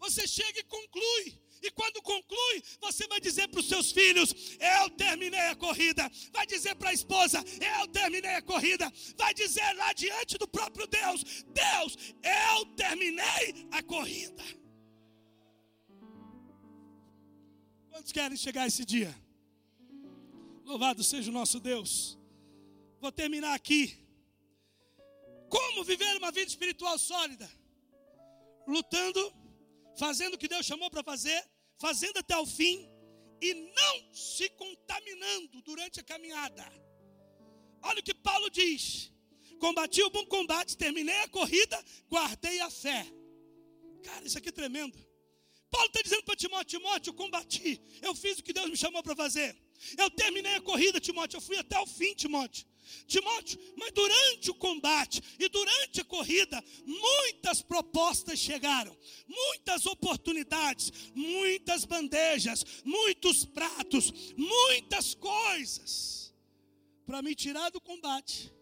Você 0.00 0.26
chega 0.26 0.58
e 0.58 0.64
conclui. 0.64 1.43
E 1.64 1.70
quando 1.70 2.02
conclui, 2.02 2.62
Você 2.80 3.06
vai 3.06 3.18
dizer 3.20 3.48
para 3.48 3.60
os 3.60 3.68
seus 3.68 3.90
filhos: 3.90 4.34
Eu 4.60 4.90
terminei 4.90 5.46
a 5.48 5.56
corrida. 5.56 6.10
Vai 6.30 6.46
dizer 6.46 6.74
para 6.74 6.90
a 6.90 6.92
esposa: 6.92 7.42
Eu 7.76 7.88
terminei 7.88 8.34
a 8.34 8.42
corrida. 8.42 8.92
Vai 9.16 9.32
dizer 9.32 9.72
lá 9.74 9.92
diante 9.94 10.36
do 10.36 10.46
próprio 10.46 10.86
Deus: 10.86 11.24
Deus, 11.64 11.96
eu 12.22 12.66
terminei 12.76 13.66
a 13.70 13.82
corrida. 13.82 14.44
Quantos 17.90 18.12
querem 18.12 18.36
chegar 18.36 18.66
esse 18.66 18.84
dia? 18.84 19.14
Louvado 20.64 21.02
seja 21.02 21.30
o 21.30 21.34
nosso 21.34 21.58
Deus. 21.60 22.18
Vou 23.00 23.10
terminar 23.10 23.54
aqui. 23.54 23.82
Como 25.48 25.84
viver 25.84 26.16
uma 26.16 26.30
vida 26.30 26.48
espiritual 26.48 26.98
sólida? 26.98 27.48
Lutando, 28.66 29.22
fazendo 29.96 30.34
o 30.34 30.38
que 30.38 30.48
Deus 30.48 30.66
chamou 30.66 30.90
para 30.90 31.02
fazer, 31.02 31.40
fazendo 31.78 32.18
até 32.18 32.36
o 32.38 32.46
fim 32.46 32.88
e 33.40 33.54
não 33.54 34.14
se 34.14 34.48
contaminando 34.50 35.60
durante 35.62 36.00
a 36.00 36.04
caminhada. 36.04 36.64
Olha 37.82 38.00
o 38.00 38.02
que 38.02 38.14
Paulo 38.14 38.48
diz: 38.50 39.12
Combati 39.58 40.02
o 40.02 40.10
bom 40.10 40.26
combate, 40.26 40.76
terminei 40.76 41.18
a 41.20 41.28
corrida, 41.28 41.82
guardei 42.08 42.60
a 42.60 42.70
fé. 42.70 43.06
Cara, 44.02 44.26
isso 44.26 44.38
aqui 44.38 44.48
é 44.48 44.52
tremendo. 44.52 44.96
Paulo 45.70 45.86
está 45.88 46.02
dizendo 46.02 46.22
para 46.24 46.36
Timóteo: 46.36 46.78
Timóteo, 46.78 47.10
eu 47.10 47.14
combati, 47.14 47.82
eu 48.00 48.14
fiz 48.14 48.38
o 48.38 48.42
que 48.42 48.52
Deus 48.52 48.70
me 48.70 48.76
chamou 48.76 49.02
para 49.02 49.16
fazer. 49.16 49.56
Eu 49.98 50.10
terminei 50.10 50.54
a 50.54 50.60
corrida, 50.60 51.00
Timóteo, 51.00 51.36
eu 51.38 51.40
fui 51.40 51.56
até 51.58 51.78
o 51.80 51.86
fim, 51.86 52.14
Timóteo. 52.14 52.66
Timóteo, 53.06 53.58
mas 53.76 53.92
durante 53.92 54.50
o 54.50 54.54
combate 54.54 55.22
e 55.38 55.48
durante 55.48 56.00
a 56.00 56.04
corrida, 56.04 56.62
muitas 56.84 57.62
propostas 57.62 58.38
chegaram, 58.38 58.96
muitas 59.26 59.86
oportunidades, 59.86 60.92
muitas 61.14 61.84
bandejas, 61.84 62.64
muitos 62.84 63.44
pratos, 63.44 64.12
muitas 64.36 65.14
coisas 65.14 66.34
para 67.06 67.22
me 67.22 67.34
tirar 67.34 67.70
do 67.70 67.80
combate, 67.80 68.52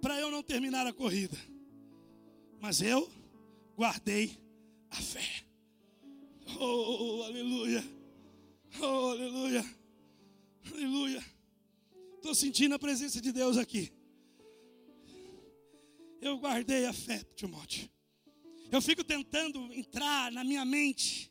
para 0.00 0.18
eu 0.18 0.30
não 0.30 0.42
terminar 0.42 0.86
a 0.86 0.92
corrida. 0.92 1.38
Mas 2.60 2.80
eu 2.80 3.10
guardei 3.76 4.38
a 4.90 4.96
fé. 4.96 5.44
Oh, 6.58 7.22
aleluia. 7.22 7.31
Estou 12.32 12.46
sentindo 12.46 12.74
a 12.74 12.78
presença 12.78 13.20
de 13.20 13.30
Deus 13.30 13.58
aqui. 13.58 13.92
Eu 16.18 16.38
guardei 16.38 16.86
a 16.86 16.92
fé, 16.94 17.22
Timóteo. 17.36 17.90
Eu 18.70 18.80
fico 18.80 19.04
tentando 19.04 19.70
entrar 19.74 20.32
na 20.32 20.42
minha 20.42 20.64
mente, 20.64 21.30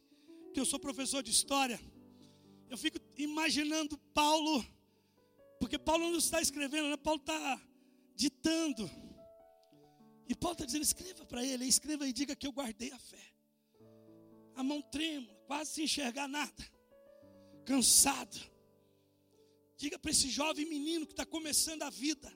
que 0.54 0.60
eu 0.60 0.66
sou 0.66 0.80
professor 0.80 1.24
de 1.24 1.32
história. 1.32 1.82
Eu 2.70 2.78
fico 2.78 3.00
imaginando 3.18 3.98
Paulo, 4.14 4.64
porque 5.60 5.80
Paulo 5.80 6.08
não 6.12 6.20
está 6.20 6.40
escrevendo, 6.40 6.90
né? 6.90 6.98
Paulo 6.98 7.20
está 7.20 7.60
ditando. 8.16 8.88
E 10.30 10.36
Paulo 10.36 10.54
está 10.54 10.66
dizendo: 10.66 10.84
escreva 10.84 11.26
para 11.26 11.44
ele, 11.44 11.66
escreva 11.66 12.08
e 12.08 12.14
diga 12.14 12.36
que 12.36 12.46
eu 12.46 12.52
guardei 12.52 12.92
a 12.92 13.00
fé. 13.00 13.34
A 14.54 14.62
mão 14.62 14.84
trêmula, 14.84 15.34
quase 15.48 15.72
sem 15.72 15.86
enxergar 15.86 16.28
nada, 16.28 16.64
cansado. 17.66 18.51
Diga 19.82 19.98
para 19.98 20.12
esse 20.12 20.30
jovem 20.30 20.64
menino 20.68 21.08
que 21.08 21.14
está 21.14 21.26
começando 21.26 21.82
a 21.82 21.90
vida. 21.90 22.32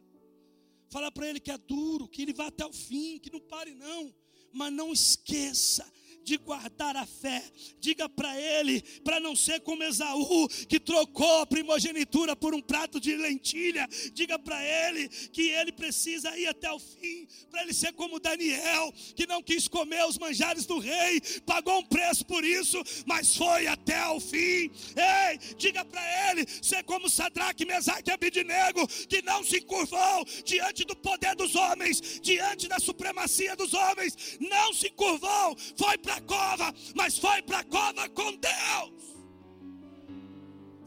Fala 0.90 1.12
para 1.12 1.30
ele 1.30 1.40
que 1.40 1.52
é 1.52 1.58
duro, 1.60 2.08
que 2.08 2.24
ele 2.24 2.34
vai 2.34 2.48
até 2.48 2.66
o 2.66 2.74
fim, 2.74 3.20
que 3.20 3.32
não 3.32 3.40
pare 3.40 3.76
não. 3.76 4.12
Mas 4.52 4.74
não 4.74 4.92
esqueça 4.92 5.86
de 6.26 6.38
guardar 6.38 6.98
a 6.98 7.06
fé. 7.06 7.42
Diga 7.80 8.10
para 8.10 8.36
ele, 8.42 8.82
para 9.04 9.20
não 9.20 9.36
ser 9.36 9.62
como 9.62 9.84
Esaú, 9.84 10.50
que 10.68 10.80
trocou 10.80 11.42
a 11.42 11.46
primogenitura 11.46 12.36
por 12.36 12.56
um 12.56 12.62
prato 12.62 13.00
de 13.00 13.16
lentilha. 13.16 13.88
Diga 14.12 14.40
para 14.40 14.62
ele 14.64 15.08
que 15.08 15.50
ele 15.52 15.72
precisa 15.72 16.36
ir 16.38 16.48
até 16.48 16.72
o 16.72 16.80
fim, 16.80 17.28
para 17.52 17.62
ele 17.62 17.74
ser 17.74 17.94
como 17.94 18.20
Daniel, 18.20 18.92
que 19.16 19.28
não 19.28 19.42
quis 19.42 19.68
comer 19.68 20.04
os 20.06 20.18
manjares 20.18 20.66
do 20.66 20.80
rei, 20.80 21.22
pagou 21.46 21.80
um 21.80 21.86
preço 21.86 22.26
por 22.26 22.44
isso, 22.44 22.82
mas 23.06 23.36
foi 23.36 23.68
até 23.68 24.08
o 24.08 24.20
fim. 24.20 24.72
Ei, 24.96 25.38
diga 25.58 25.86
para 25.86 26.32
ele 26.32 26.46
ser 26.62 26.84
como 26.84 27.08
Sadraque, 27.08 27.66
Mesaque 27.66 28.10
e 28.10 28.14
Abidinego, 28.14 28.88
que 29.08 29.22
não 29.22 29.44
se 29.44 29.62
curvou 29.62 30.26
diante 30.44 30.84
do 30.86 30.96
poder 30.96 31.36
dos 31.36 31.56
homens, 31.56 32.20
diante 32.20 32.68
da 32.68 32.80
supremacia 32.80 33.56
dos 33.56 33.76
homens, 33.76 34.40
não 34.40 34.74
se 34.74 34.90
curvou, 34.90 35.56
foi 35.78 35.98
para 36.00 36.15
a 36.16 36.22
cova, 36.22 36.74
mas 36.96 37.18
foi 37.18 37.42
para 37.42 37.60
a 37.60 37.64
cova 37.64 38.10
com 38.10 38.32
Deus. 38.36 39.16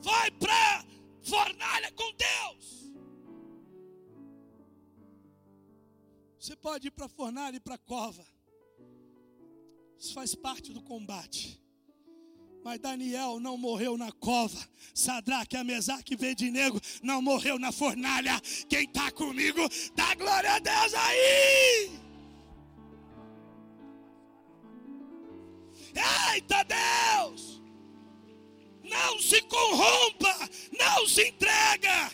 Foi 0.02 0.30
para 0.32 0.84
fornalha 1.22 1.92
com 1.92 2.12
Deus. 2.14 2.92
Você 6.38 6.56
pode 6.56 6.88
ir 6.88 6.90
para 6.90 7.06
a 7.06 7.08
fornalha 7.10 7.56
e 7.56 7.60
para 7.60 7.74
a 7.74 7.78
cova. 7.78 8.24
Isso 9.98 10.14
faz 10.14 10.34
parte 10.34 10.72
do 10.72 10.80
combate. 10.80 11.60
Mas 12.64 12.80
Daniel 12.80 13.40
não 13.40 13.56
morreu 13.56 13.96
na 13.96 14.12
cova. 14.12 14.58
Sadraque, 14.94 15.56
Amesaque 15.56 16.16
Vedinego 16.16 16.80
não 17.02 17.20
morreu 17.20 17.58
na 17.58 17.72
fornalha. 17.72 18.40
Quem 18.68 18.84
está 18.84 19.10
comigo, 19.10 19.60
dá 19.94 20.14
glória 20.14 20.54
a 20.54 20.58
Deus 20.58 20.94
aí. 20.94 22.07
Eita 25.98 26.64
Deus! 26.64 27.60
Não 28.84 29.18
se 29.18 29.42
corrompa, 29.42 30.34
não 30.78 31.06
se 31.06 31.28
entrega. 31.28 32.12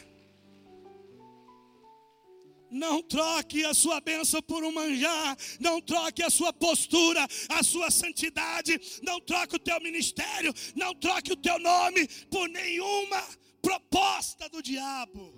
Não 2.70 3.01
troque 3.01 3.64
a 3.64 3.72
sua 3.72 4.01
bênção 4.01 4.43
por 4.43 4.64
um 4.64 4.72
manjar, 4.72 5.37
não 5.61 5.80
troque 5.80 6.24
a 6.24 6.30
sua 6.30 6.53
postura, 6.53 7.24
a 7.49 7.62
sua 7.62 7.89
santidade, 7.89 8.80
não 9.01 9.20
troque 9.20 9.55
o 9.55 9.61
teu 9.61 9.80
ministério, 9.80 10.53
não 10.74 10.93
troque 10.93 11.32
o 11.32 11.37
teu 11.37 11.57
nome 11.61 12.09
por 12.28 12.49
nenhuma 12.49 13.22
proposta 13.62 14.49
do 14.49 14.61
diabo. 14.61 15.32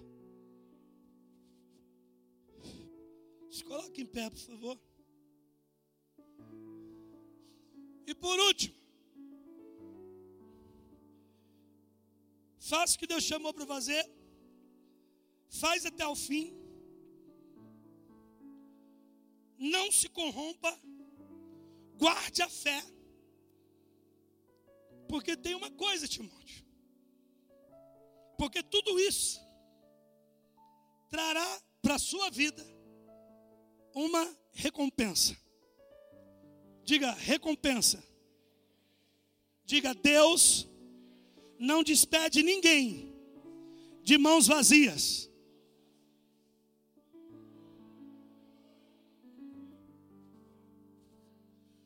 Se 3.51 3.62
coloque 3.64 4.01
em 4.01 4.07
pé, 4.07 4.30
por 4.30 4.38
favor. 4.38 4.80
E 8.07 8.14
por 8.14 8.38
último, 8.38 8.76
faça 12.61 12.94
o 12.94 12.98
que 12.98 13.07
Deus 13.07 13.24
chamou 13.24 13.52
para 13.52 13.66
fazer, 13.66 14.09
faz 15.48 15.84
até 15.84 16.07
o 16.07 16.14
fim, 16.14 16.54
não 19.59 19.90
se 19.90 20.09
corrompa, 20.09 20.72
guarde 21.96 22.42
a 22.42 22.48
fé, 22.48 22.80
porque 25.09 25.36
tem 25.36 25.54
uma 25.54 25.70
coisa, 25.70 26.07
Timóteo, 26.07 26.64
porque 28.38 28.62
tudo 28.62 28.98
isso 29.00 29.40
trará 31.09 31.62
para 31.80 31.94
a 31.94 31.98
sua 31.98 32.30
vida 32.30 32.64
uma 33.94 34.36
recompensa. 34.52 35.36
Diga 36.87 37.11
recompensa. 37.11 38.03
Diga 39.64 39.93
Deus 39.93 40.68
não 41.59 41.82
despede 41.82 42.45
ninguém 42.45 43.12
de 44.05 44.16
mãos 44.16 44.47
vazias. 44.47 45.28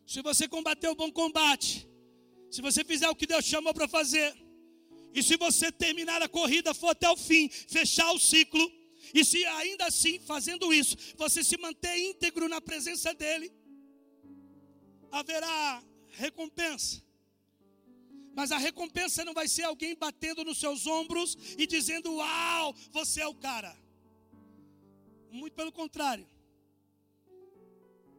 Se 0.07 0.21
você 0.21 0.47
combater 0.47 0.89
o 0.89 0.95
bom 0.95 1.11
combate, 1.11 1.89
se 2.51 2.61
você 2.61 2.85
fizer 2.85 3.09
o 3.09 3.15
que 3.15 3.27
Deus 3.27 3.45
chamou 3.45 3.73
para 3.73 3.89
fazer, 3.89 4.37
e 5.15 5.23
se 5.23 5.37
você 5.39 5.73
terminar 5.73 6.21
a 6.21 6.29
corrida, 6.29 6.75
for 6.75 6.89
até 6.89 7.09
o 7.09 7.17
fim, 7.17 7.49
fechar 7.49 8.13
o 8.13 8.19
ciclo, 8.19 8.71
e 9.15 9.25
se 9.25 9.43
ainda 9.47 9.87
assim, 9.87 10.19
fazendo 10.19 10.75
isso, 10.75 10.95
você 11.17 11.43
se 11.43 11.57
manter 11.57 11.97
íntegro 11.97 12.49
na 12.49 12.61
presença 12.61 13.15
dEle, 13.15 13.51
haverá 15.11 15.83
recompensa. 16.09 17.03
Mas 18.35 18.53
a 18.53 18.59
recompensa 18.59 19.25
não 19.25 19.35
vai 19.35 19.49
ser 19.49 19.65
alguém 19.65 19.95
batendo 19.95 20.45
nos 20.45 20.59
seus 20.59 20.87
ombros 20.87 21.37
e 21.59 21.67
dizendo: 21.67 22.15
Uau, 22.15 22.75
você 22.91 23.21
é 23.21 23.27
o 23.27 23.35
cara. 23.35 23.77
Muito 25.31 25.55
pelo 25.55 25.73
contrário. 25.73 26.27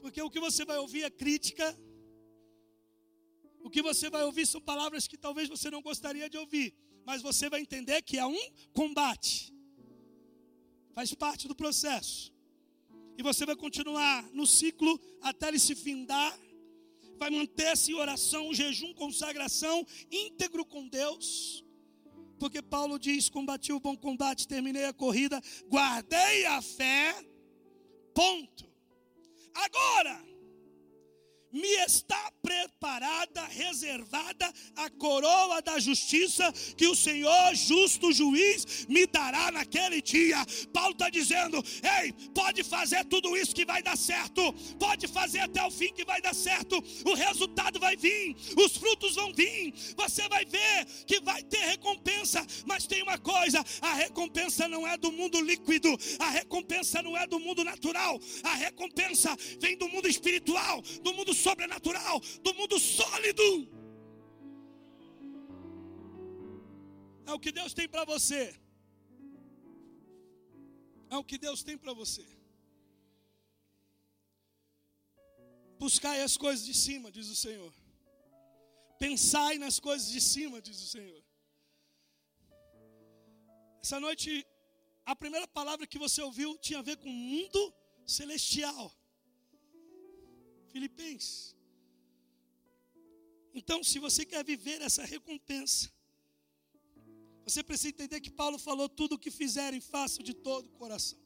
Porque 0.02 0.22
o 0.22 0.30
que 0.30 0.40
você 0.40 0.66
vai 0.66 0.78
ouvir 0.78 1.04
é 1.04 1.10
crítica. 1.10 1.78
O 3.64 3.70
que 3.70 3.82
você 3.82 4.10
vai 4.10 4.24
ouvir 4.24 4.46
são 4.48 4.60
palavras 4.60 5.08
que 5.08 5.18
talvez 5.18 5.48
você 5.48 5.70
não 5.70 5.82
gostaria 5.82 6.30
de 6.30 6.38
ouvir. 6.38 6.74
Mas 7.06 7.22
você 7.22 7.50
vai 7.50 7.62
entender 7.62 8.02
que 8.02 8.18
é 8.18 8.26
um 8.26 8.52
combate. 8.74 9.54
Faz 10.94 11.14
parte 11.14 11.48
do 11.48 11.56
processo. 11.56 12.34
E 13.18 13.24
você 13.24 13.46
vai 13.46 13.56
continuar 13.56 14.24
no 14.34 14.48
ciclo 14.48 15.00
até 15.22 15.48
ele 15.50 15.60
se 15.60 15.76
findar 15.76 16.38
vai 17.22 17.30
manter-se 17.30 17.92
em 17.92 17.96
oração, 17.96 18.52
jejum, 18.52 18.96
consagração, 18.96 19.86
íntegro 20.10 20.66
com 20.66 20.88
Deus. 20.88 21.64
Porque 22.40 22.64
Paulo 22.64 22.98
diz: 22.98 23.30
Combati 23.30 23.72
o 23.72 23.80
bom 23.80 23.96
combate, 23.96 24.48
terminei 24.48 24.86
a 24.86 24.94
corrida, 24.94 25.40
guardei 25.68 26.48
a 26.48 26.60
fé. 26.64 27.14
Ponto. 28.16 28.68
Agora, 29.54 30.20
me 31.52 31.68
está 31.86 32.32
preparada, 32.42 33.46
reservada 33.46 34.52
a 34.76 34.90
coroa 34.90 35.62
da 35.62 35.80
justiça 35.80 36.52
que 36.76 36.88
o 36.88 36.96
Senhor, 36.96 37.54
justo 37.56 38.12
juiz, 38.12 38.86
me 38.88 39.06
dará 39.06 39.52
naquele 39.52 40.02
dia. 40.02 40.38
Paulo 40.74 40.92
está 40.92 41.10
dizendo: 41.10 41.64
ei, 42.02 42.14
pode 42.34 42.64
fazer 42.64 43.06
tudo 43.06 43.36
isso 43.38 43.54
que 43.54 43.66
vai 43.66 43.82
dar 43.84 43.98
certo, 43.98 44.54
pode 44.80 45.08
fazer 45.08 45.40
até 45.40 45.64
o 45.64 45.72
fim 45.72 45.94
que 45.94 46.06
vai 46.06 46.22
dar 46.22 46.34
certo, 46.34 46.82
o 47.06 47.14
resultado 47.14 47.80
vai 47.80 47.96
vir, 47.96 48.36
os 48.58 48.78
frutos 48.78 49.16
vão 49.16 49.34
vir, 49.34 49.74
você 49.96 50.28
vai 50.30 50.46
ver 50.46 50.86
que 51.06 51.20
vai 51.22 51.44
ter 51.44 51.60
recompensa, 51.60 52.46
mas 52.66 52.88
tem 52.88 53.04
uma 53.04 53.18
coisa: 53.18 53.64
a 53.82 53.94
recompensa 53.94 54.68
não 54.68 54.88
é 54.88 54.98
do 54.98 55.12
mundo 55.12 55.42
líquido, 55.42 55.98
a 56.20 56.30
recompensa 56.30 57.02
não 57.02 57.18
é 57.18 57.28
do 57.28 57.40
mundo 57.40 57.64
natural, 57.64 58.20
a 58.44 58.56
recompensa 58.56 59.38
vem 59.60 59.78
do 59.78 59.88
mundo 59.90 60.08
espiritual, 60.08 60.82
do 61.02 61.14
mundo 61.14 61.34
sobrenatural, 61.46 62.20
do 62.46 62.54
mundo 62.60 62.78
sólido. 62.80 63.48
É 67.30 67.34
o 67.34 67.40
que 67.40 67.52
Deus 67.60 67.74
tem 67.80 67.88
para 67.96 68.04
você. 68.14 68.44
É 71.10 71.18
o 71.18 71.24
que 71.30 71.38
Deus 71.46 71.62
tem 71.68 71.78
para 71.78 71.94
você. 72.02 72.26
Buscai 75.84 76.22
as 76.22 76.38
coisas 76.38 76.64
de 76.70 76.76
cima, 76.86 77.12
diz 77.12 77.28
o 77.36 77.36
Senhor. 77.36 77.74
Pensai 79.00 79.54
nas 79.58 79.80
coisas 79.80 80.08
de 80.16 80.22
cima, 80.22 80.62
diz 80.62 80.80
o 80.86 80.90
Senhor. 80.96 81.24
Essa 83.84 84.00
noite, 84.00 84.30
a 85.04 85.16
primeira 85.16 85.48
palavra 85.48 85.88
que 85.88 85.98
você 85.98 86.22
ouviu 86.22 86.58
tinha 86.60 86.80
a 86.80 86.88
ver 86.90 86.98
com 86.98 87.10
o 87.10 87.22
mundo 87.34 87.62
celestial. 88.06 88.96
Filipenses. 90.72 91.56
Então, 93.54 93.84
se 93.84 94.00
você 94.00 94.26
quer 94.26 94.44
viver 94.44 94.82
essa 94.82 95.04
recompensa, 95.04 95.92
você 97.46 97.64
precisa 97.64 97.90
entender 97.90 98.22
que 98.22 98.32
Paulo 98.32 98.58
falou: 98.58 98.88
tudo 98.88 99.16
o 99.16 99.20
que 99.20 99.32
fizerem, 99.32 99.82
faça 99.82 100.22
de 100.24 100.34
todo 100.34 100.68
o 100.68 100.78
coração. 100.78 101.20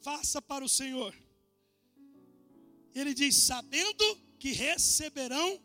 Faça 0.00 0.42
para 0.42 0.64
o 0.64 0.68
Senhor. 0.68 1.14
Ele 2.94 3.14
diz: 3.14 3.36
sabendo 3.36 4.04
que 4.38 4.52
receberão 4.52 5.62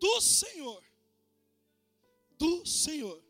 do 0.00 0.20
Senhor, 0.20 0.82
do 2.38 2.66
Senhor, 2.66 3.22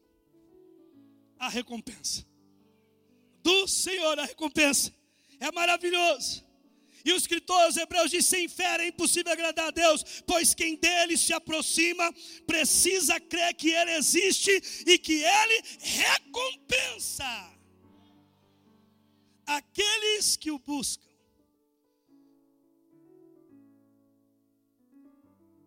a 1.39 1.49
recompensa. 1.49 2.27
Do 3.43 3.69
Senhor 3.69 4.19
a 4.19 4.25
recompensa. 4.25 4.93
É 5.39 5.53
maravilhoso. 5.53 6.46
E 7.07 7.13
o 7.13 7.17
escritor 7.17 7.61
aos 7.63 7.77
Hebreus 7.77 8.11
diz: 8.11 8.27
sem 8.27 8.49
fé 8.49 8.83
é 8.83 8.89
impossível 8.89 9.33
agradar 9.33 9.69
a 9.69 9.71
Deus, 9.71 10.03
pois 10.27 10.53
quem 10.53 10.75
dele 10.75 11.17
se 11.17 11.33
aproxima 11.33 12.13
precisa 12.45 13.21
crer 13.21 13.55
que 13.55 13.71
ele 13.71 13.93
existe 13.93 14.51
e 14.85 14.99
que 14.99 15.23
ele 15.23 15.63
recompensa 15.79 17.25
aqueles 19.47 20.37
que 20.37 20.51
o 20.51 20.59
buscam. 20.59 21.07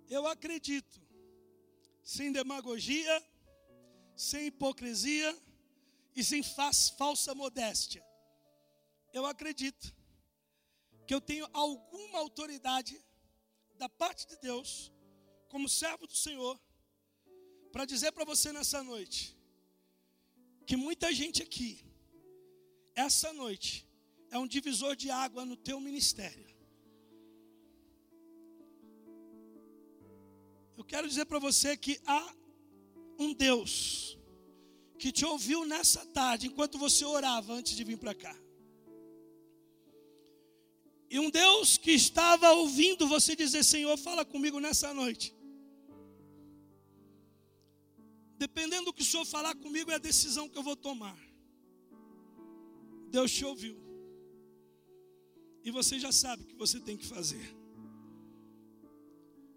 Eu 0.09 0.27
acredito, 0.27 1.01
sem 2.03 2.33
demagogia, 2.33 3.23
sem 4.13 4.47
hipocrisia 4.47 5.33
e 6.13 6.21
sem 6.21 6.43
falsa 6.97 7.33
modéstia. 7.33 8.05
Eu 9.13 9.25
acredito 9.25 9.98
que 11.09 11.15
eu 11.15 11.21
tenho 11.29 11.47
alguma 11.53 12.19
autoridade 12.19 13.03
da 13.79 13.89
parte 13.89 14.27
de 14.27 14.37
Deus, 14.37 14.91
como 15.47 15.67
servo 15.67 16.05
do 16.05 16.15
Senhor, 16.15 16.55
para 17.71 17.83
dizer 17.83 18.11
para 18.11 18.23
você 18.23 18.53
nessa 18.53 18.83
noite, 18.83 19.35
que 20.67 20.77
muita 20.77 21.11
gente 21.11 21.41
aqui, 21.41 21.83
essa 22.93 23.33
noite, 23.33 23.89
é 24.29 24.37
um 24.37 24.45
divisor 24.45 24.95
de 24.95 25.09
água 25.09 25.43
no 25.43 25.57
teu 25.57 25.79
ministério. 25.79 26.47
Eu 30.77 30.83
quero 30.83 31.07
dizer 31.07 31.25
para 31.25 31.39
você 31.39 31.75
que 31.75 31.99
há 32.05 32.35
um 33.17 33.33
Deus 33.33 34.15
que 34.99 35.11
te 35.11 35.25
ouviu 35.25 35.65
nessa 35.65 36.05
tarde, 36.05 36.45
enquanto 36.45 36.77
você 36.77 37.03
orava 37.03 37.51
antes 37.53 37.75
de 37.75 37.83
vir 37.83 37.97
para 37.97 38.13
cá. 38.13 38.37
E 41.09 41.17
um 41.19 41.29
Deus 41.29 41.77
que 41.77 41.91
estava 41.91 42.51
ouvindo 42.51 43.07
você 43.07 43.35
dizer: 43.35 43.63
Senhor, 43.63 43.97
fala 43.97 44.23
comigo 44.23 44.59
nessa 44.59 44.93
noite. 44.93 45.33
Dependendo 48.37 48.85
do 48.85 48.93
que 48.93 49.01
o 49.01 49.05
Senhor 49.05 49.25
falar 49.25 49.55
comigo, 49.55 49.91
é 49.91 49.95
a 49.95 49.97
decisão 49.97 50.47
que 50.47 50.57
eu 50.57 50.63
vou 50.63 50.75
tomar. 50.75 51.17
Deus 53.09 53.31
te 53.31 53.43
ouviu. 53.43 53.75
E 55.63 55.71
você 55.71 55.99
já 55.99 56.11
sabe 56.11 56.43
o 56.43 56.45
que 56.45 56.55
você 56.55 56.79
tem 56.79 56.95
que 56.95 57.05
fazer. 57.05 57.57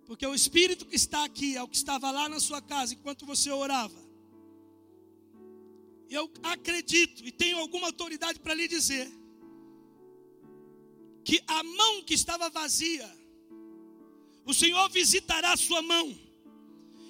Porque 0.07 0.26
o 0.26 0.34
Espírito 0.34 0.86
que 0.86 0.96
está 0.96 1.24
aqui 1.24 1.57
é 1.57 1.62
o 1.62 1.68
que 1.68 1.76
estava 1.76 2.11
lá 2.11 2.28
na 2.28 2.40
sua 2.40 2.61
casa 2.61 2.94
enquanto 2.94 3.26
você 3.26 3.50
orava. 3.50 4.00
Eu 6.09 6.30
acredito 6.42 7.24
e 7.24 7.30
tenho 7.30 7.59
alguma 7.59 7.86
autoridade 7.86 8.40
para 8.40 8.55
lhe 8.55 8.66
dizer 8.66 9.11
que 11.24 11.42
a 11.46 11.62
mão 11.62 12.02
que 12.02 12.14
estava 12.14 12.50
vazia, 12.50 13.08
o 14.44 14.52
Senhor 14.52 14.88
visitará 14.90 15.52
a 15.52 15.56
sua 15.56 15.82
mão. 15.82 16.18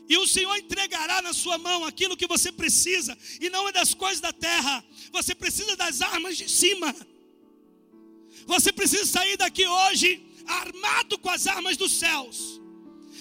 E 0.08 0.16
o 0.18 0.26
Senhor 0.26 0.54
entregará 0.56 1.22
na 1.22 1.32
sua 1.32 1.56
mão 1.56 1.84
aquilo 1.84 2.16
que 2.16 2.26
você 2.26 2.52
precisa, 2.52 3.16
e 3.40 3.48
não 3.48 3.68
é 3.68 3.72
das 3.72 3.94
coisas 3.94 4.20
da 4.20 4.32
terra, 4.32 4.84
você 5.10 5.34
precisa 5.34 5.76
das 5.76 6.02
armas 6.02 6.36
de 6.36 6.48
cima. 6.48 6.94
Você 8.46 8.72
precisa 8.72 9.06
sair 9.06 9.36
daqui 9.36 9.66
hoje 9.66 10.22
armado 10.46 11.18
com 11.18 11.30
as 11.30 11.46
armas 11.46 11.76
dos 11.76 11.92
céus. 11.92 12.60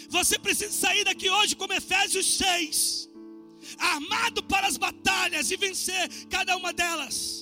Você 0.09 0.37
precisa 0.37 0.71
sair 0.71 1.05
daqui 1.05 1.29
hoje 1.29 1.55
como 1.55 1.71
Efésios 1.71 2.25
6, 2.37 3.09
armado 3.77 4.43
para 4.43 4.67
as 4.67 4.75
batalhas 4.75 5.51
e 5.51 5.55
vencer 5.55 6.09
cada 6.27 6.57
uma 6.57 6.73
delas 6.73 7.40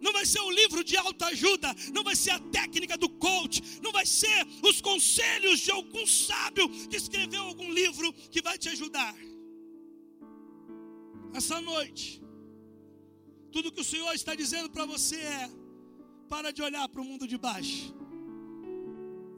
não 0.00 0.12
vai 0.12 0.24
ser 0.26 0.40
o 0.40 0.50
livro 0.50 0.82
de 0.84 0.96
autoajuda, 0.96 1.74
não 1.92 2.04
vai 2.04 2.16
ser 2.16 2.30
a 2.30 2.38
técnica 2.38 2.96
do 2.96 3.08
coach, 3.08 3.62
não 3.82 3.92
vai 3.92 4.06
ser 4.06 4.46
os 4.62 4.80
conselhos 4.80 5.60
de 5.60 5.70
algum 5.70 6.06
sábio 6.06 6.68
que 6.88 6.96
escreveu 6.96 7.42
algum 7.42 7.70
livro 7.72 8.12
que 8.30 8.42
vai 8.42 8.56
te 8.58 8.68
ajudar. 8.68 9.14
Essa 11.34 11.60
noite, 11.60 12.22
tudo 13.52 13.72
que 13.72 13.80
o 13.80 13.84
Senhor 13.84 14.12
está 14.14 14.34
dizendo 14.34 14.70
para 14.70 14.84
você 14.84 15.16
é: 15.16 15.50
para 16.28 16.52
de 16.52 16.62
olhar 16.62 16.88
para 16.88 17.02
o 17.02 17.04
mundo 17.04 17.26
de 17.26 17.36
baixo 17.36 17.94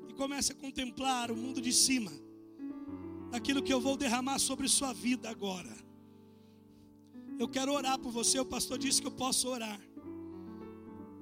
e 0.09 0.15
comece 0.15 0.53
a 0.53 0.55
contemplar 0.55 1.31
o 1.31 1.37
mundo 1.37 1.61
de 1.61 1.73
cima, 1.73 2.13
aquilo 3.33 3.63
que 3.63 3.73
eu 3.73 3.81
vou 3.81 3.97
derramar 3.97 4.39
sobre 4.39 4.69
sua 4.69 4.93
vida 4.93 5.29
agora. 5.29 5.75
Eu 7.39 7.49
quero 7.49 7.73
orar 7.73 7.99
por 7.99 8.13
você, 8.13 8.39
o 8.39 8.45
pastor 8.45 8.77
disse 8.79 9.01
que 9.01 9.07
eu 9.07 9.13
posso 9.13 9.49
orar. 9.49 9.81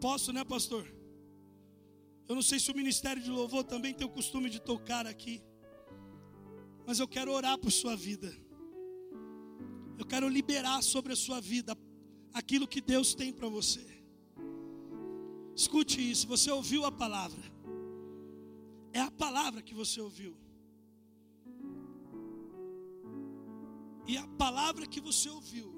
Posso, 0.00 0.32
né, 0.32 0.44
pastor? 0.44 0.86
Eu 2.28 2.34
não 2.34 2.42
sei 2.42 2.60
se 2.60 2.70
o 2.70 2.76
ministério 2.76 3.22
de 3.22 3.30
louvor 3.30 3.64
também 3.64 3.94
tem 3.94 4.06
o 4.06 4.10
costume 4.10 4.48
de 4.48 4.60
tocar 4.60 5.06
aqui. 5.06 5.42
Mas 6.86 7.00
eu 7.00 7.08
quero 7.08 7.32
orar 7.32 7.58
por 7.58 7.72
sua 7.72 7.96
vida. 7.96 8.32
Eu 9.98 10.06
quero 10.06 10.28
liberar 10.28 10.82
sobre 10.82 11.12
a 11.12 11.16
sua 11.16 11.40
vida 11.40 11.76
aquilo 12.32 12.68
que 12.68 12.80
Deus 12.80 13.14
tem 13.14 13.32
para 13.32 13.48
você. 13.48 13.84
Escute 15.56 15.98
isso, 16.10 16.28
você 16.28 16.50
ouviu 16.50 16.84
a 16.84 16.92
palavra. 16.92 17.42
É 18.92 19.00
a 19.00 19.10
palavra 19.10 19.62
que 19.62 19.74
você 19.74 20.00
ouviu. 20.00 20.36
E 24.06 24.16
a 24.16 24.26
palavra 24.44 24.86
que 24.86 25.00
você 25.00 25.28
ouviu 25.28 25.74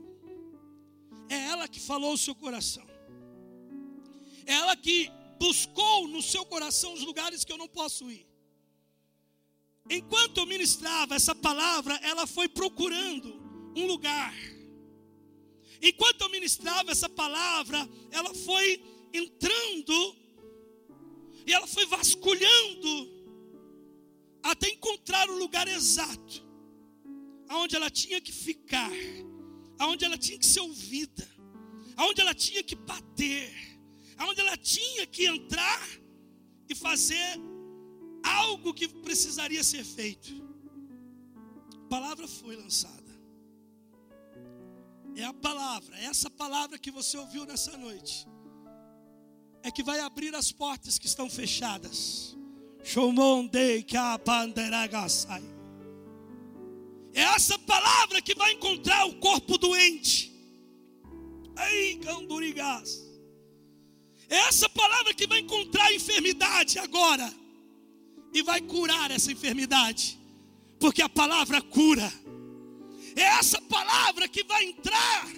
é 1.29 1.47
ela 1.47 1.67
que 1.67 1.81
falou 1.81 2.13
o 2.13 2.19
seu 2.19 2.35
coração 2.35 2.90
ela 4.51 4.77
que 4.77 5.11
buscou 5.39 6.09
no 6.09 6.23
seu 6.23 6.45
coração 6.45 6.93
os 6.93 7.03
lugares 7.03 7.45
que 7.45 7.53
eu 7.53 7.59
não 7.59 7.69
posso 7.69 8.11
ir. 8.11 8.27
Enquanto 9.89 10.39
eu 10.39 10.47
ministrava 10.47 11.15
essa 11.15 11.35
palavra, 11.35 11.95
ela 12.03 12.27
foi 12.27 12.49
procurando 12.49 13.29
um 13.77 13.87
lugar. 13.87 14.35
Enquanto 15.83 16.21
eu 16.23 16.29
ministrava 16.31 16.91
essa 16.91 17.09
palavra, 17.09 17.89
ela 18.11 18.35
foi 18.35 18.83
entrando 19.13 20.17
e 21.47 21.53
ela 21.53 21.67
foi 21.67 21.87
vasculhando 21.87 22.93
até 24.43 24.69
encontrar 24.69 25.29
o 25.31 25.39
lugar 25.39 25.67
exato 25.69 26.51
aonde 27.49 27.75
ela 27.75 27.91
tinha 27.91 28.21
que 28.21 28.31
ficar, 28.31 28.91
aonde 29.79 30.05
ela 30.05 30.17
tinha 30.17 30.39
que 30.39 30.47
ser 30.47 30.61
ouvida, 30.61 31.29
aonde 31.97 32.21
ela 32.21 32.35
tinha 32.35 32.63
que 32.63 32.77
bater, 32.77 33.53
aonde 34.21 34.41
ela 34.43 34.57
tinha 34.57 35.07
que 35.07 35.27
entrar 35.27 35.89
e 36.69 36.75
fazer 36.75 37.41
algo 38.23 38.75
que 38.75 38.87
precisaria 38.87 39.65
ser 39.65 39.83
feito. 39.83 40.31
A 41.75 41.89
palavra 41.89 42.29
foi 42.29 42.55
lançada. 42.55 43.01
É 45.17 45.25
a 45.25 45.33
palavra, 45.33 45.99
é 45.99 46.05
essa 46.05 46.31
palavra 46.31 46.79
que 46.79 46.91
você 46.91 47.17
ouviu 47.17 47.45
nessa 47.45 47.77
noite, 47.77 48.29
é 49.63 49.71
que 49.71 49.83
vai 49.83 49.99
abrir 50.01 50.35
as 50.35 50.53
portas 50.53 50.99
que 50.99 51.07
estão 51.07 51.29
fechadas. 51.29 52.37
É 57.13 57.23
essa 57.23 57.59
palavra 57.59 58.23
que 58.23 58.35
vai 58.35 58.53
encontrar 58.53 59.07
o 59.07 59.17
corpo 59.17 59.59
doente. 59.59 60.33
Aí, 61.57 61.97
Candurigás. 61.97 63.10
É 64.31 64.37
essa 64.49 64.69
palavra 64.69 65.13
que 65.13 65.27
vai 65.27 65.41
encontrar 65.41 65.87
a 65.87 65.93
enfermidade 65.93 66.79
agora. 66.79 67.35
E 68.33 68.43
vai 68.43 68.61
curar 68.61 69.11
essa 69.11 69.33
enfermidade. 69.33 70.17
Porque 70.79 71.03
a 71.03 71.09
palavra 71.09 71.61
cura. 71.61 72.11
É 73.17 73.23
essa 73.23 73.61
palavra 73.63 74.29
que 74.29 74.45
vai 74.45 74.65
entrar 74.65 75.29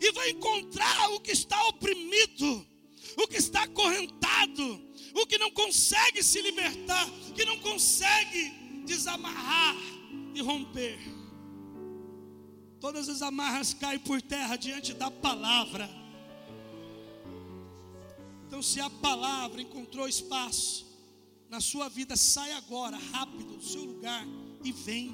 e 0.00 0.12
vai 0.12 0.30
encontrar 0.30 1.10
o 1.12 1.20
que 1.20 1.30
está 1.30 1.62
oprimido, 1.68 2.66
o 3.18 3.28
que 3.28 3.36
está 3.36 3.64
acorrentado, 3.64 4.82
o 5.14 5.26
que 5.26 5.36
não 5.36 5.50
consegue 5.50 6.22
se 6.22 6.40
libertar, 6.40 7.06
que 7.34 7.44
não 7.44 7.58
consegue 7.58 8.50
desamarrar 8.86 9.76
e 10.34 10.40
romper. 10.40 10.98
Todas 12.80 13.08
as 13.10 13.20
amarras 13.20 13.74
caem 13.74 13.98
por 14.00 14.20
terra 14.22 14.56
diante 14.56 14.94
da 14.94 15.10
palavra. 15.10 16.01
Então, 18.52 18.62
se 18.62 18.80
a 18.80 18.90
palavra 18.90 19.62
encontrou 19.62 20.06
espaço 20.06 20.84
na 21.48 21.58
sua 21.58 21.88
vida, 21.88 22.14
sai 22.18 22.52
agora, 22.52 22.98
rápido, 22.98 23.56
do 23.56 23.64
seu 23.64 23.82
lugar 23.82 24.26
e 24.62 24.70
vem. 24.70 25.10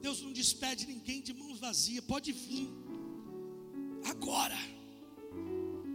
Deus 0.00 0.22
não 0.22 0.32
despede 0.32 0.86
ninguém 0.86 1.20
de 1.20 1.34
mãos 1.34 1.58
vazias, 1.58 2.02
pode 2.02 2.32
vir. 2.32 2.70
Agora 4.06 4.56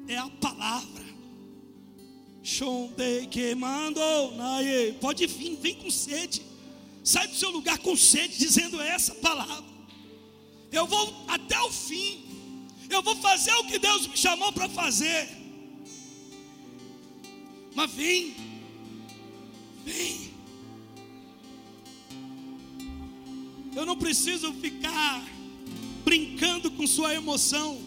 é 0.07 0.15
a 0.15 0.29
palavra. 0.29 1.03
Shonde 2.43 3.25
que 3.31 3.55
pode 4.99 5.25
vir, 5.25 5.55
vem 5.55 5.73
com 5.73 5.89
sede. 5.89 6.43
Sai 7.03 7.29
do 7.29 7.35
seu 7.35 7.49
lugar 7.49 7.79
com 7.79 7.95
sede, 7.95 8.37
dizendo 8.37 8.79
essa 8.79 9.15
palavra. 9.15 9.73
Eu 10.71 10.85
vou 10.85 11.25
até 11.27 11.59
o 11.61 11.71
fim. 11.71 12.23
Eu 12.91 13.01
vou 13.01 13.15
fazer 13.15 13.55
o 13.55 13.65
que 13.65 13.79
Deus 13.79 14.05
me 14.05 14.15
chamou 14.15 14.53
para 14.53 14.69
fazer. 14.69 15.40
Mas 17.73 17.91
vem, 17.91 18.35
vem. 19.85 20.31
Eu 23.75 23.85
não 23.85 23.97
preciso 23.97 24.53
ficar 24.53 25.25
brincando 26.03 26.69
com 26.71 26.85
sua 26.85 27.13
emoção, 27.13 27.79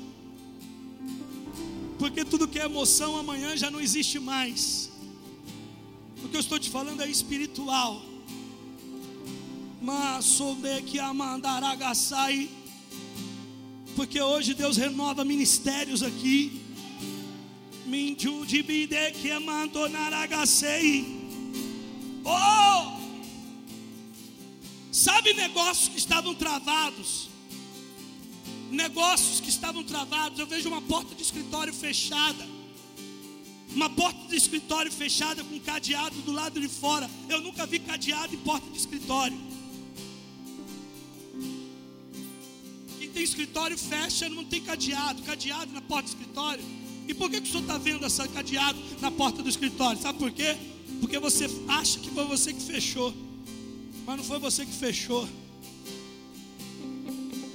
porque 1.98 2.24
tudo 2.24 2.48
que 2.48 2.58
é 2.58 2.64
emoção 2.64 3.18
amanhã 3.18 3.56
já 3.56 3.70
não 3.70 3.80
existe 3.80 4.18
mais. 4.18 4.90
O 6.24 6.28
que 6.28 6.36
eu 6.36 6.40
estou 6.40 6.58
te 6.58 6.70
falando 6.70 7.02
é 7.02 7.08
espiritual. 7.08 8.02
Porque 13.94 14.20
hoje 14.20 14.54
Deus 14.54 14.78
renova 14.78 15.22
ministérios 15.24 16.02
aqui. 16.02 16.63
Oh! 22.24 22.98
Sabe 24.90 25.34
negócios 25.34 25.88
que 25.88 25.98
estavam 25.98 26.34
travados? 26.34 27.28
Negócios 28.70 29.40
que 29.40 29.50
estavam 29.50 29.84
travados. 29.84 30.38
Eu 30.38 30.46
vejo 30.46 30.68
uma 30.68 30.80
porta 30.80 31.14
de 31.14 31.22
escritório 31.22 31.74
fechada. 31.74 32.46
Uma 33.74 33.90
porta 33.90 34.28
de 34.28 34.36
escritório 34.36 34.90
fechada 34.90 35.42
com 35.44 35.58
cadeado 35.60 36.16
do 36.22 36.32
lado 36.32 36.60
de 36.60 36.68
fora. 36.68 37.10
Eu 37.28 37.40
nunca 37.40 37.66
vi 37.66 37.78
cadeado 37.78 38.34
em 38.34 38.38
porta 38.38 38.70
de 38.70 38.78
escritório. 38.78 39.54
tem 43.14 43.22
escritório 43.22 43.78
fecha, 43.78 44.28
não 44.28 44.44
tem 44.44 44.60
cadeado, 44.60 45.22
cadeado 45.22 45.72
na 45.72 45.80
porta 45.80 46.08
do 46.08 46.08
escritório. 46.08 46.64
E 47.06 47.14
por 47.14 47.30
que, 47.30 47.40
que 47.40 47.48
o 47.48 47.50
senhor 47.50 47.62
está 47.62 47.78
vendo 47.78 48.04
essa 48.04 48.26
cadeado 48.28 48.78
na 49.00 49.10
porta 49.10 49.42
do 49.42 49.48
escritório? 49.48 50.00
Sabe 50.00 50.18
por 50.18 50.30
quê? 50.30 50.56
Porque 51.00 51.18
você 51.18 51.48
acha 51.68 51.98
que 51.98 52.10
foi 52.10 52.24
você 52.24 52.52
que 52.52 52.62
fechou, 52.62 53.12
mas 54.06 54.16
não 54.16 54.24
foi 54.24 54.38
você 54.38 54.64
que 54.64 54.72
fechou. 54.72 55.28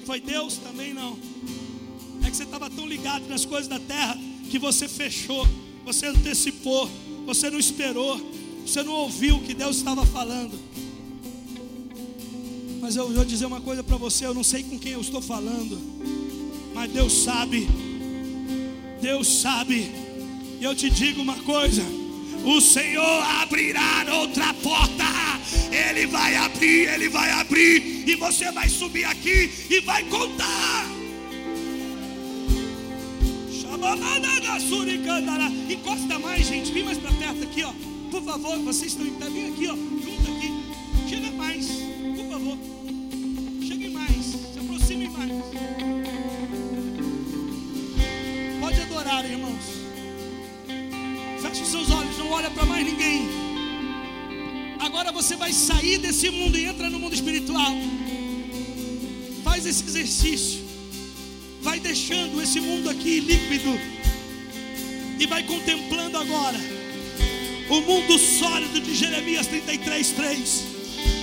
Foi 0.06 0.20
Deus 0.20 0.58
também 0.58 0.94
não. 0.94 1.18
É 2.26 2.30
que 2.30 2.38
você 2.38 2.44
estava 2.44 2.70
tão 2.70 2.88
ligado 2.88 3.28
nas 3.28 3.46
coisas 3.46 3.68
da 3.68 3.80
terra 3.80 4.18
que 4.50 4.60
você 4.60 4.88
fechou, 4.88 5.48
você 5.86 6.08
antecipou, 6.08 6.90
você 7.26 7.50
não 7.50 7.60
esperou, 7.60 8.20
você 8.66 8.84
não 8.84 8.94
ouviu 8.94 9.38
o 9.38 9.44
que 9.44 9.54
Deus 9.54 9.78
estava 9.78 10.06
falando. 10.06 10.60
Mas 12.80 12.96
eu 12.96 13.12
vou 13.12 13.26
dizer 13.26 13.46
uma 13.46 13.62
coisa 13.62 13.84
para 13.84 13.98
você: 13.98 14.26
eu 14.26 14.34
não 14.34 14.44
sei 14.44 14.64
com 14.64 14.78
quem 14.80 14.94
eu 14.94 15.02
estou 15.02 15.22
falando, 15.22 15.80
mas 16.74 16.92
Deus 16.92 17.14
sabe. 17.14 17.89
Deus 19.02 19.42
sabe. 19.42 19.92
E 20.60 20.64
eu 20.64 20.76
te 20.76 20.90
digo 20.90 21.22
uma 21.22 21.36
coisa: 21.38 21.84
o 22.46 22.60
Senhor 22.62 23.24
abrirá 23.42 24.06
outra 24.14 24.54
porta. 24.56 25.06
Ele 25.72 26.08
vai 26.08 26.36
abrir, 26.36 26.90
ele 26.90 27.10
vai 27.10 27.32
abrir, 27.32 28.08
e 28.08 28.16
você 28.16 28.52
vai 28.52 28.68
subir 28.68 29.06
aqui 29.06 29.50
e 29.70 29.80
vai 29.82 30.04
contar. 30.04 31.00
Encosta 35.70 36.20
mais, 36.20 36.46
gente. 36.48 36.72
Vem 36.72 36.84
mais 36.84 36.98
para 36.98 37.12
perto 37.14 37.44
aqui, 37.44 37.64
ó. 37.64 37.72
Por 38.12 38.24
favor, 38.24 38.58
vocês 38.60 38.92
estão 38.92 39.06
em 39.06 39.14
pé. 39.14 39.30
Vem 39.30 39.48
aqui, 39.50 39.68
ó. 39.68 39.99
Irmãos. 49.30 49.66
Feche 51.42 51.62
os 51.62 51.70
seus 51.70 51.92
olhos, 51.92 52.18
não 52.18 52.32
olha 52.32 52.50
para 52.50 52.66
mais 52.66 52.84
ninguém. 52.84 53.28
Agora 54.80 55.12
você 55.12 55.36
vai 55.36 55.54
sair 55.54 56.00
desse 56.00 56.32
mundo 56.32 56.58
e 56.58 56.66
entra 56.66 56.90
no 56.90 56.98
mundo 56.98 57.14
espiritual. 57.14 57.74
Faz 59.44 59.68
esse 59.68 59.84
exercício. 59.84 60.62
Vai 61.62 61.80
deixando 61.80 62.42
esse 62.42 62.60
mundo 62.60 62.90
aqui 62.90 63.20
líquido. 63.20 63.80
E 65.20 65.28
vai 65.28 65.44
contemplando 65.44 66.18
agora 66.18 66.58
o 67.70 67.82
mundo 67.82 68.18
sólido 68.18 68.82
de 68.82 68.96
Jeremias 68.96 69.46
33, 69.46 70.12
3. 70.12 70.64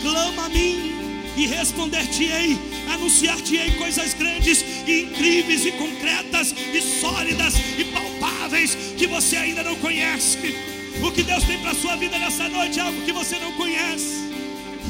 Clama 0.03 0.45
a 0.45 0.49
mim 0.49 0.93
e 1.37 1.47
responder-te-ei, 1.47 2.57
anunciar-te-ei 2.93 3.73
coisas 3.73 4.15
grandes 4.15 4.65
incríveis 4.93 5.67
e 5.67 5.73
concretas 5.73 6.55
e 6.73 6.81
sólidas 6.81 7.55
e 7.79 7.85
palpáveis 7.85 8.77
que 8.97 9.07
você 9.07 9.37
ainda 9.37 9.63
não 9.63 9.77
conhece. 9.77 10.55
O 11.03 11.11
que 11.11 11.23
Deus 11.23 11.45
tem 11.45 11.59
para 11.59 11.73
a 11.73 11.75
sua 11.75 11.97
vida 11.97 12.19
nessa 12.19 12.49
noite 12.49 12.79
é 12.79 12.83
algo 12.83 13.01
que 13.03 13.13
você 13.13 13.39
não 13.39 13.53
conhece. 13.53 14.31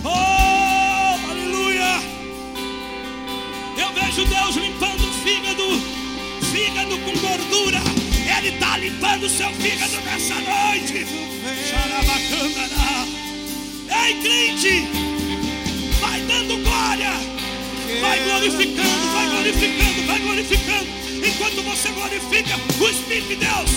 Oh, 0.05 1.31
aleluia! 1.31 2.01
Eu 3.77 3.93
vejo 3.93 4.25
Deus 4.25 4.57
limpando 4.57 5.03
o 5.03 5.13
fígado, 5.25 5.65
fígado 6.53 6.99
com 6.99 7.13
gordura. 7.19 7.81
Ele 8.39 8.49
está 8.49 8.77
limpando 8.79 9.25
o 9.25 9.31
seu 9.31 9.51
fígado 9.55 10.01
nessa 10.05 10.35
noite. 10.35 11.07
Ei, 13.89 14.15
crente! 14.21 15.16
Glorificando, 18.37 19.07
vai 19.13 19.29
glorificando, 19.31 20.07
vai 20.07 20.19
glorificando. 20.21 20.87
Enquanto 21.27 21.63
você 21.63 21.89
glorifica, 21.91 22.55
o 22.79 22.89
Espírito 22.89 23.29
de 23.29 23.37
Deus 23.37 23.71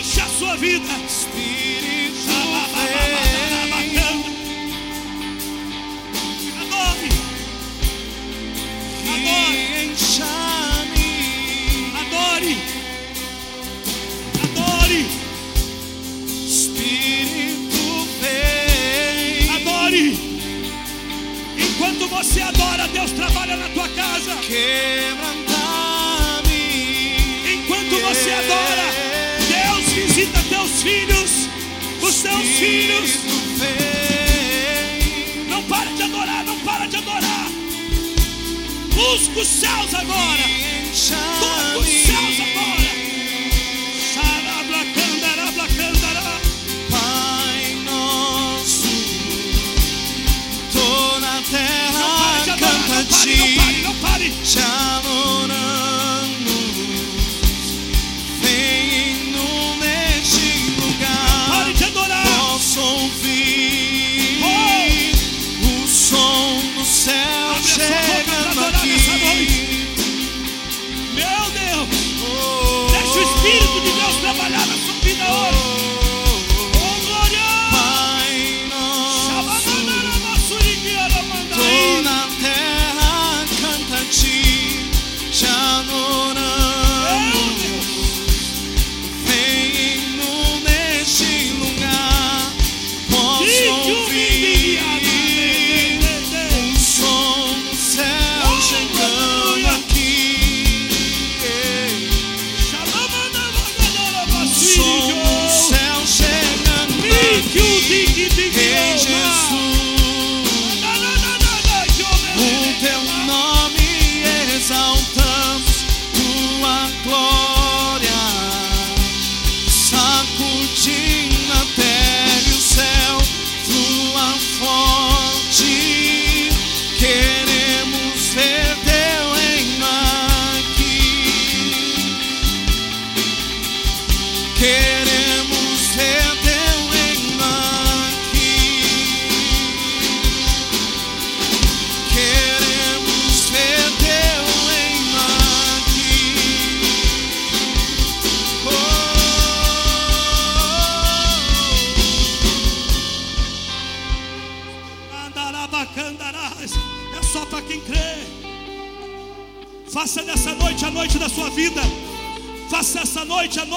enche 0.00 0.20
a 0.20 0.26
sua 0.26 0.56
vida. 0.56 0.88
Espírito 1.06 2.30
Adore. 6.60 6.68
Adore. 6.70 7.08
Adore. 9.14 10.47
Você 22.18 22.42
adora, 22.42 22.88
Deus 22.88 23.12
trabalha 23.12 23.56
na 23.56 23.68
tua 23.68 23.88
casa. 23.90 24.32
Enquanto 27.54 28.00
você 28.00 28.30
adora, 28.32 28.90
Deus 29.46 29.92
visita 29.92 30.42
teus 30.48 30.82
filhos, 30.82 31.48
os 32.02 32.22
teus 32.22 32.42
filhos. 32.42 33.10
Não 35.48 35.62
para 35.62 35.92
de 35.92 36.02
adorar, 36.02 36.44
não 36.44 36.58
para 36.58 36.86
de 36.86 36.96
adorar. 36.96 37.48
Busca 38.92 39.40
os 39.40 39.46
céus 39.46 39.94
agora. 39.94 40.42
Toca 41.38 41.78
os 41.78 41.86
céus 41.86 42.40
agora. 42.40 42.47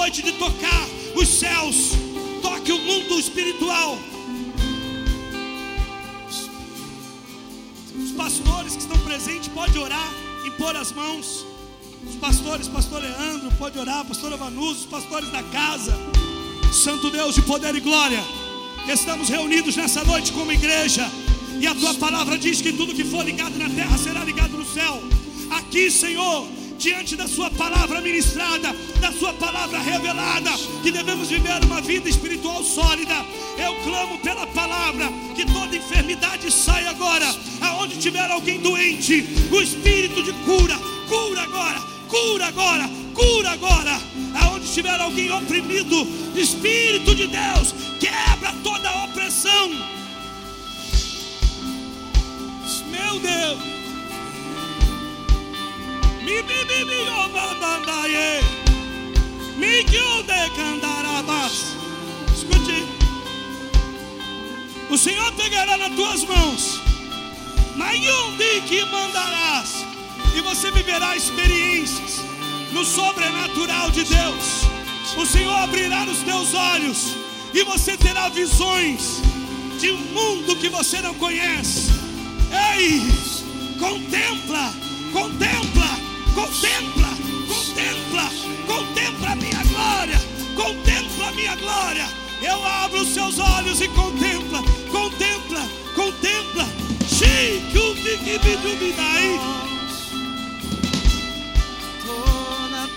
Noite 0.02 0.20
de 0.20 0.32
tocar 0.32 0.84
os 1.14 1.28
céus. 1.28 1.92
Toque 2.42 2.72
o 2.72 2.78
mundo 2.78 3.20
espiritual. 3.20 3.96
Os 8.04 8.10
pastores 8.10 8.74
que 8.74 8.82
estão 8.82 8.98
presentes 8.98 9.46
podem 9.46 9.80
orar 9.80 10.12
e 10.44 10.50
pôr 10.50 10.74
as 10.76 10.90
mãos. 10.90 11.46
Os 12.04 12.16
pastores, 12.16 12.66
pastor 12.66 13.00
Leandro, 13.00 13.52
pode 13.56 13.78
orar, 13.78 14.04
pastor 14.04 14.36
Vanuso, 14.36 14.80
os 14.80 14.86
pastores 14.86 15.30
da 15.30 15.42
casa. 15.44 15.96
Santo 16.72 17.08
Deus 17.08 17.36
de 17.36 17.42
poder 17.42 17.72
e 17.76 17.80
glória. 17.80 18.24
Estamos 18.88 19.28
reunidos 19.28 19.76
nessa 19.76 20.02
noite 20.02 20.32
como 20.32 20.50
igreja. 20.50 21.08
E 21.60 21.66
a 21.68 21.76
tua 21.76 21.94
palavra 21.94 22.36
diz 22.36 22.60
que 22.60 22.72
tudo 22.72 22.92
que 22.92 23.04
for 23.04 23.24
ligado 23.24 23.56
na 23.56 23.70
terra 23.70 23.96
será 23.96 24.24
ligado 24.24 24.58
no 24.58 24.66
céu. 24.66 25.00
Aqui, 25.48 25.92
Senhor, 25.92 26.48
diante 26.82 27.14
da 27.14 27.28
Sua 27.28 27.48
palavra 27.48 28.00
ministrada, 28.00 28.74
da 29.00 29.12
Sua 29.12 29.32
palavra 29.34 29.78
revelada, 29.78 30.50
que 30.82 30.90
devemos 30.90 31.28
viver 31.28 31.64
uma 31.64 31.80
vida 31.80 32.08
espiritual 32.08 32.62
sólida. 32.64 33.24
Eu 33.56 33.74
clamo 33.84 34.18
pela 34.18 34.46
palavra 34.48 35.08
que 35.36 35.46
toda 35.46 35.76
enfermidade 35.76 36.50
saia 36.50 36.90
agora. 36.90 37.32
Aonde 37.60 37.98
tiver 37.98 38.28
alguém 38.28 38.58
doente, 38.58 39.24
o 39.52 39.62
espírito 39.62 40.24
de 40.24 40.32
cura, 40.44 40.76
cura 41.08 41.42
agora, 41.42 41.80
cura 42.08 42.46
agora, 42.46 42.90
cura 43.14 43.50
agora. 43.52 44.00
Aonde 44.42 44.72
tiver 44.72 45.00
alguém 45.00 45.30
oprimido, 45.30 46.06
Espírito 46.34 47.14
de 47.14 47.28
Deus, 47.28 47.74
quebra 48.00 48.52
toda 48.64 48.88
a 48.88 49.04
opressão. 49.04 49.70
Meu 52.90 53.20
Deus. 53.20 53.71
De. 56.24 56.52
Escute. 62.34 62.86
O 64.90 64.96
Senhor 64.96 65.32
pegará 65.32 65.76
nas 65.76 65.94
tuas 65.94 66.24
mãos. 66.24 66.80
Mas 67.76 67.98
um 67.98 68.36
dia 68.36 68.60
que 68.62 68.84
mandarás. 68.86 69.84
E 70.34 70.40
você 70.40 70.70
viverá 70.70 71.16
experiências 71.16 72.20
no 72.72 72.84
sobrenatural 72.84 73.90
de 73.90 74.04
Deus. 74.04 74.62
O 75.16 75.26
Senhor 75.26 75.54
abrirá 75.54 76.04
os 76.04 76.18
teus 76.18 76.54
olhos. 76.54 77.16
E 77.52 77.64
você 77.64 77.96
terá 77.96 78.28
visões 78.28 79.20
de 79.78 79.90
um 79.90 79.98
mundo 79.98 80.56
que 80.56 80.68
você 80.68 81.00
não 81.02 81.14
conhece. 81.14 81.90
Ei, 82.76 83.02
contempla, 83.78 84.74
contempla, 85.12 85.98
contempla, 86.34 87.08
contempla, 87.48 88.30
contempla 88.66 89.30
a 89.30 89.36
minha 89.36 89.62
glória, 89.64 90.20
contempla 90.56 91.28
a 91.28 91.32
minha 91.32 91.56
glória. 91.56 92.08
Eu 92.42 92.64
abro 92.64 93.02
os 93.02 93.08
seus 93.08 93.38
olhos 93.38 93.80
e 93.80 93.88
contempla, 93.88 94.62
contempla, 94.90 95.68
contempla. 95.94 96.68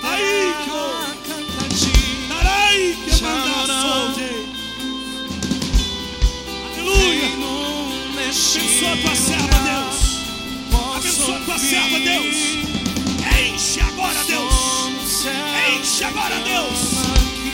Aí, 0.04 0.54
terra 0.66 1.16
canta 1.28 1.66
a 1.66 1.70
ti, 1.70 2.28
Darai, 2.30 2.98
que 3.04 3.12
solde. 3.12 4.30
Aleluia. 6.74 7.30
Abençoa 8.14 8.94
a 8.94 8.98
tua 8.98 9.16
serva, 9.16 9.60
Deus. 9.64 9.96
Abençoa 10.98 11.38
a 11.38 11.40
tua 11.42 11.58
serva, 11.58 12.00
Deus. 12.00 12.65
Enche 15.96 16.04
agora, 16.04 16.38
Deus. 16.42 16.92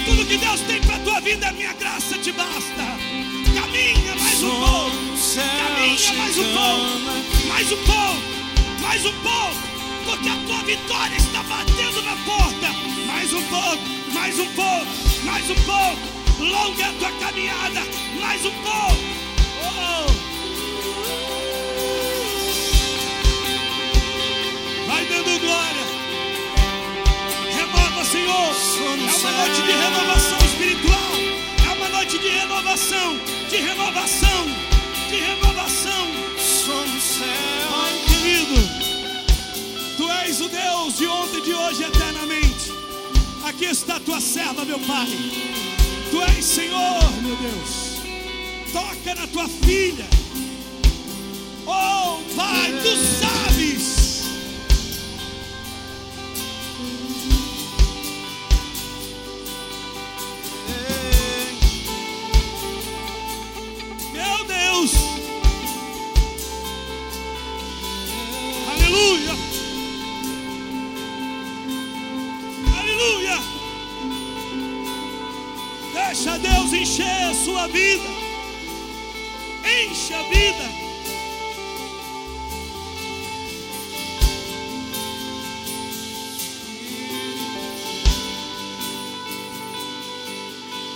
Tudo 0.04 0.26
que 0.26 0.36
Deus 0.36 0.62
tem 0.62 0.82
para 0.82 0.98
tua 0.98 1.22
vida, 1.22 1.48
a 1.48 1.52
minha 1.52 1.74
graça 1.74 2.18
te 2.18 2.32
basta. 2.32 2.98
Caminha 3.54 4.16
mais 4.16 4.42
um 4.42 4.50
pouco. 4.50 4.98
Caminha 5.36 6.14
mais 6.14 6.38
um 6.40 6.44
pouco. 6.52 6.88
Mais 7.48 7.72
um 7.72 7.78
pouco. 7.86 8.22
Mais 8.82 9.06
um 9.06 9.14
pouco. 9.22 9.56
Porque 10.06 10.28
a 10.28 10.36
tua 10.48 10.64
vitória 10.64 11.16
está 11.18 11.44
batendo 11.44 12.02
na 12.02 12.16
porta. 12.16 12.74
Mais 13.06 13.32
um 13.32 13.44
pouco. 13.44 13.84
Mais 14.12 14.40
um 14.40 14.48
pouco. 14.48 14.88
Mais 15.24 15.48
um 15.48 15.56
pouco. 15.64 16.00
Longa 16.40 16.88
a 16.88 16.94
tua 16.94 17.12
caminhada. 17.20 17.82
Mais 18.20 18.44
um 18.44 18.52
pouco. 18.64 18.98
Oh. 19.62 20.08
Vai 24.88 25.06
dando 25.06 25.40
glória. 25.42 25.81
É 29.12 29.16
uma 29.16 29.32
noite 29.32 29.62
de 29.62 29.72
renovação 29.72 30.38
espiritual. 30.46 31.12
É 31.70 31.74
uma 31.74 31.90
noite 31.90 32.18
de 32.18 32.28
renovação, 32.30 33.20
de 33.50 33.58
renovação, 33.58 34.46
de 35.10 35.16
renovação. 35.16 35.42
Pai 37.70 37.94
querido, 38.08 38.56
Tu 39.98 40.10
és 40.10 40.42
o 40.42 40.48
Deus 40.50 40.98
de 40.98 41.08
ontem, 41.08 41.42
de 41.42 41.54
hoje 41.54 41.84
eternamente. 41.84 42.72
Aqui 43.44 43.66
está 43.66 43.98
a 43.98 44.00
tua 44.00 44.20
serva, 44.20 44.66
meu 44.66 44.80
Pai. 44.80 45.08
Tu 46.10 46.22
és 46.22 46.46
Senhor, 46.46 47.22
meu 47.22 47.36
Deus. 47.36 48.02
Toca 48.72 49.16
na 49.16 49.28
tua 49.28 49.48
filha. 49.48 50.06
Oh, 51.66 52.20
Pai, 52.36 52.72
tu 52.82 52.96
sabes. 53.20 54.01
Sua 77.62 77.68
vida. 77.68 78.10
Enche 79.64 80.14
a 80.16 80.24
vida. 80.24 80.70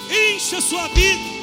Enche 0.10 0.56
a 0.56 0.62
sua 0.62 0.88
vida. 0.88 1.35